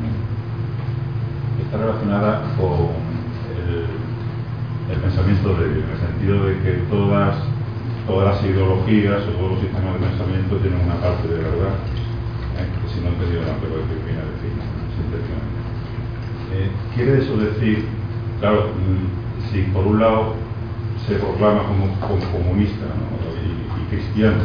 [1.66, 2.94] está relacionada con
[4.90, 7.36] el, pensamiento débil, en el sentido de que todas,
[8.06, 11.74] todas las ideologías o todos los sistemas de pensamiento tienen una parte de verdad,
[12.58, 12.70] ¿eh?
[12.70, 14.54] que si no entendido la pero que viene a decir
[14.94, 15.55] sintéticamente.
[16.52, 17.88] Eh, ¿Quiere eso decir,
[18.40, 20.34] claro, mm, si por un lado
[21.06, 23.18] se proclama como, como comunista ¿no?
[23.44, 24.36] y, y cristiano,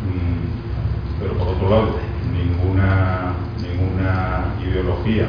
[0.00, 1.98] mm, pero por otro lado
[2.32, 5.24] ninguna, ninguna ideología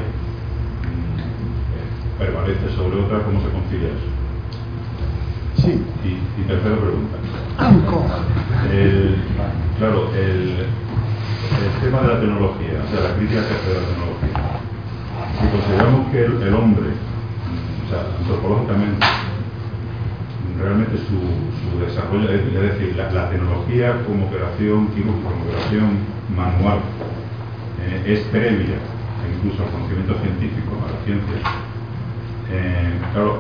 [0.84, 1.88] mm, eh,
[2.18, 4.10] prevalece sobre otra, ¿cómo se concilia eso?
[5.56, 7.18] Sí, Y, y tercera pregunta.
[8.72, 9.16] El-
[9.78, 10.66] claro, el,
[11.62, 14.35] el tema de la tecnología, o sea, la crítica que hace de la tecnología.
[15.40, 16.90] Si consideramos que el, hombre,
[17.86, 19.06] o sea, antropológicamente,
[20.58, 21.20] realmente su,
[21.60, 26.00] su desarrollo, es, decir, la, tecnología como operación quirúrgica, como operación
[26.36, 26.80] manual,
[27.84, 28.80] eh, es previa
[29.36, 31.38] incluso al conocimiento científico, a la ciencia,
[32.52, 33.40] eh, claro,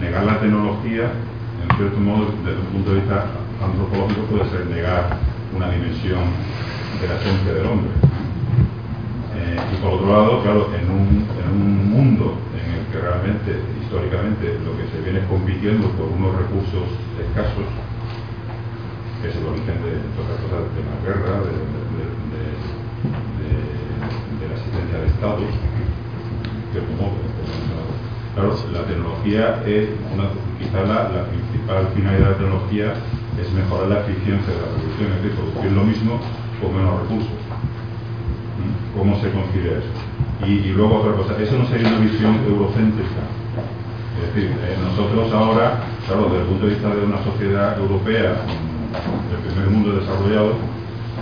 [0.00, 1.12] negar la tecnología,
[1.62, 3.26] en cierto modo, desde un punto de vista
[3.62, 5.18] antropológico, puede ser negar
[5.54, 6.24] una dimensión
[7.00, 8.07] de la esencia del hombre.
[9.48, 14.58] Y por otro lado, claro, en un, en un mundo en el que realmente, históricamente,
[14.64, 17.64] lo que se viene es compitiendo por unos recursos escasos,
[19.22, 22.58] que es el origen de todas las cosas de la guerra, de, de-
[24.48, 25.50] la existencia de estados,
[26.72, 27.12] que como
[28.34, 32.94] claro, la tecnología es una, quizá la, la principal finalidad de la tecnología
[33.40, 36.20] es mejorar la eficiencia de la producción, es decir, producir lo mismo
[36.62, 37.38] con menos recursos.
[38.98, 39.94] ¿Cómo se concilia eso?
[40.44, 43.22] Y, luego otra cosa, eso no sería una visión eurocéntrica.
[44.18, 48.42] Es decir, eh, nosotros ahora, claro, desde el punto de vista de una sociedad europea,
[48.42, 50.58] mm, del primer mundo desarrollado,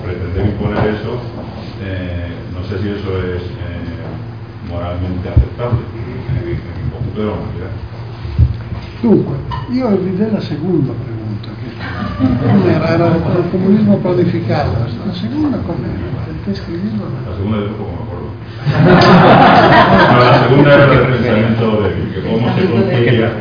[0.03, 1.21] pretender imponer eso,
[1.85, 7.73] eh, no sé si eso es eh, moralmente aceptable en el, conjunto de la humanidad.
[9.03, 9.37] Dunque,
[9.77, 11.69] io olvidé la seconda pregunta, che
[12.41, 12.89] com'era?
[12.89, 14.73] Era il comunismo planificato.
[15.05, 16.36] La seconda com'era?
[16.47, 17.05] Stai scrivendo?
[17.27, 18.27] La segunda yo tampoco me acuerdo.
[20.13, 23.33] No, la segunda era el pensamiento débil, que cómo se concilia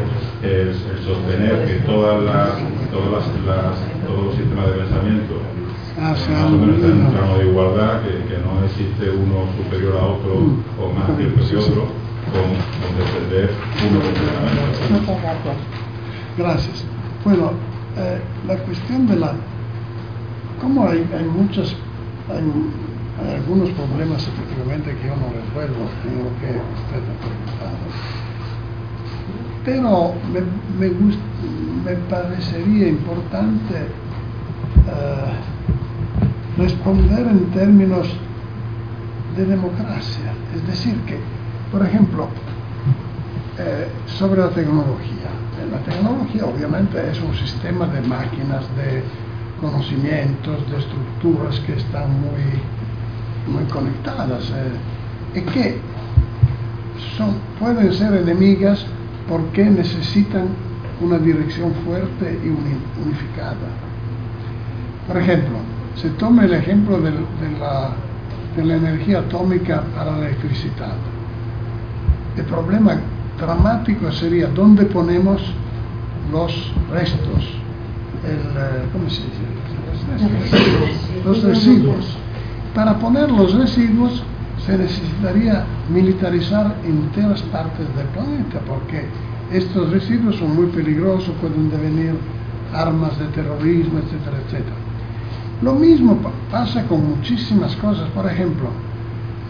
[0.44, 2.50] el, el sostener que todas las,
[2.92, 5.34] todas las, las- todos los sistemas de pensamiento
[5.98, 7.10] Ah, más o menos están en un no.
[7.12, 10.64] plano de igualdad, que, que no existe uno superior a otro Mm.
[10.82, 11.82] o más cierto que otro,
[12.34, 12.48] con,
[12.82, 13.50] con defender
[13.90, 14.78] uno completamente.
[14.92, 15.58] Muchas gracias.
[16.38, 16.86] Gracias.
[17.24, 17.52] Bueno,
[17.98, 19.32] eh, la cuestión de la...
[20.62, 21.76] Como hay, hay muchos,
[22.30, 22.44] hay,
[23.20, 27.04] algunos problemas efectivamente que yo no resuelvo lo que usted
[27.62, 27.76] ha
[29.66, 30.42] pero me,
[30.80, 30.94] me,
[31.84, 35.34] me parecería importante eh,
[36.58, 38.08] responder en términos
[39.36, 40.34] de democracia.
[40.56, 41.18] Es decir, que,
[41.72, 42.28] por ejemplo,
[43.58, 45.30] eh, sobre la tecnología.
[45.72, 49.04] La tecnología obviamente es un sistema de máquinas, de
[49.60, 52.62] conocimientos, de estructuras que están muy,
[53.48, 55.78] muy conectadas eh, y que
[57.18, 58.86] son, pueden ser enemigas
[59.28, 60.48] porque necesitan
[61.02, 63.68] una dirección fuerte y unificada.
[65.08, 65.58] Por ejemplo,
[65.96, 67.92] se toma el ejemplo de, la,
[68.56, 70.96] de la energía atómica para la electricidad.
[72.38, 72.98] El problema
[73.40, 75.42] dramático sería dónde ponemos
[76.32, 77.44] los restos,
[78.24, 79.46] el, eh, ¿cómo se dice?
[81.24, 82.18] Los residuos.
[82.76, 84.22] Para poner los residuos
[84.66, 89.06] se necesitaría militarizar enteras partes del planeta, porque
[89.54, 92.16] estos residuos son muy peligrosos, pueden devenir
[92.74, 94.76] armas de terrorismo, etcétera, etcétera.
[95.62, 96.20] Lo mismo
[96.52, 98.68] pasa con muchísimas cosas, por ejemplo,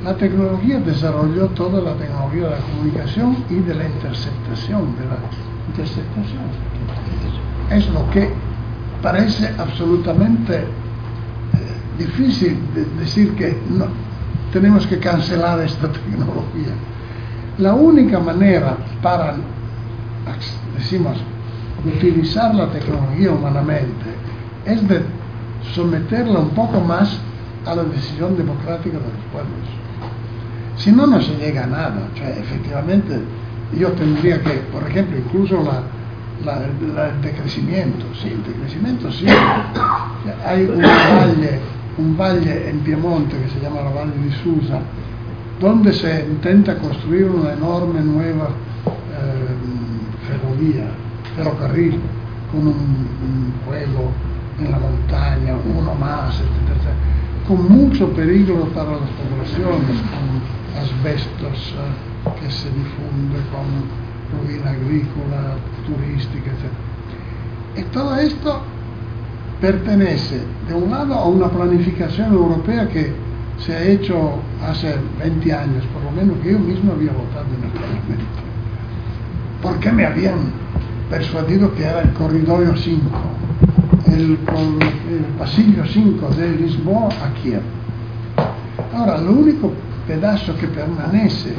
[0.04, 5.18] la tecnología desarrolló toda la tecnología de la comunicación y de la interceptación, de la
[5.70, 6.44] interceptación.
[7.72, 8.30] Es lo que
[9.02, 10.66] parece absolutamente
[11.98, 12.58] difícil
[13.00, 13.86] decir que no,
[14.52, 16.74] tenemos que cancelar esta tecnología.
[17.58, 19.36] La única manera para,
[20.78, 21.18] decimos,
[21.86, 24.06] utilizar la tecnología humanamente
[24.66, 25.02] es de
[25.74, 27.18] someterla un poco más
[27.66, 29.86] a la decisión democrática de los pueblos.
[30.78, 32.10] Si no, no se llega a nada.
[32.14, 33.20] O sea, efectivamente,
[33.78, 39.26] yo tendría que, por ejemplo, incluso la, el decrecimiento, sí, el decrecimiento sí.
[40.46, 41.60] Hay un valle,
[41.98, 44.80] un valle en Piemonte que se llama la Valle de Susa,
[45.60, 48.50] donde se intenta construir una enorme nueva
[48.86, 50.88] eh, ferrovía,
[51.36, 52.00] ferrocarril,
[52.52, 54.12] con un, pueblo
[54.60, 57.48] en la montaña, uno más, etc.
[57.48, 59.98] con mucho peligro para las poblaciones,
[60.80, 63.66] asbestos eh, que se difunde con
[64.38, 65.56] ruina agrícola,
[65.88, 67.80] turística, etc.
[67.80, 68.62] Y todo esto
[69.62, 73.12] pertenece, de un lado, a una planificación europea que
[73.66, 77.64] se ha hecho hace 20 años, por lo menos que yo mismo había votado en
[77.64, 78.26] el Parlamento.
[79.62, 80.38] Porque me habían
[81.10, 83.02] persuadido que era el corridorio 5,
[84.08, 87.62] el, el pasillo 5 de Lisboa a Kiev.
[88.94, 89.72] Ahora, lo único
[90.08, 91.54] pedazo que permanece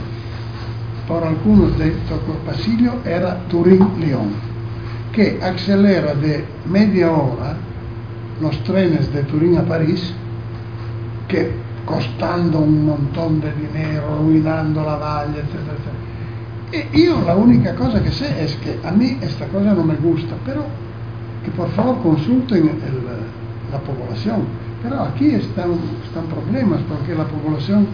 [1.09, 4.31] por algunos de estos pasillo era Turín-Lyon,
[5.13, 7.57] que acelera de media hora
[8.41, 10.13] los trenes de Turín a París,
[11.29, 11.51] que
[11.85, 16.93] costando un montón de dinero, ruinando la valle, etc.
[16.93, 19.95] Y yo la única cosa que sé es que a mí esta cosa no me
[19.95, 20.65] gusta, pero
[21.45, 22.71] que por favor consulten
[23.73, 24.43] la población.
[24.83, 25.71] Pero aquí están,
[26.05, 27.87] están problemas porque la población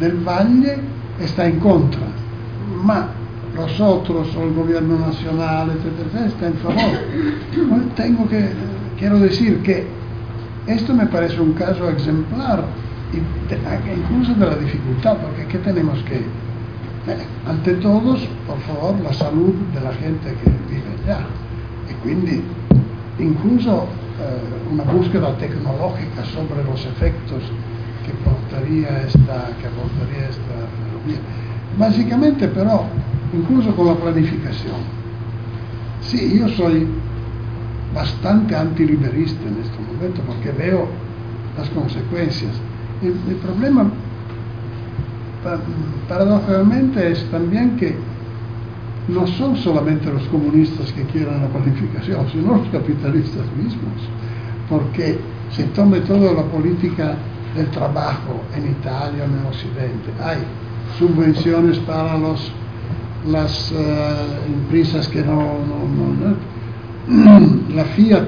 [0.00, 0.78] del Valle
[1.20, 2.06] está en contra,
[2.84, 3.08] ma
[3.56, 7.88] los otros, o el gobierno nacional, etcétera, está en favor.
[7.96, 8.50] tengo que,
[8.98, 9.86] quiero decir que
[10.66, 12.64] esto me parece un caso ejemplar,
[13.12, 16.22] incluso de la dificultad, porque ¿qué tenemos que...?
[17.46, 21.20] ante todos, por favor, la salud de la gente que vive allá.
[21.88, 22.42] Y quindi,
[23.18, 23.84] incluso
[24.20, 27.42] eh, una búsqueda tecnológica sobre los efectos
[28.04, 30.68] que portaría esta, que aportaría esta.
[31.78, 32.84] Básicamente però,
[33.32, 34.98] incluso con la planificación.
[36.02, 36.86] Sí, yo soy
[37.94, 40.86] bastante antiliberista en este momento porque veo
[41.56, 42.52] las consecuencias.
[43.02, 43.90] El, problema
[46.08, 47.94] paradójicamente es también que
[49.08, 53.94] no son solamente los comunistas que quieren la planificación, sino los capitalistas mismos,
[54.68, 55.18] porque
[55.52, 57.14] se tome toda la política
[57.56, 60.12] del trabajo en Italia, en el occidente.
[60.22, 60.38] Hay
[60.98, 62.52] subvenciones para los,
[63.26, 65.58] las uh, empresas que no,
[67.08, 68.26] La Fiat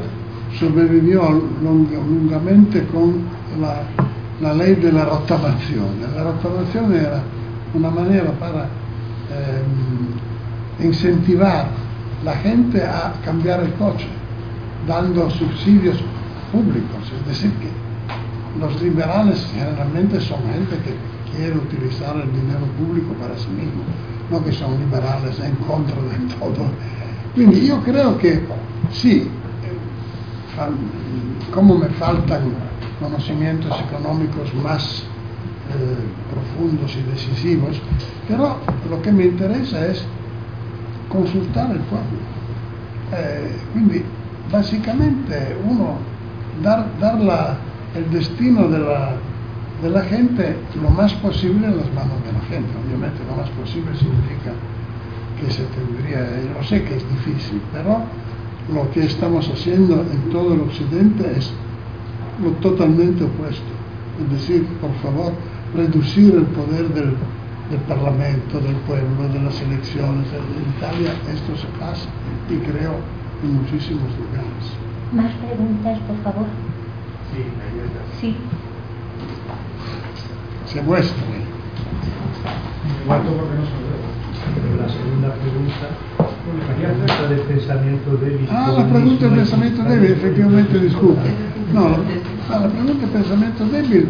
[0.59, 1.23] sobrevivió
[1.63, 3.25] lungamente con
[3.61, 3.83] la,
[4.41, 6.07] la, ley de la rottamazione.
[6.15, 7.23] La rottamazione era
[7.75, 11.67] una manera para eh, incentivar
[12.25, 14.07] la gente a cambiar el coche,
[14.87, 16.03] dando subsidios
[16.51, 17.69] públicos, es decir, que
[18.59, 23.83] los liberales generalmente son gente que quiere utilizar el dinero público para sí mismo,
[24.31, 26.67] no que son liberales en contra de todo.
[27.33, 28.45] Quindi io credo che
[28.89, 29.31] sì,
[31.51, 32.53] como me faltan
[32.99, 35.05] conocimientos económicos más
[35.71, 35.97] eh,
[36.31, 37.81] profundos y decisivos,
[38.27, 38.57] pero
[38.89, 40.05] lo que me interesa es
[41.09, 42.19] consultar el pueblo.
[43.13, 44.05] Eh, quindi
[44.51, 45.99] básicamente uno
[46.63, 47.59] dar, dar
[47.95, 49.15] el destino de la,
[49.83, 52.71] de la gente lo más posible en las manos de la gente.
[52.85, 54.53] Obviamente lo más posible significa
[55.41, 56.21] que se tendría,
[56.55, 58.03] yo sé que es difícil, pero
[58.73, 61.53] lo que estamos haciendo en todo el occidente es
[62.43, 63.71] lo totalmente opuesto.
[64.23, 65.33] Es decir, por favor,
[65.75, 67.15] reducir el poder del,
[67.71, 70.27] del Parlamento, del pueblo, de las elecciones.
[70.33, 72.09] En Italia esto se pasa
[72.49, 72.95] y creo
[73.43, 74.65] en muchísimos lugares.
[75.13, 76.47] ¿Más preguntas, por favor?
[77.33, 77.45] Sí,
[78.21, 78.37] Sí.
[80.67, 81.25] Se muestra.
[83.05, 83.90] Igual porque no
[84.79, 86.11] La segunda pregunta
[87.07, 88.49] acerca del pensamiento débil.
[88.51, 91.31] Ah, la pregunta del pensamiento débil, efectivamente, disculpe.
[91.73, 91.89] No,
[92.51, 94.09] la pregunta del pensamiento débil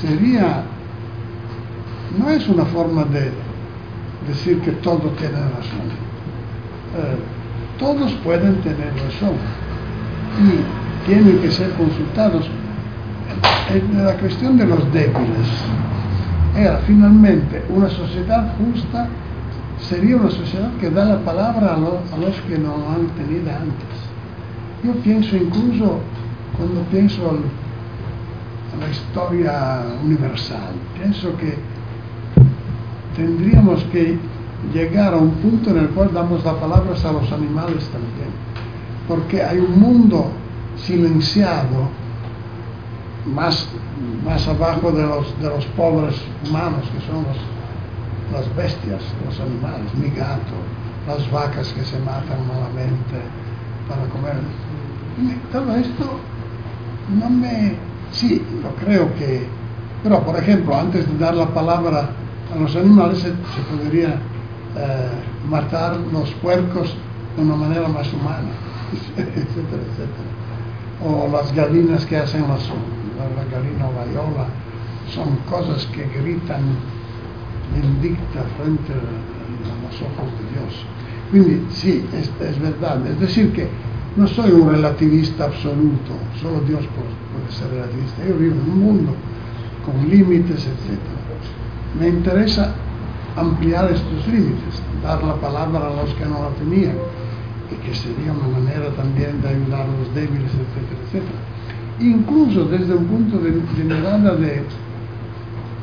[0.00, 0.62] sería,
[2.18, 3.32] no es una forma de
[4.28, 5.88] decir que todos tienen razón.
[6.96, 7.16] Eh,
[7.78, 9.34] todos pueden tener razón
[10.40, 12.48] y tienen que ser consultados.
[13.70, 15.48] En la cuestión de los débiles
[16.56, 19.08] era finalmente una sociedad justa,
[19.80, 23.50] sería una sociedad que da la palabra a, lo, a los que no han tenido
[23.50, 24.04] antes.
[24.84, 26.00] Yo pienso incluso,
[26.56, 27.38] cuando pienso
[28.72, 31.54] en la historia universal, pienso que
[33.16, 34.18] tendríamos que
[34.72, 38.30] llegar a un punto en el cual damos las palabras a los animales también,
[39.08, 40.30] porque hay un mundo
[40.76, 41.88] silenciado
[43.26, 43.66] más,
[44.24, 46.14] más abajo de los, de los pobres
[46.46, 47.53] humanos, que son los,
[48.32, 50.54] las bestias, los animales, mi gato,
[51.06, 53.20] las vacas que se matan malamente
[53.88, 54.34] para comer.
[55.52, 56.18] Todo esto
[57.20, 57.76] no me...
[58.10, 59.46] Sí, lo creo que...
[60.02, 62.10] Pero, por ejemplo, antes de dar la palabra
[62.52, 64.08] a los animales, se, se podría
[64.76, 65.08] eh,
[65.48, 66.94] matar los puercos
[67.36, 68.50] de una manera más humana,
[69.16, 70.30] etcétera, etcétera.
[71.04, 74.46] O las gallinas que hacen la, la gallina vaiola,
[75.12, 76.62] son cosas que gritan
[77.72, 80.84] vindicta frente a los ojos de Dios.
[81.30, 83.06] Quindi sí, es, es, verdad.
[83.06, 83.68] Es decir, que
[84.16, 88.24] no soy un relativista absoluto, solo Dios puede, ser relativista.
[88.26, 89.14] Yo vivo en un mundo
[89.84, 90.98] con límites, etc.
[91.98, 92.74] Me interesa
[93.36, 96.96] ampliar estos límites, dar la palabra a los que no la tenían,
[97.70, 101.38] y que sería una manera también de ayudar a los débiles, etcétera, etcétera.
[102.00, 104.62] Incluso desde un punto de, de mirada de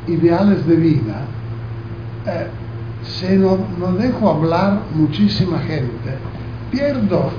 [0.08, 1.26] ideales de vida,
[2.26, 2.46] eh,
[3.02, 6.14] se no, no, dejo hablar muchísima gente,
[6.70, 7.30] pierdo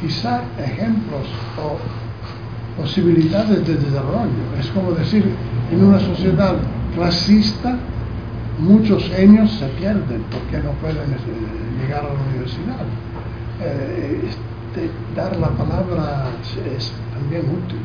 [0.00, 1.26] quizá ejemplos
[1.62, 4.44] o posibilidades de desarrollo.
[4.58, 5.24] Es como decir,
[5.70, 6.54] en una sociedad
[6.94, 7.76] clasista,
[8.58, 11.16] muchos genios se pierden porque no pueden
[11.80, 12.84] llegar a la universidad.
[13.62, 16.26] Eh, este, dar la palabra
[16.76, 17.78] es también útil.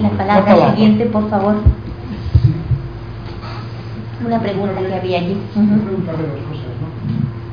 [0.00, 0.70] La palabra, la palabra.
[0.74, 1.56] siguiente, por favor.
[4.22, 5.36] Una pregunta que había allí.
[5.56, 5.80] Uh -huh.
[5.82, 6.86] preguntarle dos cosas, ¿no?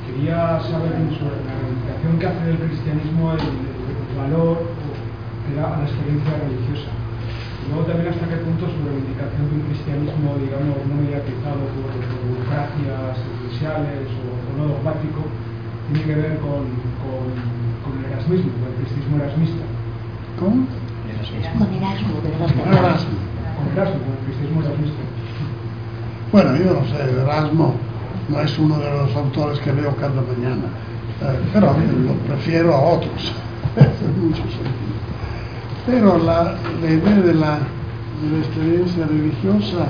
[0.06, 4.58] Quería saber sobre la reivindicación que hace del cristianismo el, el valor
[5.48, 6.92] que da a la experiencia religiosa.
[6.92, 11.90] Y luego también hasta qué punto su reivindicación de un cristianismo, digamos, no mediatizado por,
[11.98, 15.22] por burocracias eclesiales o, o, no dogmático,
[15.90, 16.62] tiene que ver con,
[17.02, 17.26] con,
[17.82, 19.66] con el erasmismo, con el cristianismo erasmista.
[20.38, 20.56] ¿Con?
[21.58, 23.18] Con Erasmo, de los Con Erasmo.
[23.58, 25.04] Con Erasmo, con el cristianismo erasmista.
[26.32, 27.74] Bueno, yo no sé, Erasmo
[28.30, 30.64] no es uno de los autores que leo cada mañana,
[31.22, 33.34] eh, pero lo prefiero a otros,
[33.76, 34.82] en muchos sentidos.
[35.86, 36.56] Pero la,
[36.90, 37.58] idea de la,
[38.40, 39.88] experiencia religiosa,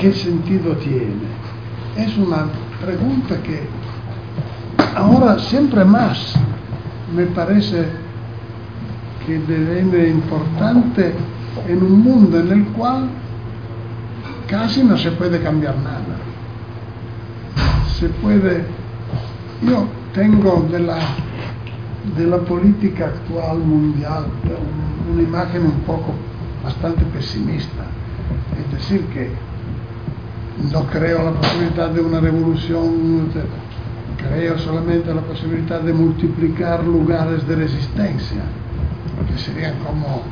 [0.00, 1.28] ¿qué sentido tiene?
[1.98, 2.46] Es una
[2.80, 3.60] pregunta que
[4.96, 6.34] ahora siempre más
[7.14, 7.88] me parece
[9.26, 11.12] que deviene importante
[11.68, 13.10] en un mundo en el cual
[14.52, 16.14] casi no se puede cambiar nada.
[17.98, 18.64] Se puede,
[19.62, 20.98] yo tengo de la,
[22.18, 24.26] de la política actual mundial
[25.10, 26.12] una imagen un poco
[26.62, 27.84] bastante pesimista.
[28.60, 29.30] Es decir, que
[30.70, 33.30] no creo la posibilidad de una revolución,
[34.18, 38.42] creo solamente la posibilidad de multiplicar lugares de resistencia,
[39.26, 40.24] que serían como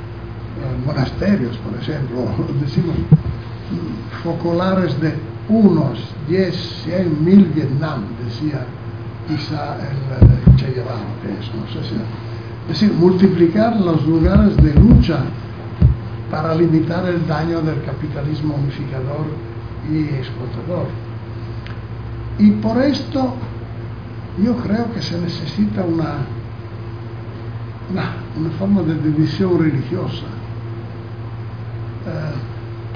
[0.85, 2.27] monasterios, por ejemplo,
[2.61, 2.97] decimos
[4.23, 5.15] focolares de
[5.49, 5.99] unos
[6.29, 8.67] 10, 100 mil Vietnam, decía
[9.27, 11.95] quizá el Che Guevara, que es, no sé si...
[12.71, 15.21] Es decir, multiplicar los lugares de lucha
[16.31, 19.27] para limitar el daño del capitalismo unificador
[19.91, 20.87] y explotador.
[22.39, 23.35] Y por esto
[24.43, 26.19] yo creo que se necesita una,
[27.91, 30.27] una, una forma de división religiosa.
[32.07, 32.50] Eh,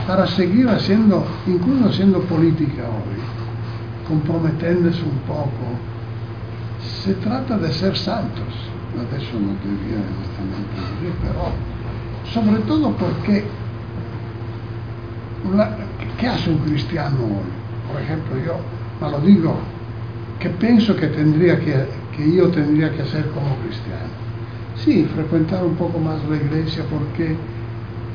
[0.06, 3.20] para seguir haciendo, incluso haciendo política hoy,
[4.06, 5.64] comprometiéndose un poco.
[7.02, 8.52] Se trata de ser santos,
[8.98, 11.52] adesso non diría honestamente così, però
[12.66, 13.44] todo porque
[15.52, 15.76] la,
[16.18, 17.50] ¿qué hace un cristiano hoy?
[17.90, 18.56] Por ejemplo, yo
[19.00, 19.56] me lo digo,
[20.38, 21.86] que pienso que tendría que,
[22.16, 24.12] que yo tendría que hacer como cristiano.
[24.76, 27.36] Sí, frecuentar un poco más la iglesia porque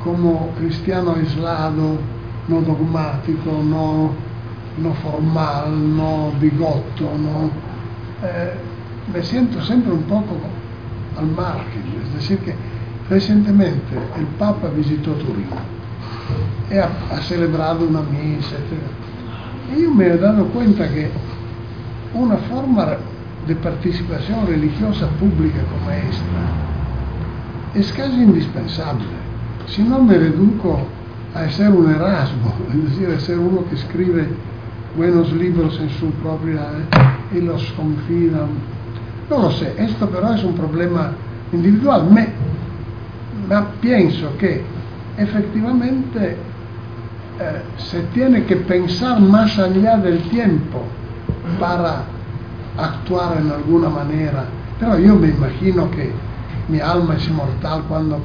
[0.03, 1.97] como cristiano aislado,
[2.47, 4.11] no dogmático, no,
[4.81, 7.49] no formal, no bigotto, no,
[8.27, 8.53] eh,
[9.13, 10.38] me siento siempre un poco
[11.17, 11.84] al margen.
[12.05, 12.55] Es decir, que
[13.09, 15.47] recientemente el Papa visitó Turín
[16.71, 19.77] y ha, ha celebrado una misa, etc.
[19.77, 21.09] Y yo me he dado cuenta que
[22.13, 22.97] una forma
[23.47, 26.69] de participación religiosa pública como esta
[27.76, 29.18] es casi indispensable.
[29.75, 30.79] Si no me reduco
[31.35, 34.27] a ser un Erasmo, es decir, a ser uno que escribe
[34.97, 36.61] buenos libros en su propia
[37.31, 38.47] y los confida.
[39.29, 41.11] No lo sé, esto pero es un problema
[41.53, 42.09] individual.
[42.11, 42.29] Me,
[43.47, 44.63] ma pienso que
[45.17, 46.35] efectivamente
[47.39, 50.81] eh, se tiene que pensar más allá del tiempo
[51.59, 52.03] para
[52.77, 54.45] actuar en alguna manera.
[54.79, 56.11] Pero yo me imagino que
[56.69, 58.19] mi alma es inmortal cuando.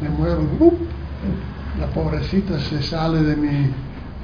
[0.00, 0.42] Me muero,
[1.78, 3.70] la pobrecita se sale de mi,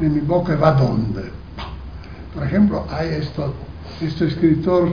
[0.01, 1.31] de mi boca y va donde.
[2.35, 3.55] Por ejemplo, hay esto,
[4.01, 4.93] este escritor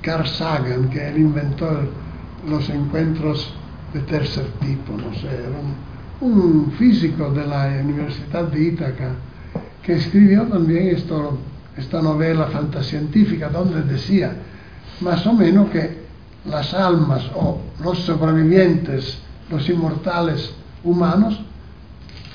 [0.00, 1.68] Carl Sagan, que él inventó
[2.48, 3.52] los encuentros
[3.92, 5.58] de tercer tipo, no sé, era
[6.20, 9.10] un, un físico de la Universidad de Ítaca,
[9.82, 11.38] que escribió también esto,
[11.76, 14.32] esta novela fantascientífica, donde decía
[15.00, 16.02] más o menos que
[16.44, 20.52] las almas o los sobrevivientes, los inmortales
[20.84, 21.40] humanos,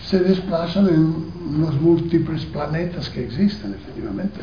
[0.06, 4.40] se desplazan en los múltiples planetas que existen, efectivamente.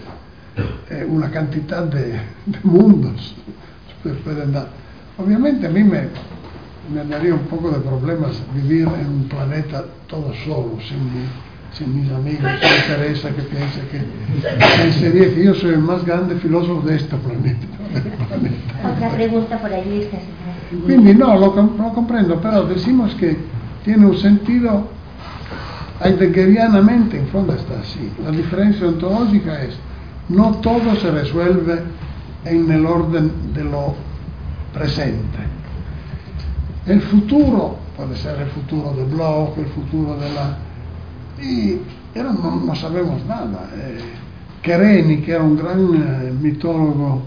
[0.90, 2.20] Eh, una cantidad de,
[2.62, 3.34] mundos
[4.02, 4.68] se pueden dar.
[5.18, 6.08] Obviamente a mí me,
[6.92, 10.98] me daría un poco de problemas vivir en un planeta todo solo, sin,
[11.74, 14.00] sin mis amigos, sin Teresa que piensa que
[14.82, 17.66] pensaría que yo soy el más grande filósofo de este planeta.
[18.28, 18.92] planeta.
[18.96, 20.18] Otra pregunta por allí está.
[20.86, 23.36] Quindi no, lo, lo comprendo, pero decimos que
[23.84, 24.88] tiene un sentido
[26.00, 28.10] heideggerianamente, in fondo está así.
[28.22, 29.74] La diferencia ontológica es,
[30.28, 31.82] no todo se resuelve
[32.44, 33.94] en el orden de lo
[34.72, 35.38] presente.
[36.86, 40.56] El futuro puede ser el futuro de Bloch, el futuro de la...
[41.44, 41.80] Y
[42.14, 43.68] era, no, no, sabemos nada.
[43.76, 43.98] Eh,
[44.62, 47.22] Kereni, que era un gran eh, mitólogo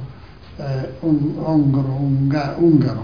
[0.60, 3.04] eh, un, húngaro, unga, húngaro,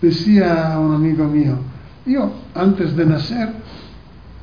[0.00, 1.58] decía a un amigo mío,
[2.06, 3.52] yo antes de nacer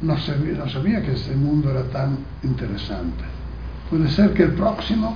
[0.01, 3.23] no sabía, no sabía que este mundo era tan interesante.
[3.89, 5.15] Puede ser que el próximo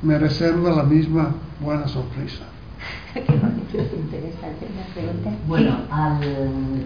[0.00, 2.44] me reserva la misma buena sorpresa.
[5.46, 6.20] Bueno, al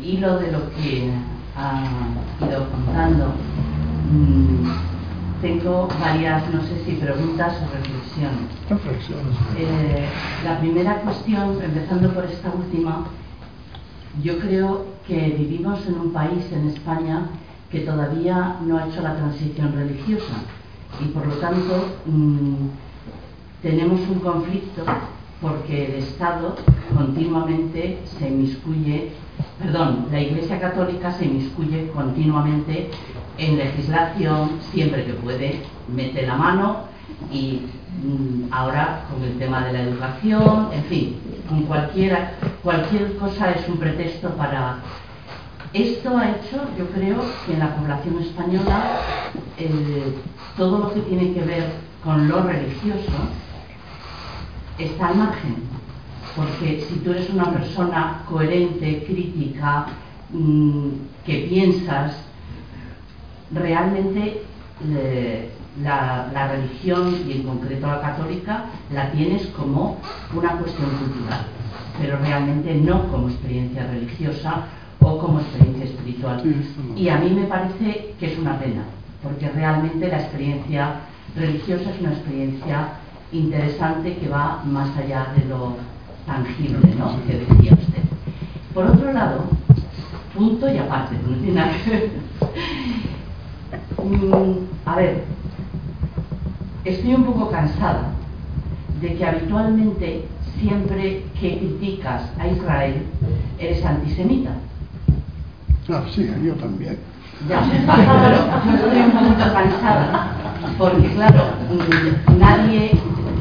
[0.04, 1.10] hilo de lo que
[1.56, 3.34] ha ido contando,
[4.12, 4.70] mmm,
[5.40, 8.50] tengo varias, no sé si preguntas o reflexiones.
[8.68, 9.36] Reflexiones.
[9.58, 10.06] Eh,
[10.44, 13.04] la primera cuestión, empezando por esta última,
[14.22, 17.26] yo creo que vivimos en un país, en España,
[17.70, 20.34] que todavía no ha hecho la transición religiosa
[21.04, 22.68] y por lo tanto mmm,
[23.62, 24.84] tenemos un conflicto
[25.46, 26.56] porque el Estado
[26.96, 29.12] continuamente se inmiscuye,
[29.60, 32.90] perdón, la Iglesia Católica se inmiscuye continuamente
[33.38, 36.80] en legislación, siempre que puede, mete la mano
[37.30, 37.62] y
[38.02, 41.16] mmm, ahora con el tema de la educación, en fin,
[41.48, 42.32] con cualquiera,
[42.64, 44.78] cualquier cosa es un pretexto para...
[45.72, 49.00] Esto ha hecho, yo creo, que en la población española
[50.56, 51.70] todo lo que tiene que ver
[52.02, 53.12] con lo religioso
[54.78, 55.56] está al margen.
[56.34, 59.86] Porque si tú eres una persona coherente, crítica,
[60.30, 60.88] mmm,
[61.24, 62.16] que piensas,
[63.52, 64.42] realmente
[65.82, 69.98] la, religión y en concreto la católica la tienes como
[70.34, 71.46] una cuestión cultural,
[72.00, 74.64] pero realmente no como experiencia religiosa
[75.00, 76.42] o como experiencia espiritual.
[76.96, 78.82] Y a mí me parece que es una pena,
[79.22, 81.00] porque realmente la experiencia
[81.34, 82.88] religiosa es una experiencia
[83.32, 85.76] interesante que va más allá de lo
[86.26, 87.24] tangible, ¿no?
[87.26, 88.02] Que decía usted.
[88.74, 89.44] Por otro lado,
[90.34, 92.10] punto y aparte, no tiene nada que ver.
[94.04, 95.24] Mm, a ver,
[96.84, 98.12] estoy un poco cansada
[99.00, 100.28] de que habitualmente
[100.58, 103.02] siempre que criticas a Israel
[103.58, 104.50] eres antisemita.
[105.88, 106.98] Ah, sí, yo también.
[107.48, 110.32] Ya, yo estoy un poquito cansada,
[110.78, 111.44] porque claro,
[112.38, 112.92] nadie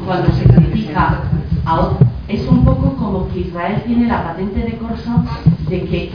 [0.05, 1.21] cuando se critica
[1.65, 1.89] a
[2.27, 5.23] es un poco como que Israel tiene la patente de corso
[5.69, 6.11] de que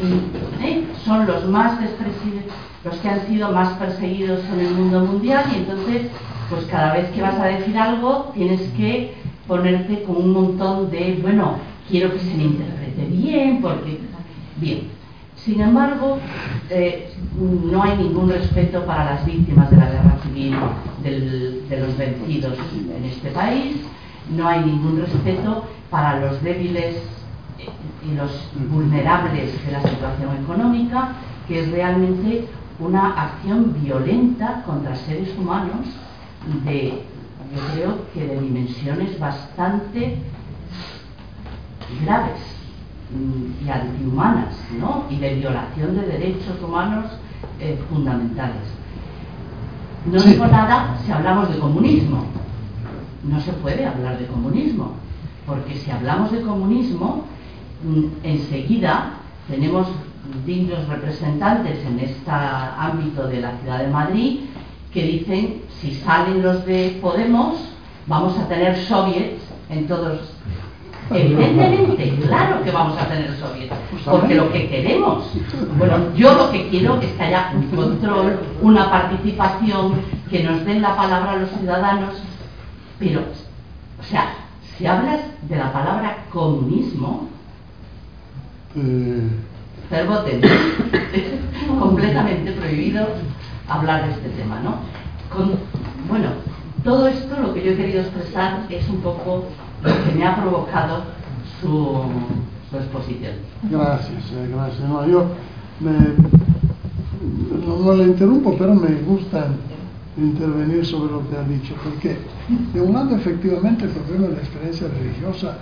[0.63, 0.85] ¿eh?
[1.05, 1.79] son los más
[2.85, 6.07] los que han sido más perseguidos en el mundo mundial y entonces,
[6.49, 9.15] pues cada vez que vas a decir algo tienes que
[9.47, 11.57] ponerte con un montón de, bueno,
[11.89, 14.01] quiero que se me interprete bien, porque,
[14.57, 15.00] bien.
[15.45, 16.19] Sin embargo,
[16.69, 20.55] eh, no hay ningún respeto para las víctimas de la guerra civil
[21.03, 22.59] de los vencidos
[22.95, 23.77] en este país,
[24.37, 26.97] no hay ningún respeto para los débiles
[28.07, 28.31] y los
[28.71, 31.13] vulnerables de la situación económica,
[31.49, 32.47] que es realmente
[32.79, 35.87] una acción violenta contra seres humanos
[36.65, 37.03] de,
[37.55, 40.19] yo creo que de dimensiones bastante
[42.05, 42.60] graves
[43.65, 45.05] y antihumanas, ¿no?
[45.11, 47.07] Y de violación de derechos humanos
[47.59, 48.63] eh, fundamentales.
[50.07, 52.25] No digo nada si hablamos de comunismo.
[53.25, 54.93] No se puede hablar de comunismo,
[55.47, 57.25] porque si hablamos de comunismo,
[57.85, 59.15] mm, enseguida
[59.49, 59.89] tenemos
[60.47, 64.41] dignos representantes en este ámbito de la ciudad de Madrid
[64.93, 67.57] que dicen si salen los de Podemos
[68.07, 70.35] vamos a tener soviets en todos
[71.13, 73.75] Evidentemente, claro que vamos a tener soviets,
[74.05, 75.33] porque lo que queremos,
[75.77, 79.95] bueno, yo lo que quiero es que haya un control, una participación,
[80.31, 82.15] que nos den la palabra a los ciudadanos,
[83.01, 83.23] pero,
[83.99, 84.35] o sea,
[84.77, 87.29] si hablas de la palabra comunismo,
[89.91, 91.25] verboten, es
[91.81, 93.09] completamente prohibido
[93.69, 94.77] hablar de este tema, ¿no?
[96.09, 96.29] bueno,
[96.85, 99.47] todo esto lo que yo he querido expresar es un poco
[99.83, 101.05] que me ha provocado
[101.61, 102.03] su,
[102.77, 103.33] exposición.
[103.65, 104.89] Gracias, eh, gracias.
[104.89, 105.27] No, yo
[105.81, 109.49] no, no, le interrumpo, pero me gusta
[110.17, 112.17] intervenir sobre lo que ha dicho, porque
[112.73, 115.59] de un lado efectivamente el problema de la experiencia religiosa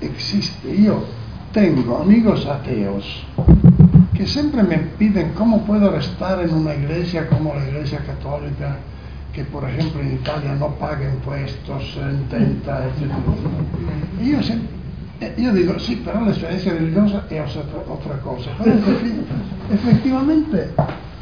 [0.00, 0.82] existe.
[0.82, 1.02] Yo
[1.52, 3.24] tengo amigos ateos
[4.14, 8.76] que siempre me piden cómo puedo estar en una iglesia como la iglesia católica,
[9.34, 13.10] que por ejemplo en Italia no paga impuestos, intenta, etc.
[14.22, 14.38] Y yo,
[15.20, 18.50] eh, yo digo, sí, pero la experiencia religiosa es otra, cosa.
[18.62, 18.76] Pero
[19.72, 20.70] efectivamente,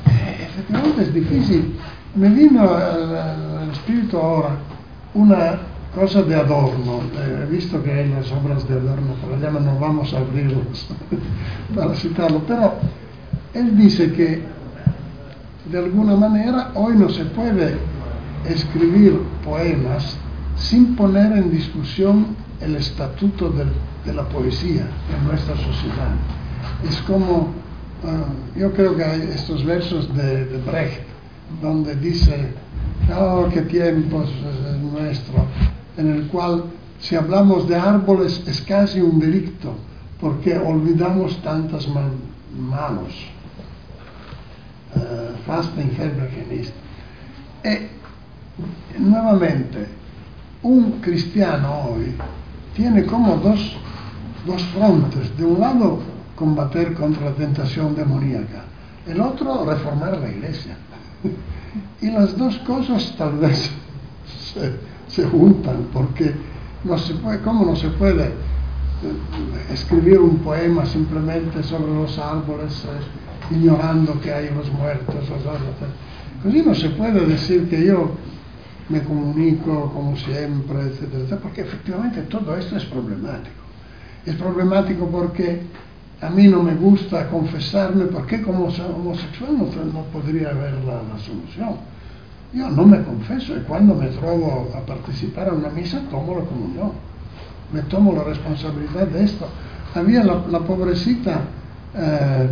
[0.06, 1.74] eh, efectivamente es difícil.
[2.14, 4.56] Me vino al, espíritu ahora
[5.14, 5.58] una
[5.94, 7.00] cosa de adorno.
[7.42, 10.86] He visto que hay las obras de adorno, pero ya no vamos a abrirlas
[11.74, 12.42] para citarlo.
[12.46, 12.74] Pero
[13.54, 14.42] él dice que
[15.70, 17.91] de alguna manera hoy no se puede
[18.48, 20.16] escribir poemas
[20.56, 23.66] sin poner en discusión el estatuto de,
[24.12, 24.86] la poesía
[25.16, 26.14] en nuestra sociedad.
[26.88, 27.52] Es como,
[28.04, 31.02] ah, yo creo que hay estos versos de, Brecht,
[31.60, 32.48] donde dice,
[33.16, 35.46] oh, qué tiempos es nuestro,
[35.96, 36.64] en el cual
[37.00, 39.74] si hablamos de árboles es casi un delito,
[40.20, 43.12] porque olvidamos tantas manos.
[44.94, 45.90] Uh, Fasten
[48.98, 49.86] nuevamente,
[50.62, 52.14] un cristiano hoy
[52.74, 53.76] tiene como dos,
[54.46, 55.36] dos frontes.
[55.36, 56.00] De un lado,
[56.36, 58.64] combater contra la tentación demoníaca.
[59.06, 60.76] El otro, reformar la iglesia.
[62.02, 63.70] Y las dos cosas tal vez
[65.08, 66.34] se, juntan, porque
[66.84, 68.32] no se puede, ¿cómo no se puede eh,
[69.72, 75.14] escribir un poema simplemente sobre los árboles, eh, ignorando que hay los muertos?
[75.14, 75.42] Los
[76.44, 78.10] Así no se puede decir que yo
[78.92, 83.62] me comunico como siempre, etcétera, porque efectivamente todo esto es problemático.
[84.26, 85.62] Es problemático porque
[86.20, 91.18] a mí no me gusta confesarme, porque como homosexual no, no podría haber la, la,
[91.18, 91.76] solución.
[92.52, 96.44] Yo no me confeso y cuando me trovo a participar en una misa tomo la
[96.44, 96.92] comunión.
[97.72, 99.48] Me tomo la responsabilidad de esto.
[99.94, 101.40] Había la, la pobrecita
[101.96, 102.48] eh,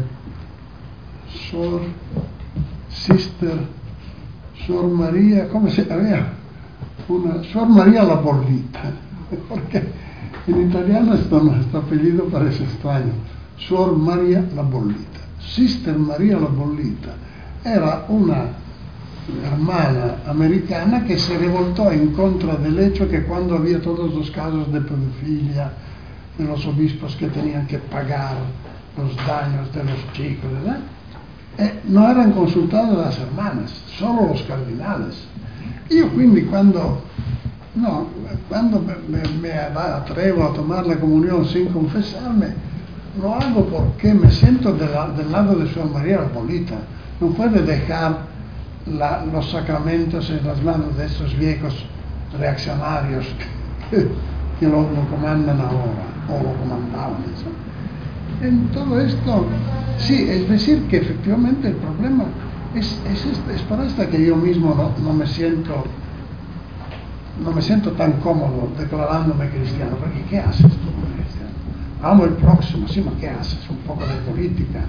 [1.50, 1.82] Sor
[2.88, 3.58] Sister
[4.70, 6.28] Sor María, ¿cómo se llama?
[7.08, 8.92] Una, Sor María la Bollita,
[9.48, 9.82] porque
[10.46, 13.12] en italiano este apellido parece extraño.
[13.68, 15.18] Sor María la Bollita.
[15.40, 17.10] Sister María la Bollita
[17.64, 18.44] era una
[19.52, 24.72] hermana americana que se revoltó en contra del hecho que cuando había todos los casos
[24.72, 25.72] de pedofilia,
[26.38, 28.36] de los obispos que tenían que pagar
[28.96, 30.78] los daños de los chicos, ¿verdad?
[31.60, 35.14] Eh, no eran consultadas las hermanas, solo los cardinales.
[35.90, 37.02] Io quindi quando,
[37.74, 38.06] no,
[38.48, 42.54] quando me, atrevo a tomar la comunión sin confesarme,
[43.20, 46.76] lo hago porque me siento del lado de su María Bonita.
[47.20, 48.20] No puede dejar
[49.30, 51.84] los sacramentos en las manos de esos viejos
[52.38, 53.26] reaccionarios
[53.90, 57.16] que, lo, lo, comandan ahora, o lo comandaban.
[58.42, 59.46] En todo esto,
[59.98, 62.24] sí, es decir, que efectivamente el problema
[62.74, 65.84] es, es, es para esta que yo mismo no, no, me siento
[67.44, 71.50] no me siento tan cómodo declarándome cristiano, porque ¿qué haces tú cristiano?
[72.02, 73.58] Amo el próximo, sí, ¿qué haces?
[73.68, 74.80] Un poco de política,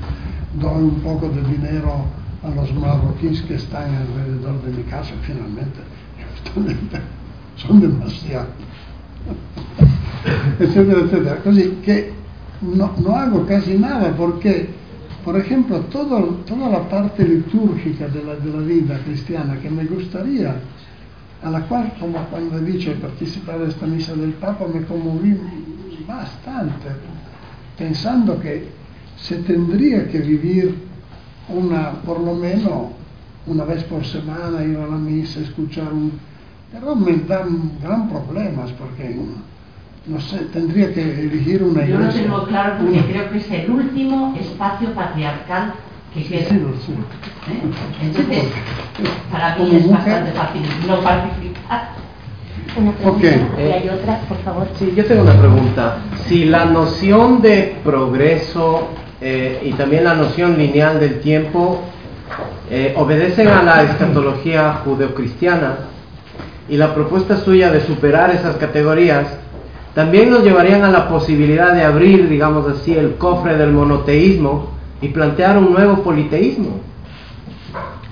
[0.59, 2.05] doy un poco de dinero
[2.43, 5.79] a los marroquíes que están alrededor de mi casa, finalmente,
[7.57, 8.47] son demasiados,
[10.59, 11.35] etcétera, etcétera.
[11.43, 12.20] Così que
[12.61, 14.81] no, no hago casi nada porque
[15.23, 19.85] por ejemplo, todo, toda la parte litúrgica de la, de la, vida cristiana que me
[19.85, 20.55] gustaría,
[21.43, 25.37] a la cual, como cuando he participar de esta misa del Papa, me conmoví
[26.07, 26.87] bastante,
[27.77, 28.69] pensando que
[29.15, 30.75] se tendría que vivir
[31.49, 32.89] una, por lo menos
[33.45, 36.13] una vez por semana, ir a la misa, escuchar un...
[36.71, 39.19] Pero me dan gran problemas porque
[40.07, 42.21] no sé, tendría que elegir una Yo iglesia.
[42.23, 43.07] lo tengo claro porque una...
[43.07, 45.73] creo que es el último espacio patriarcal
[46.13, 46.49] que queda.
[46.49, 46.91] Sí, sé.
[47.51, 47.61] ¿Eh?
[48.01, 48.43] Entonces,
[49.31, 51.89] para mí es bastante fácil no participar.
[52.77, 53.47] Una pregunta, Okay.
[53.57, 54.67] y hay otra, por favor.
[54.79, 55.97] Sí, yo tengo una pregunta.
[56.25, 58.87] Si la noción de progreso
[59.19, 61.81] eh, y también la noción lineal del tiempo
[62.69, 65.79] eh, obedecen a la escatología judeocristiana
[66.69, 69.27] y la propuesta suya de superar esas categorías
[69.93, 74.69] también nos llevarían a la posibilidad de abrir, digamos así, el cofre del monoteísmo
[75.01, 76.79] y plantear un nuevo politeísmo.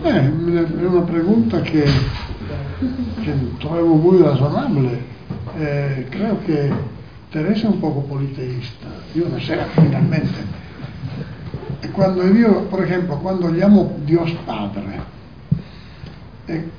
[0.04, 1.84] Eh, è una pregunta che,
[3.24, 5.18] che trovo muy razonable.
[5.58, 6.72] Eh, creo que
[7.30, 10.58] Teresa è un poco politeísta, io non sé finalmente.
[11.94, 15.00] Quando io, por ejemplo, quando llamo Dios Padre,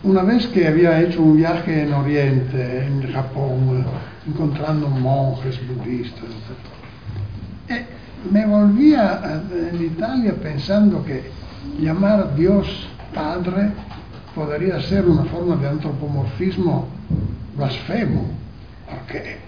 [0.03, 3.85] una vez que había hecho un viaje en Oriente, en Japón,
[4.27, 7.71] encontrando monjes budistas, etc.
[7.71, 7.87] Eh,
[8.31, 9.43] me volví a,
[9.73, 11.31] en Italia pensando que
[11.79, 12.67] llamar Dios
[13.15, 13.71] Padre
[14.35, 16.89] podría ser una forma de antropomorfismo
[17.57, 18.29] blasfemo,
[18.89, 19.39] porque,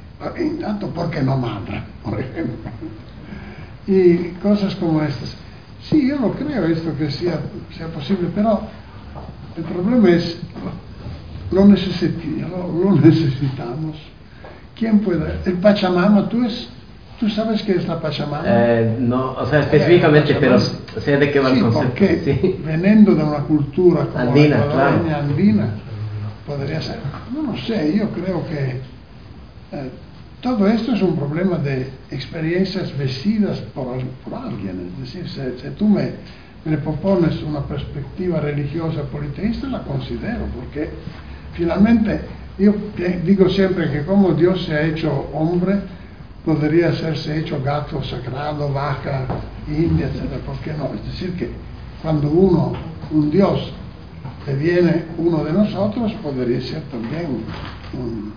[0.40, 2.70] intanto porque no madre, por ejemplo,
[3.86, 5.34] y cosas como estas.
[5.88, 7.40] Sí, yo lo creo esto que sea,
[7.76, 8.62] sea posible, pero
[9.56, 10.38] el problema es,
[11.50, 13.96] lo, necesiti, lo, lo necesitamos.
[14.74, 15.40] ¿Quién puede?
[15.44, 16.68] El Pachamama, ¿tú, es,
[17.20, 18.42] ¿tú sabes qué es la Pachamama?
[18.46, 21.88] Eh, no, o sea, específicamente, pero sé de qué va el Sí, concepto.
[21.88, 22.56] porque Sí.
[22.64, 25.00] veniendo de una cultura como Andina, la claro.
[25.20, 25.66] andina,
[26.46, 26.98] podría ser.
[27.34, 28.80] No lo sé, yo creo que
[29.76, 29.90] eh,
[30.40, 34.90] todo esto es un problema de experiencias vestidas por, al- por alguien.
[34.94, 36.10] Es decir, si, si tú me,
[36.64, 40.90] me propones una perspectiva religiosa politeísta, la considero, porque
[41.54, 42.20] finalmente
[42.58, 42.74] yo
[43.24, 45.80] digo siempre que como Dios se ha hecho hombre,
[46.44, 49.26] podría hacerse hecho gato sagrado, vaca,
[49.68, 50.38] india, etc.
[50.44, 50.90] ¿Por qué no?
[50.94, 51.50] Es decir, que
[52.02, 52.72] cuando uno,
[53.10, 53.72] un Dios,
[54.46, 57.44] deviene uno de nosotros, podría ser también
[57.92, 58.32] un...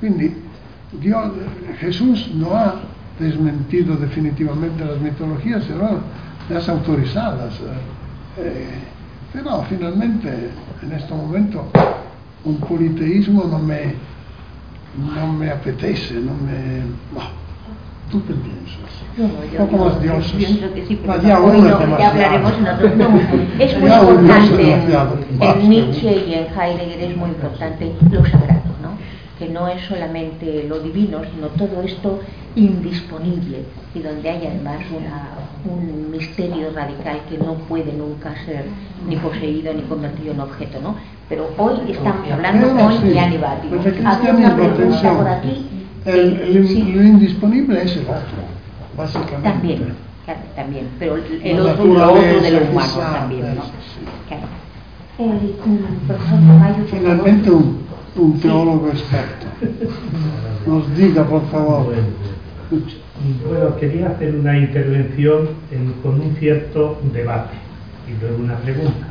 [0.00, 0.34] Quindi
[1.00, 1.32] Dios,
[1.80, 2.76] Jesús no ha
[3.18, 6.00] desmentido definitivamente las mitologías, sino
[6.48, 7.54] las autorizadas.
[7.60, 8.68] eh, eh,
[9.32, 10.50] pero finalmente,
[10.82, 11.66] en este momento,
[12.44, 13.94] un politeísmo no me,
[15.14, 16.82] no me apetece, no me...
[17.14, 17.28] bah,
[18.10, 18.88] ¿Tú qué piensas?
[19.18, 20.32] No, poco más dioses.
[20.58, 22.88] creo que sí, pero Ah, ya uno no, ya hablaremos en otro
[23.58, 24.72] Es muy importante,
[25.40, 28.67] en Nietzsche y en Heidegger es muy importante lo sagrado.
[29.38, 32.20] Que no es solamente lo divino, sino todo esto
[32.56, 33.58] indisponible
[33.94, 35.30] y donde hay además una-
[35.72, 38.64] un misterio radical que no puede nunca ser
[39.08, 40.80] ni poseído ni convertido en objeto.
[40.82, 40.96] ¿no?
[41.28, 43.76] Pero hoy estamos hablando con sí, Gianni Battimo.
[43.82, 45.66] pues una pregunta por aquí.
[46.04, 46.92] el, Sí, el- sí.
[46.92, 48.38] lo indisponible es el otro,
[48.96, 49.42] básicamente.
[49.50, 49.94] También,
[50.24, 53.62] claro, también, pero el, otro, lo otro de lo naturaleza, humano quizá, también, ¿no?
[53.62, 53.68] sí.
[54.28, 54.42] Claro.
[55.18, 56.86] El, mm, profesor.
[56.90, 57.87] Finalmente un,
[58.18, 59.46] un teólogo experto.
[60.66, 61.94] Nos diga, por favor.
[63.48, 67.56] Bueno, quería hacer una intervención en- con un cierto debate
[68.08, 69.06] y luego una pregunta.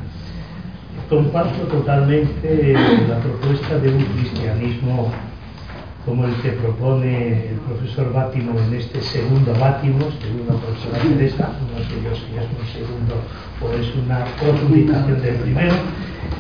[1.10, 2.74] comparto totalmente
[3.08, 5.10] la propuesta de un cristianismo
[6.06, 11.80] como el que propone el profesor Bátimo en este segundo Bátimo, segundo profesora Teresa, no
[11.80, 13.16] sé yo si es un segundo
[13.62, 15.76] o es una profundización del primero,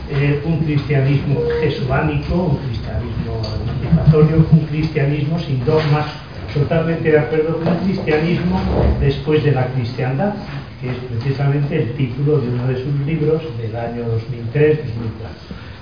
[0.10, 6.06] eh, un cristianismo jesuánico, un cristianismo emancipatorio, un cristianismo sin dogmas,
[6.54, 8.62] totalmente de acuerdo con el cristianismo
[9.00, 10.34] después de la cristiandad,
[10.82, 14.78] que es precisamente el título de uno de sus libros del año 2003-2004.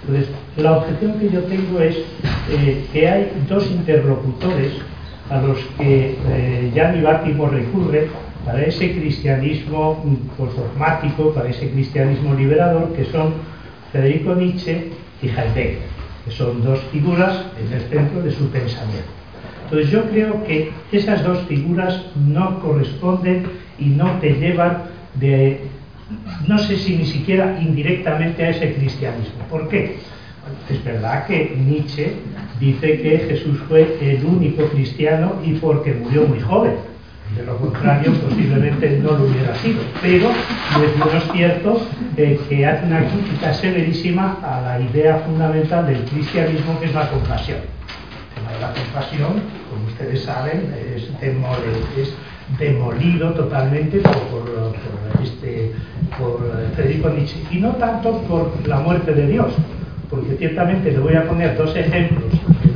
[0.07, 1.97] Entonces, la objeción que yo tengo es
[2.51, 4.73] eh, que hay dos interlocutores
[5.29, 8.07] a los que eh, Gianni Bátimo recurre
[8.45, 10.03] para ese cristianismo
[10.37, 13.33] postdogmático, para ese cristianismo liberador, que son
[13.95, 14.89] Federico Nietzsche
[15.21, 15.79] y Heidegger,
[16.25, 19.07] que son dos figuras en el centro de su pensamiento.
[19.63, 23.45] Entonces yo creo que esas dos figuras no corresponden
[23.79, 25.61] y no te llevan de,
[26.45, 29.45] no sé si ni siquiera indirectamente a ese cristianismo.
[29.49, 29.95] ¿Por qué?
[30.69, 32.15] Es verdad que Nietzsche
[32.59, 36.73] dice que Jesús fue el único cristiano y porque murió muy joven.
[37.35, 39.81] De lo contrario, posiblemente no lo hubiera sido.
[40.01, 41.81] Pero es menos cierto
[42.15, 47.09] eh, que hace una crítica severísima a la idea fundamental del cristianismo, que es la
[47.09, 47.57] compasión.
[47.57, 49.33] El tema de la compasión,
[49.69, 52.13] como ustedes saben, es,
[52.59, 54.75] demolido totalmente por,
[55.23, 55.71] este,
[56.19, 56.39] por
[56.75, 57.37] Federico Nietzsche.
[57.51, 59.51] Y no tanto por la muerte de Dios,
[60.09, 62.24] porque ciertamente le voy a poner dos ejemplos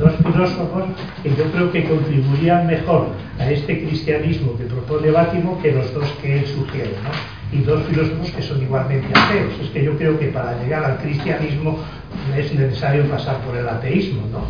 [0.00, 0.84] dos filósofos
[1.22, 3.08] que yo creo que contribuirían mejor
[3.38, 7.40] a este cristianismo que propone Bátimo que los dos que él sugiere, ¿no?
[7.52, 9.52] y dos filósofos que son igualmente ateos.
[9.62, 11.78] Es que yo creo que para llegar al cristianismo
[12.36, 14.44] es necesario pasar por el ateísmo, ¿no?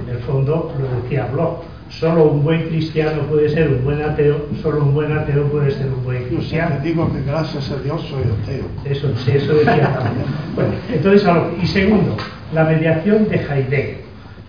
[0.00, 4.46] En el fondo, lo decía Bloch, solo un buen cristiano puede ser un buen ateo,
[4.62, 6.76] solo un buen ateo puede ser un buen cristiano.
[6.82, 8.64] Te digo que gracias a Dios soy ateo.
[8.84, 10.26] Eso, eso decía también.
[10.54, 11.28] Bueno, entonces,
[11.62, 12.16] y segundo,
[12.52, 14.03] la mediación de Heidegger.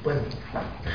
[0.06, 0.22] Bueno,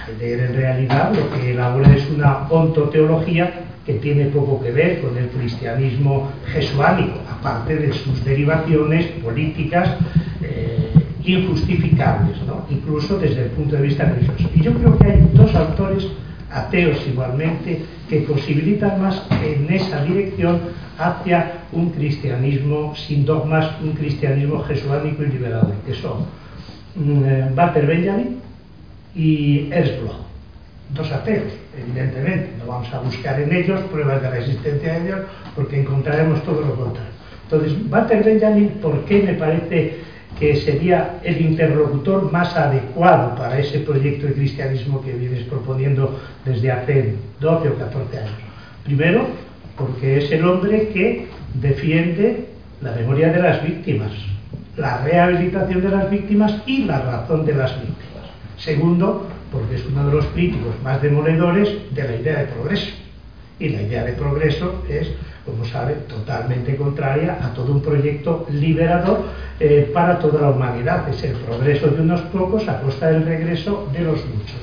[0.07, 5.19] Heidegger en realidad lo que elabora es una ontoteología que tiene poco que ver con
[5.19, 9.97] el cristianismo jesuánico, aparte de sus derivaciones políticas
[10.43, 10.93] eh,
[11.25, 12.65] injustificables, ¿no?
[12.71, 14.49] incluso desde el punto de vista religioso.
[14.55, 16.07] Y yo creo que hay dos autores
[16.53, 20.61] ateos igualmente, que posibilitan más en esa dirección
[20.99, 26.27] hacia un cristianismo sin dogmas, un cristianismo jesuánico y liberador, que son
[26.95, 28.50] mm, eh, Walter Benjamin
[29.15, 30.17] y Ernst Bloch,
[30.91, 35.21] dos ateos, evidentemente, no vamos a buscar en ellos pruebas de la existencia de Dios,
[35.55, 37.11] porque encontraremos todo lo contrario.
[37.45, 39.99] Entonces, Walter Benjamin, ¿por qué me parece
[40.39, 46.71] que sería el interlocutor más adecuado para ese proyecto de cristianismo que vienes proponiendo desde
[46.71, 48.33] hace 12 o 14 años.
[48.85, 49.27] Primero,
[49.77, 52.47] porque es el hombre que defiende
[52.81, 54.13] la memoria de las víctimas,
[54.77, 58.10] la rehabilitación de las víctimas y la razón de las víctimas.
[58.61, 62.91] Segundo, porque es uno de los críticos más demoledores de la idea de progreso.
[63.59, 65.09] Y la idea de progreso es
[65.45, 69.25] como sabe, totalmente contraria a todo un proyecto liberador
[69.59, 71.09] eh, para toda la humanidad.
[71.09, 74.61] Es el progreso de unos pocos a costa del regreso de los muchos.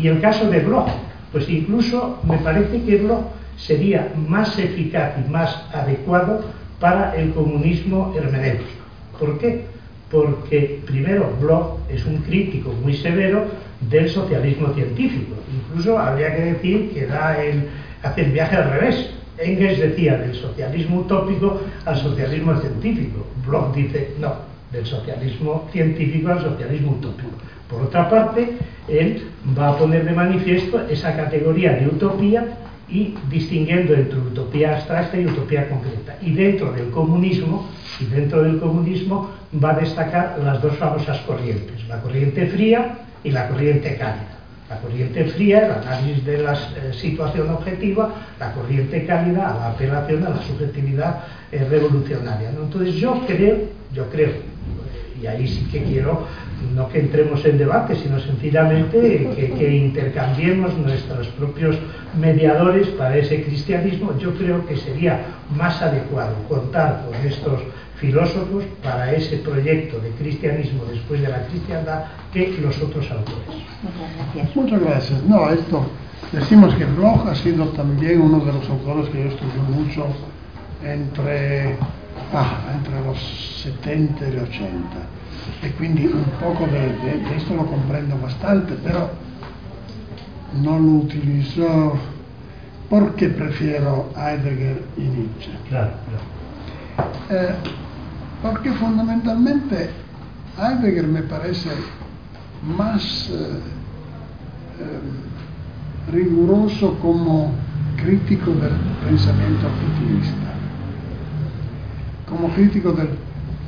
[0.00, 0.88] Y el caso de Bloch,
[1.32, 3.24] pues incluso me parece que Bloch
[3.56, 6.44] sería más eficaz y más adecuado
[6.78, 8.70] para el comunismo hermenéutico.
[9.18, 9.66] ¿Por qué?
[10.10, 13.44] Porque primero Bloch es un crítico muy severo
[13.88, 15.34] del socialismo científico.
[15.54, 17.68] Incluso habría que decir que da el,
[18.02, 23.26] hace el viaje al revés Engels decía del socialismo utópico al socialismo científico.
[23.46, 24.34] Bloch dice no,
[24.70, 27.30] del socialismo científico al socialismo utópico.
[27.68, 28.56] Por otra parte,
[28.88, 29.22] él
[29.58, 32.44] va a poner de manifiesto esa categoría de utopía
[32.90, 36.16] y distinguiendo entre utopía abstracta y utopía concreta.
[36.20, 37.68] Y dentro del comunismo,
[38.00, 39.30] y dentro del comunismo
[39.62, 44.36] va a destacar las dos famosas corrientes, la corriente fría y la corriente cálida.
[44.68, 50.24] La corriente fría, el análisis de la eh, situación objetiva, la corriente cálida, la apelación
[50.24, 52.50] a la subjetividad eh, revolucionaria.
[52.50, 53.56] Entonces yo creo,
[53.92, 54.30] yo creo,
[55.22, 56.26] y ahí sí que quiero,
[56.74, 61.76] no que entremos en debate, sino sencillamente que, que intercambiemos nuestros propios
[62.18, 65.20] mediadores para ese cristianismo, yo creo que sería
[65.56, 67.60] más adecuado contar con estos
[68.00, 73.46] filósofos para ese proyecto de cristianismo después de la cristiandad que los otros autores.
[73.82, 74.56] Muchas gracias.
[74.56, 75.22] Muchas gracias.
[75.24, 75.86] No, esto,
[76.32, 80.06] decimos que Bloch ha sido también uno de los autores que yo estudié mucho
[80.82, 81.76] entre,
[82.32, 83.18] ah, entre los
[83.62, 84.68] 70 y los 80.
[85.62, 89.10] Y quindi un poco de, de, esto lo comprendo bastante, pero
[90.62, 91.98] no lo utilizo
[92.88, 95.50] porque prefiero Heidegger y Nietzsche.
[95.68, 96.30] Claro, claro.
[97.30, 97.54] Eh,
[98.42, 99.90] porque fondamentalmente
[100.58, 101.70] Heidegger me parece
[102.76, 103.60] más eh,
[104.80, 107.52] eh, riguroso como
[107.96, 108.72] crítico del
[109.04, 110.50] pensamiento objetivista.
[112.30, 113.08] Como crítico del...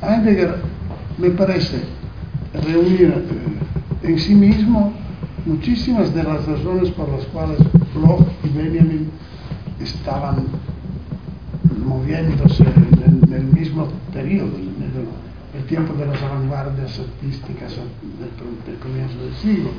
[0.01, 0.55] Heidegger
[1.17, 1.81] me parece
[2.53, 4.93] reunir eh, en sí mismo
[5.45, 7.57] muchísimas de las razones por las cuales
[7.93, 9.09] Bloch y Benjamin
[9.79, 10.45] estaban
[11.85, 19.33] moviéndose en el, mismo periodo, en el, tiempo de las vanguardias artísticas del, comienzo del
[19.35, 19.69] siglo.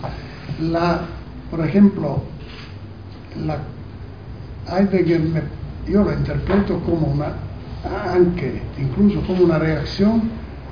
[0.60, 1.02] La,
[1.50, 2.22] por ejemplo,
[3.44, 3.58] la
[4.66, 5.20] Heidegger
[5.86, 7.34] yo lo interpreto como una,
[7.84, 10.22] anche incluso como una reacción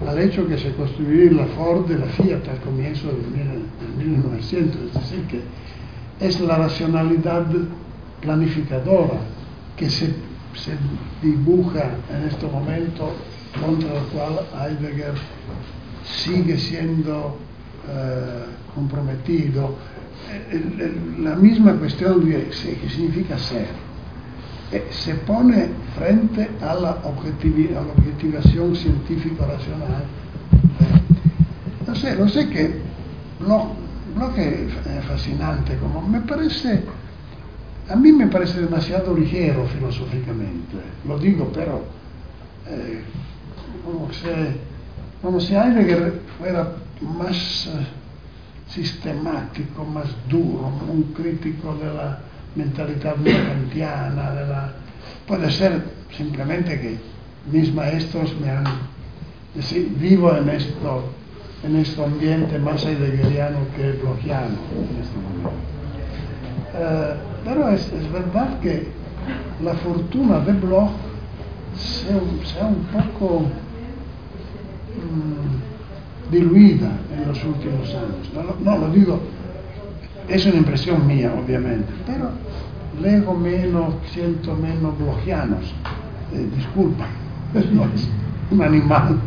[0.06, 3.62] al hecho que se construyó la Ford y la Fiat al comienzo del,
[3.96, 5.40] 1900, es decir, que
[6.26, 7.46] es la racionalidad
[8.20, 9.20] planificadora
[9.76, 10.12] que se,
[11.22, 13.12] dibuja en este momento
[13.64, 15.14] contra la cual Heidegger
[16.04, 17.38] sigue siendo
[17.88, 18.44] eh,
[18.74, 19.76] comprometido.
[21.20, 23.91] la misma cuestión de qué significa ser
[24.72, 25.68] eh, se pone
[25.98, 30.04] frente a la, objetivación científico-racional.
[31.86, 32.80] Eh, no sé, qué,
[33.46, 36.22] lo, que es fascinante, como me
[37.90, 40.76] a mí me parece demasiado ligero filosóficamente,
[41.06, 41.82] lo digo, pero
[42.66, 43.02] eh,
[43.84, 44.26] como, si,
[45.20, 46.76] como si Heidegger fuera
[47.18, 47.68] más
[48.68, 54.72] sistemático, más duro, un crítico de la mentalidad kantiana, de la...
[55.26, 55.82] puede ser
[56.16, 56.96] simplemente que
[57.50, 58.64] mis maestros me han...
[59.54, 61.10] Decir, vivo en esto,
[61.62, 65.52] en este ambiente más heideggeriano que blogiano en este momento.
[66.74, 67.14] Eh,
[67.44, 68.88] pero es, verdad que
[69.62, 70.90] la fortuna de Bloch
[71.76, 72.12] se,
[72.60, 73.42] ha un poco
[74.96, 78.58] mm, diluida en los últimos años.
[78.64, 79.20] no lo digo
[80.28, 82.30] es una impresión mía, obviamente, pero
[83.00, 85.64] leo menos, siento menos blogianos.
[86.32, 87.06] Eh, disculpa,
[87.72, 88.08] no es
[88.50, 89.18] un animal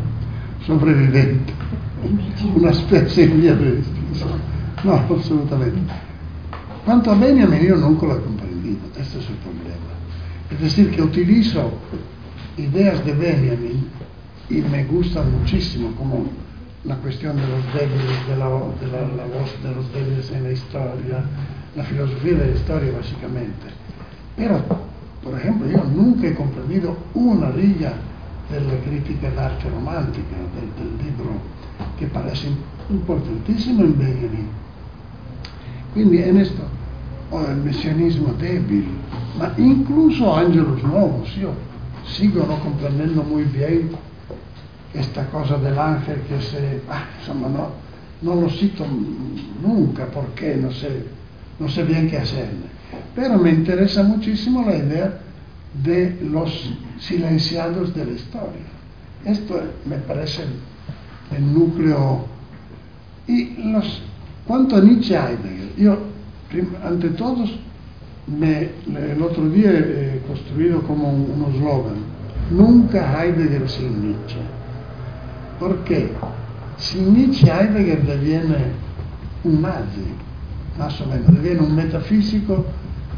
[0.66, 1.52] sobreviviente,
[2.54, 3.82] una especie de
[4.84, 5.78] No, absolutamente.
[6.84, 9.76] Cuanto a Benjamin, yo nunca lo he comprendido, este es el problema.
[10.50, 11.72] Es decir, que utilizo
[12.56, 13.88] ideas de Benjamin
[14.48, 16.26] y me gustan muchísimo como
[16.86, 21.24] la cuestión de los débiles, de la, voz de los débiles en la historia,
[21.74, 23.66] la filosofía de la historia básicamente.
[24.36, 24.60] Pero,
[25.22, 27.92] por ejemplo, yo nunca he comprendido una riga
[28.50, 31.30] de la crítica de arte romántica, del, libro
[31.98, 32.48] que parece
[32.88, 34.48] importantísimo en Benjamin.
[35.94, 36.62] Quindi en esto,
[37.32, 38.86] o el mesianismo débil,
[39.38, 41.50] ma incluso Ángelos Nuevos, yo
[42.06, 43.90] sigo no comprendiendo muy bien
[44.98, 47.70] esta cosa del ángel que se, ah, insomma, no,
[48.22, 48.84] no lo cito
[49.62, 51.04] nunca porque no sé,
[51.58, 52.66] no sé bien qué hacerle.
[53.14, 55.20] Pero me interesa muchísimo la idea
[55.84, 58.66] de los silenciados de la historia.
[59.24, 60.42] Esto me parece
[61.36, 62.26] el núcleo.
[63.26, 64.02] Y los,
[64.46, 65.98] cuanto a Nietzsche Heidegger, yo,
[66.84, 67.58] ante todos,
[68.26, 68.70] me,
[69.12, 71.96] el otro día he construido como un, eslogan,
[72.50, 74.55] nunca Heidegger sin Nietzsche.
[75.58, 76.14] Perché
[76.76, 78.72] se Nietzsche Heidegger diviene
[79.42, 80.14] un nazi,
[80.76, 82.64] más o menos, diviene un metafisico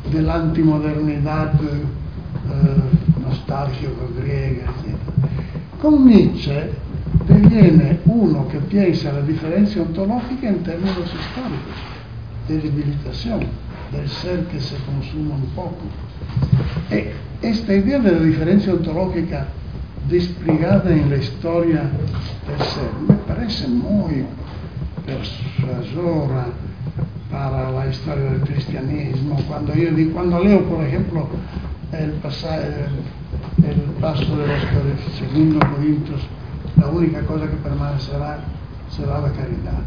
[0.08, 5.36] dell'antimodernità eh, nostalgico griega, eccetera.
[5.78, 6.76] Con Nietzsche
[7.26, 11.76] diviene uno che pensa alla differenza ontologica in termini históricos,
[12.46, 13.46] de debilitación,
[13.90, 15.82] del ser che si consuma un poco.
[16.88, 19.46] E questa idea della differenza ontologica
[20.08, 21.82] desplegada en la historia
[22.46, 22.90] del ser.
[23.06, 24.24] Me parece muy
[25.04, 26.46] persuasora
[27.30, 29.38] para la historia del cristianismo.
[29.46, 31.28] Cuando yo cuando leo, por ejemplo,
[31.92, 32.86] el, pasaje,
[33.58, 36.20] el, paso de Corintios,
[36.76, 38.38] la única cosa que permanecerá
[38.90, 39.82] será la caridad.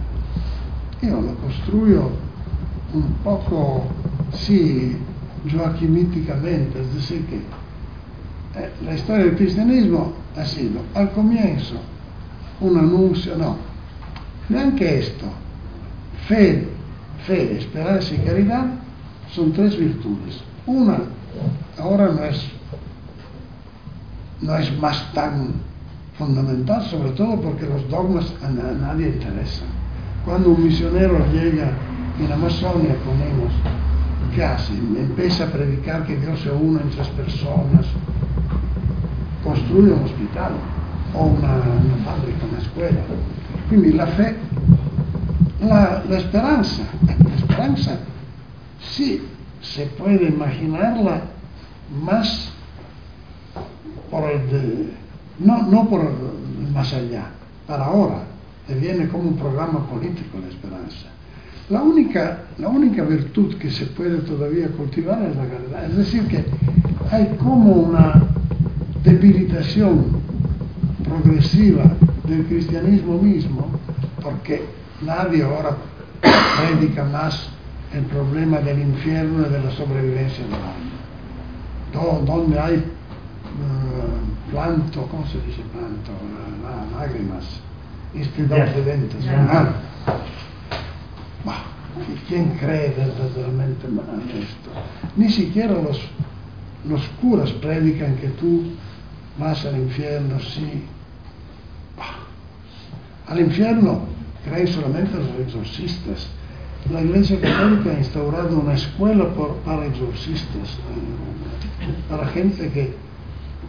[1.02, 2.10] Yo lo construyo
[2.94, 3.86] un poco,
[4.34, 4.98] sí,
[5.52, 7.42] joaquimíticamente, es decir, eh,
[8.86, 11.76] la historia del cristianismo ha sido al comienzo
[12.60, 13.58] un anuncio, no,
[14.50, 15.26] neanche esto,
[16.28, 16.68] fe,
[17.26, 18.66] fe, esperanza y caridad
[19.34, 20.42] son tres virtudes.
[20.66, 21.00] Una
[21.80, 22.46] ahora no es,
[24.42, 25.54] no es más tan
[26.18, 29.68] fundamental, sobre todo porque los dogmas a, nadie interesan.
[30.26, 31.72] Cuando un misionero llega
[32.20, 33.52] en Amazonia, ponemos,
[34.36, 34.74] ¿qué hace?
[34.74, 37.86] Empieza a predicar que Dios se une entre las personas,
[39.52, 40.52] construye un hospital.
[41.14, 43.02] o una, una fábrica, una escuela.
[43.70, 44.36] Quindi la fe,
[45.62, 48.00] la, la esperanza, la esperanza
[48.80, 49.22] sí
[49.62, 51.22] se puede imaginarla
[52.04, 52.54] más
[54.10, 54.94] por el
[55.40, 56.02] no, no por
[56.74, 57.26] más allá,
[57.68, 58.24] para ahora,
[58.70, 61.08] viene como un programa político la esperanza.
[61.70, 65.86] La única, la única virtud que se puede todavía cultivar es la caridad.
[65.90, 66.46] Es decir, que
[67.12, 68.14] hay como una
[69.04, 70.22] debilitación
[71.04, 71.84] progresiva
[72.28, 73.68] del cristianismo mismo,
[74.22, 74.64] porque
[75.02, 75.76] nadie ahora
[76.22, 77.50] predica más
[77.94, 82.26] el problema del infierno y de la sobrevivencia del alma.
[82.26, 86.12] Donde hay uh, planto, ¿cómo se dice planto?
[86.12, 87.44] Uh, lágrimas,
[88.14, 89.26] inspiradas de dentes.
[92.30, 94.70] ¿Quién cree verdaderamente en esto?
[95.18, 96.00] Ni siquiera los,
[96.88, 98.72] los curas predican que tú
[99.38, 100.84] vas al infierno, sí.
[103.28, 104.02] Al infierno
[104.44, 106.28] creen solamente los exorcistas.
[106.92, 109.28] La Iglesia Católica ha instaurado una escuela
[109.66, 112.94] para exorcistas, eh, para gente que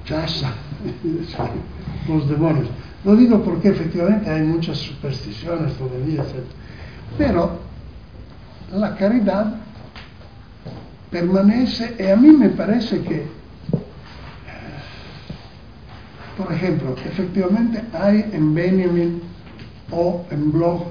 [0.04, 0.52] chaza
[2.08, 2.68] los demonios.
[3.04, 6.44] Lo digo porque efectivamente hay muchas supersticiones todavía, etc.
[7.18, 7.58] Pero
[8.72, 9.56] la caridad
[11.10, 13.26] permanece y a mí me parece que,
[16.36, 19.22] por ejemplo, efectivamente hay en Benjamin
[19.90, 20.82] o en Bloch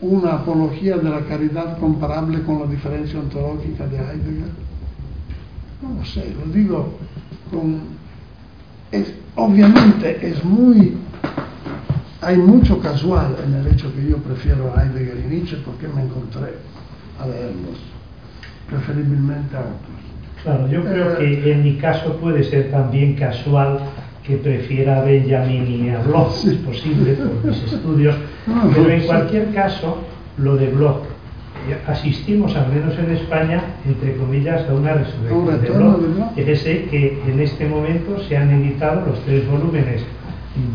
[0.00, 4.50] una apología de la caridad comparable con la diferencia ontológica de Heidegger.
[5.82, 6.98] No lo sé, lo digo
[7.50, 7.80] con...
[8.92, 10.96] Es, obviamente es muy
[12.22, 16.02] hay mucho casual en el hecho que yo prefiero a Heidegger y Nietzsche porque me
[16.02, 16.54] encontré
[17.18, 17.78] a leerlos,
[18.68, 20.00] preferiblemente a otros.
[20.42, 23.80] Claro, yo creo que en mi caso puede ser también casual
[24.30, 28.14] que prefiera a Benjamin y a Bloch, es posible por mis estudios,
[28.72, 29.98] pero en cualquier caso,
[30.38, 31.02] lo de Bloch,
[31.68, 36.34] eh, asistimos, al menos en España, entre comillas, a una resurrección de Bloch.
[36.36, 40.02] Fíjese que en este momento se han editado los tres volúmenes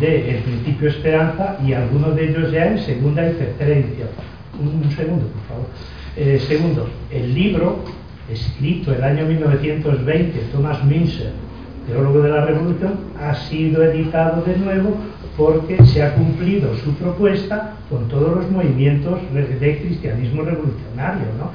[0.02, 4.10] de El Principio Esperanza y algunos de ellos ya en segunda y tercera edición.
[4.60, 5.68] Un, segundo, por favor.
[6.18, 7.80] Eh, segundo, el libro,
[8.30, 11.32] escrito el año 1920, Thomas Münzer,
[11.88, 14.98] teólogo de la Revolución, ha sido editado de nuevo
[15.38, 21.26] porque se ha cumplido su propuesta con todos los movimientos de cristianismo revolucionario.
[21.38, 21.52] ¿no?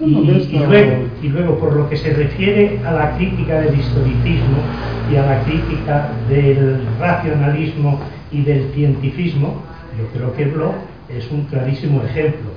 [0.00, 4.58] Y, luego, y, luego, por lo que se refiere a la crítica del historicismo
[5.12, 7.98] y a la crítica del racionalismo
[8.30, 9.60] y del cientificismo,
[9.98, 10.76] yo creo que Bloch
[11.08, 12.50] es un clarísimo ejemplo.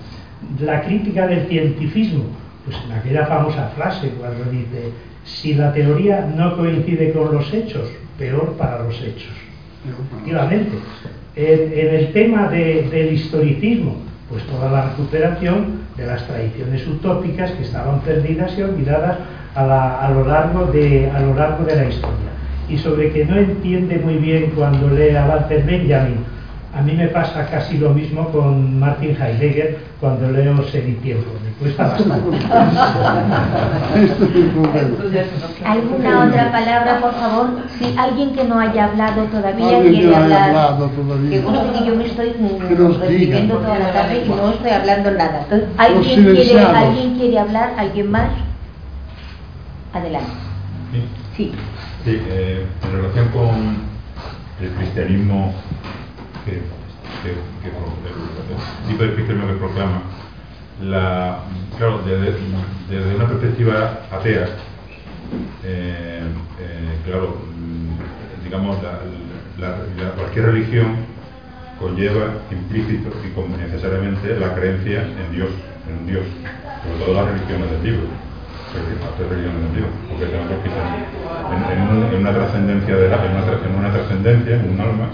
[0.60, 2.26] La crítica del cientificismo,
[2.66, 4.92] pues en aquella famosa frase cuando dice,
[5.26, 9.32] si la teoría no coincide con los hechos, peor para los hechos.
[9.88, 10.78] Efectivamente,
[11.36, 13.96] en, en el tema de, del historicismo,
[14.30, 19.18] pues toda la recuperación de las tradiciones utópicas que estaban perdidas y olvidadas
[19.56, 22.32] a, lo, largo de, a lo largo de la historia.
[22.70, 26.24] Y sobre que no entiende muy bien cuando lee a Walter Benjamin,
[26.74, 30.56] a mí me pasa casi lo mismo con Martin Heidegger cuando leo
[31.02, 31.32] Tiempo.
[31.44, 32.38] Me cuesta bastante.
[35.66, 37.50] ¿Alguna otra palabra, por favor?
[37.78, 40.50] Si alguien que no haya hablado todavía quiere hablar.
[40.50, 41.42] Hablado todavía.
[41.42, 42.34] Que yo me estoy
[43.00, 45.42] recibiendo toda la tarde y no estoy hablando nada.
[45.44, 47.74] Entonces, ¿alguien quiere, ¿alguien quiere hablar?
[47.78, 48.30] ¿Alguien más?
[49.94, 50.30] Adelante.
[51.36, 51.52] Sí.
[52.06, 53.78] Sí, eh, en relación con
[54.62, 55.54] el cristianismo
[56.46, 57.32] que, que,
[57.62, 60.02] que, el tipo de cristianismo que proclama,
[60.82, 61.40] la,
[61.78, 62.34] claro, desde,
[62.90, 64.48] desde una perspectiva atea,
[65.64, 66.24] eh,
[66.60, 68.78] eh, claro, mm, digamos,
[69.58, 70.96] la, cualquier religión
[71.80, 75.50] conlleva implícito y como necesariamente la creencia en Dios,
[75.88, 76.24] en un Dios,
[76.84, 78.08] sobre todo las religiones del libro,
[79.30, 83.76] religiones del libro, porque tenemos que en, en, una trascendencia de la, en una, en
[83.76, 85.10] una trascendencia, en un alma,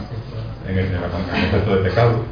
[0.68, 2.26] en el, concepto de pecado.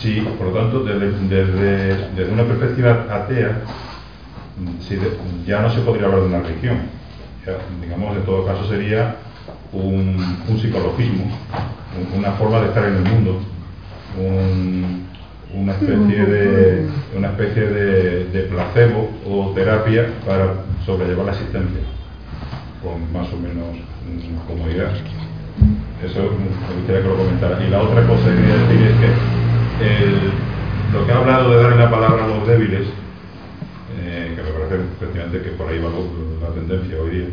[0.00, 3.62] Si, por lo tanto, desde, desde, una perspectiva atea,
[4.80, 4.98] si
[5.46, 6.78] ya no se podría hablar de una religión.
[7.80, 9.16] digamos, en todo caso sería
[9.72, 11.24] un, un psicologismo,
[12.16, 13.40] una forma de estar en el mundo,
[15.52, 20.54] una especie de una especie de, placebo o terapia para
[20.86, 21.80] sobrellevar la existencia
[22.82, 23.76] con más o menos
[24.46, 24.92] comodidad.
[26.04, 27.62] Eso me gustaría que lo comentara.
[27.64, 29.30] Y la otra cosa que quería decir es que
[30.92, 32.86] lo que ha hablado de darle la palabra a los débiles,
[34.00, 35.90] eh, que me parece efectivamente que por ahí va
[36.42, 37.26] la tendencia hoy día,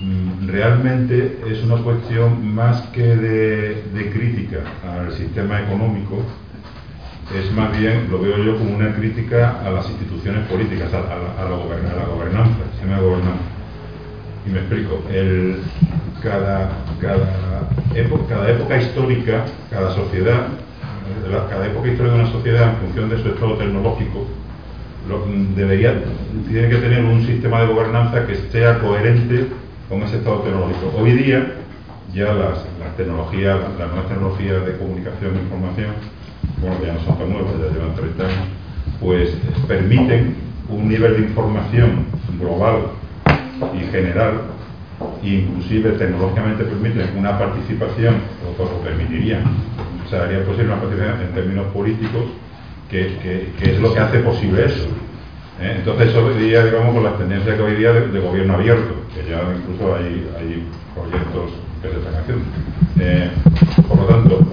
[0.00, 4.58] mm, realmente es una cuestión más que de, crítica
[4.88, 6.22] al sistema económico,
[7.36, 11.42] es más bien, lo veo yo como una crítica a las instituciones políticas, a, la,
[11.42, 13.61] a gobernanza, sistema de gobernanza.
[14.46, 15.00] Y me explico,
[16.22, 16.72] cada,
[17.94, 20.48] época, histórica, cada sociedad,
[21.48, 24.26] cada época histórica de una sociedad en función de su estado tecnológico,
[26.48, 29.46] tiene que tener un sistema de gobernanza que sea coherente
[29.88, 30.92] con ese estado tecnológico.
[30.98, 31.54] Hoy día
[32.14, 32.64] ya las,
[32.96, 35.90] tecnologías, las, nuevas tecnologías de comunicación e información,
[36.60, 38.48] bueno, ya no son tan nuevas, ya llevan 30 años,
[39.00, 39.30] pues
[39.66, 40.36] permiten
[40.68, 42.06] un nivel de información
[42.38, 42.82] global
[43.74, 44.42] y general
[45.22, 48.16] e inclusive tecnológicamente permiten una participación,
[48.58, 49.42] o, lo permitirían,
[50.04, 52.24] o sea, haría posible una participación en términos políticos
[52.88, 54.84] que, es lo que hace posible eso.
[55.60, 55.76] ¿eh?
[55.78, 59.42] Entonces, eso día, digamos, con las tendencias que hoy día de, gobierno abierto, que ya
[59.56, 62.44] incluso hay, hay proyectos que se están haciendo.
[63.00, 63.30] Eh,
[63.88, 64.46] por lo tanto,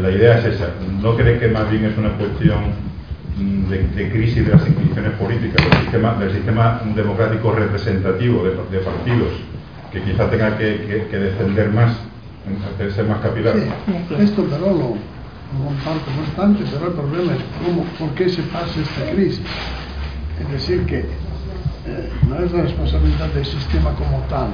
[0.00, 0.68] la idea es esa.
[1.02, 2.93] ¿No cree que más bien es una cuestión
[3.38, 9.32] mm, de, crisis de las instituciones políticas, del sistema, del sistema democrático representativo de, partidos,
[9.92, 11.96] que quizá tenga que, defender más,
[12.94, 13.54] ser más capilar?
[13.56, 14.96] Sí, esto pero lo,
[15.62, 19.42] comparto bastante, pero el problema es cómo, por qué se pasa esta crisis.
[20.40, 24.48] Es decir, que eh, no es la responsabilidad del sistema como tal,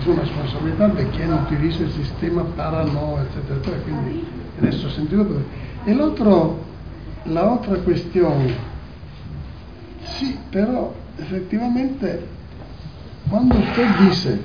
[0.00, 4.00] es una responsabilidad de quien utiliza el sistema para no, etcétera, etcétera.
[4.60, 5.26] en este sentido,
[5.86, 6.56] el otro,
[7.26, 8.32] la otra cuestión,
[10.18, 12.20] sí, pero efectivamente,
[13.30, 14.38] cuando usted dice,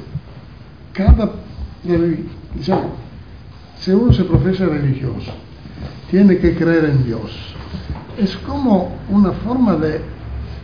[0.94, 1.32] cada,
[1.84, 2.92] digamos,
[3.80, 5.32] si uno se profesa religioso,
[6.10, 7.32] tiene que creer en Dios.
[8.18, 10.02] Es como una forma de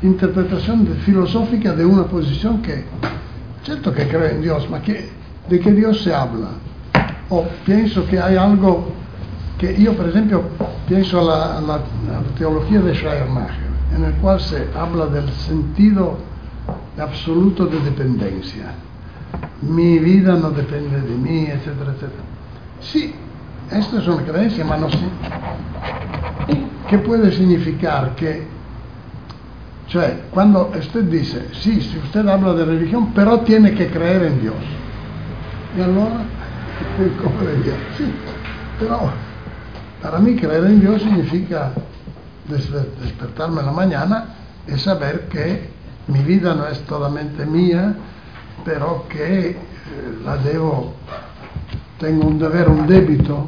[0.01, 2.85] interpretación filosófica de una posición que,
[3.63, 5.09] cierto que cree en Dios, pero
[5.49, 6.49] ¿de qué Dios se habla?
[7.29, 9.00] O pienso que hay algo
[9.61, 10.41] que yo, por ejemplo,
[10.87, 11.79] pienso a la,
[12.35, 16.17] teología de Schleiermacher, en el cual se habla del sentido
[16.99, 18.73] absoluto de dependencia.
[19.61, 22.23] Mi vida no depende de mí, etcétera, etcétera.
[22.81, 23.13] Sí,
[23.71, 24.87] esto es una creencia, ma no
[26.89, 28.15] ¿Qué puede significar?
[28.15, 28.47] Que,
[29.87, 34.41] cioè, cuando usted dice, sí, si usted habla de religión, pero tiene que creer en
[34.41, 34.55] Dios.
[35.77, 36.25] Y allora,
[37.23, 37.75] ¿cómo diría?
[37.95, 38.11] Sí,
[38.79, 39.30] pero
[40.01, 41.71] para mí creer en Dios significa
[42.47, 44.25] despertarme en la mañana
[44.67, 45.69] y saber que
[46.07, 47.95] mi vida no es totalmente mía,
[48.65, 49.57] pero que eh,
[50.25, 50.93] la debo,
[51.99, 53.47] tengo un deber, un débito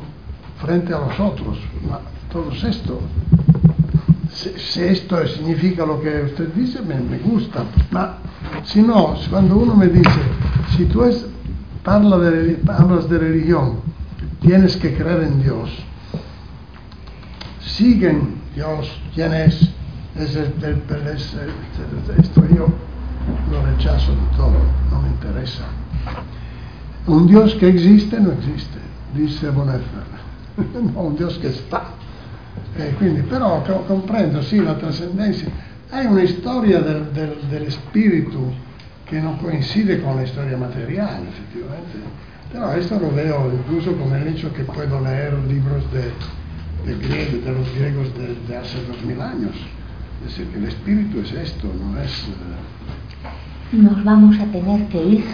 [0.62, 1.58] frente a los otros.
[2.32, 3.00] Todo esto.
[4.32, 7.64] Si, esto significa lo que usted dice, me, gusta.
[7.92, 8.18] Ma
[8.64, 10.20] si no, cuando uno me dice,
[10.76, 11.26] si tú es,
[11.84, 13.82] hablas de religión,
[14.42, 15.70] tienes que creer en Dios.
[17.66, 19.70] Siguen Dios, quién es,
[20.16, 20.54] es el,
[22.20, 22.68] esto yo
[23.50, 24.56] lo rechazo de todo,
[24.92, 25.64] no me interesa.
[27.08, 28.80] Un Dios que existe no existe,
[29.14, 30.04] dice Bonhoeffer.
[30.94, 31.92] no un Dios che sta.
[32.76, 35.46] E quindi, però co- comprendo, sì, la trascendenza.
[35.90, 38.54] È una storia del, del, dello
[39.04, 42.00] che non coincide con la storia materiale, effettivamente.
[42.52, 46.12] Pero esto lo veo incluso con el hecho que puedo leer libros de,
[46.86, 49.52] de, de los griegos de, de, hace dos mil años.
[50.26, 52.28] Es decir, que el espíritu es esto, no es...
[52.28, 52.74] Uh...
[53.76, 55.26] Nos vamos a tener que ir.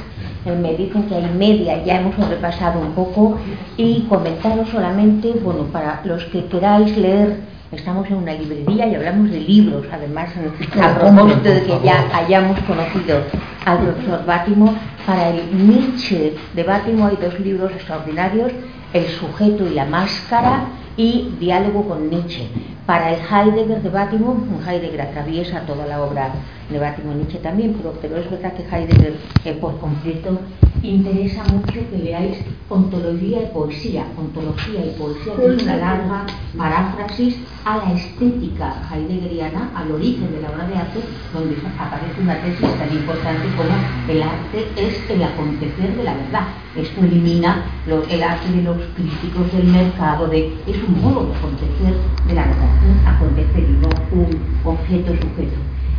[0.45, 3.37] Me dicen que hay media, ya hemos repasado un poco,
[3.75, 9.29] y comentaros solamente, bueno, para los que queráis leer, estamos en una librería y hablamos
[9.29, 10.29] de libros, además,
[10.81, 13.23] a propósito de que ya hayamos conocido
[13.65, 14.73] al profesor Bátimo,
[15.05, 18.51] para el Nietzsche de Bátimo hay dos libros extraordinarios,
[18.93, 20.65] El sujeto y la máscara
[20.99, 22.49] y Diálogo con Nietzsche.
[22.89, 24.35] Para el Heidegger de Bátimo,
[24.67, 26.31] Heidegger atraviesa toda la obra
[26.71, 30.39] de Bátimo Nietzsche también, pero, es verdad que Heidegger eh, por completo
[30.81, 32.37] interesa mucho que leáis
[32.67, 34.05] ontología y poesía.
[34.17, 36.25] Ontología y poesía que es una larga
[36.57, 40.99] paráfrasis a la estética heideggeriana, al origen de la obra de arte,
[41.33, 43.69] donde aparece una tesis tan importante como
[44.07, 46.47] el arte es el acontecer de la verdad.
[46.75, 51.93] Esto elimina el arte de los críticos del mercado, de, es un modo de acontecer
[52.27, 55.57] de la verdad, un acontecer y no un objeto sujeto.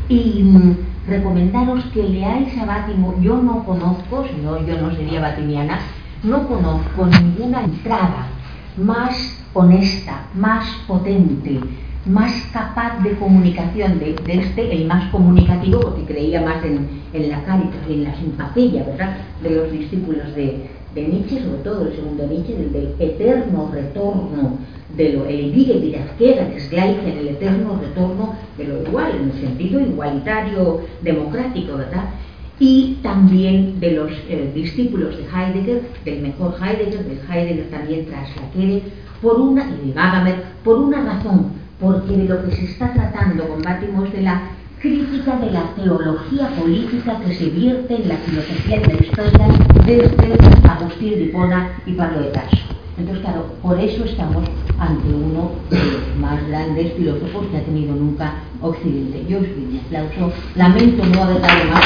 [0.08, 0.76] Y mm,
[1.06, 3.14] recomendaros que leáis a Bátimo.
[3.20, 5.80] Yo no conozco, si no yo no sería batimiana,
[6.22, 8.28] no conozco ninguna entrada
[8.76, 11.60] más honesta, más potente,
[12.06, 16.88] más capaz de comunicación de, este, el más comunicativo, porque creía más en,
[17.30, 21.94] la caritas y en la simpatía, ¿verdad?, de los discípulos de, Nietzsche, sobre todo el
[21.94, 24.58] segundo Nietzsche, del, eterno retorno
[24.96, 31.76] de lo, el en el eterno retorno de lo igual, en el sentido igualitario, democrático,
[31.76, 32.10] ¿verdad?
[32.58, 38.28] Y también de los eh, discípulos de Heidegger, del mejor Heidegger, del Heidegger también tras
[38.36, 38.80] la
[39.22, 43.48] por una, y de Gadamer, por una razón, porque de lo que se está tratando
[43.48, 44.42] con Batimos de la
[44.80, 49.48] crítica de la teología política que se vierte en la filosofía de la historia
[49.84, 52.56] desde Agustín de Hipona y Pablo de Tarso.
[52.96, 54.44] Entonces, claro, por eso estamos
[54.78, 58.32] ante uno de los más grandes filósofos que ha tenido nunca
[58.62, 59.24] Occidente.
[59.28, 60.32] Yo os doy un aplauso.
[60.54, 61.84] Lamento no haber dado más.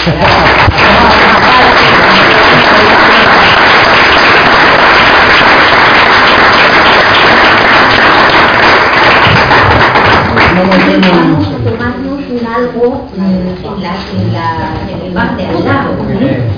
[11.01, 12.14] Vamos a tomarnos
[12.55, 14.47] algo en, la, en, la,
[14.89, 15.97] en el bar de al lado,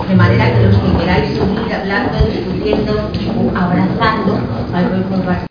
[0.09, 3.10] de manera que los que queráis seguir hablando, discutiendo,
[3.55, 4.39] abrazando,
[4.74, 4.90] al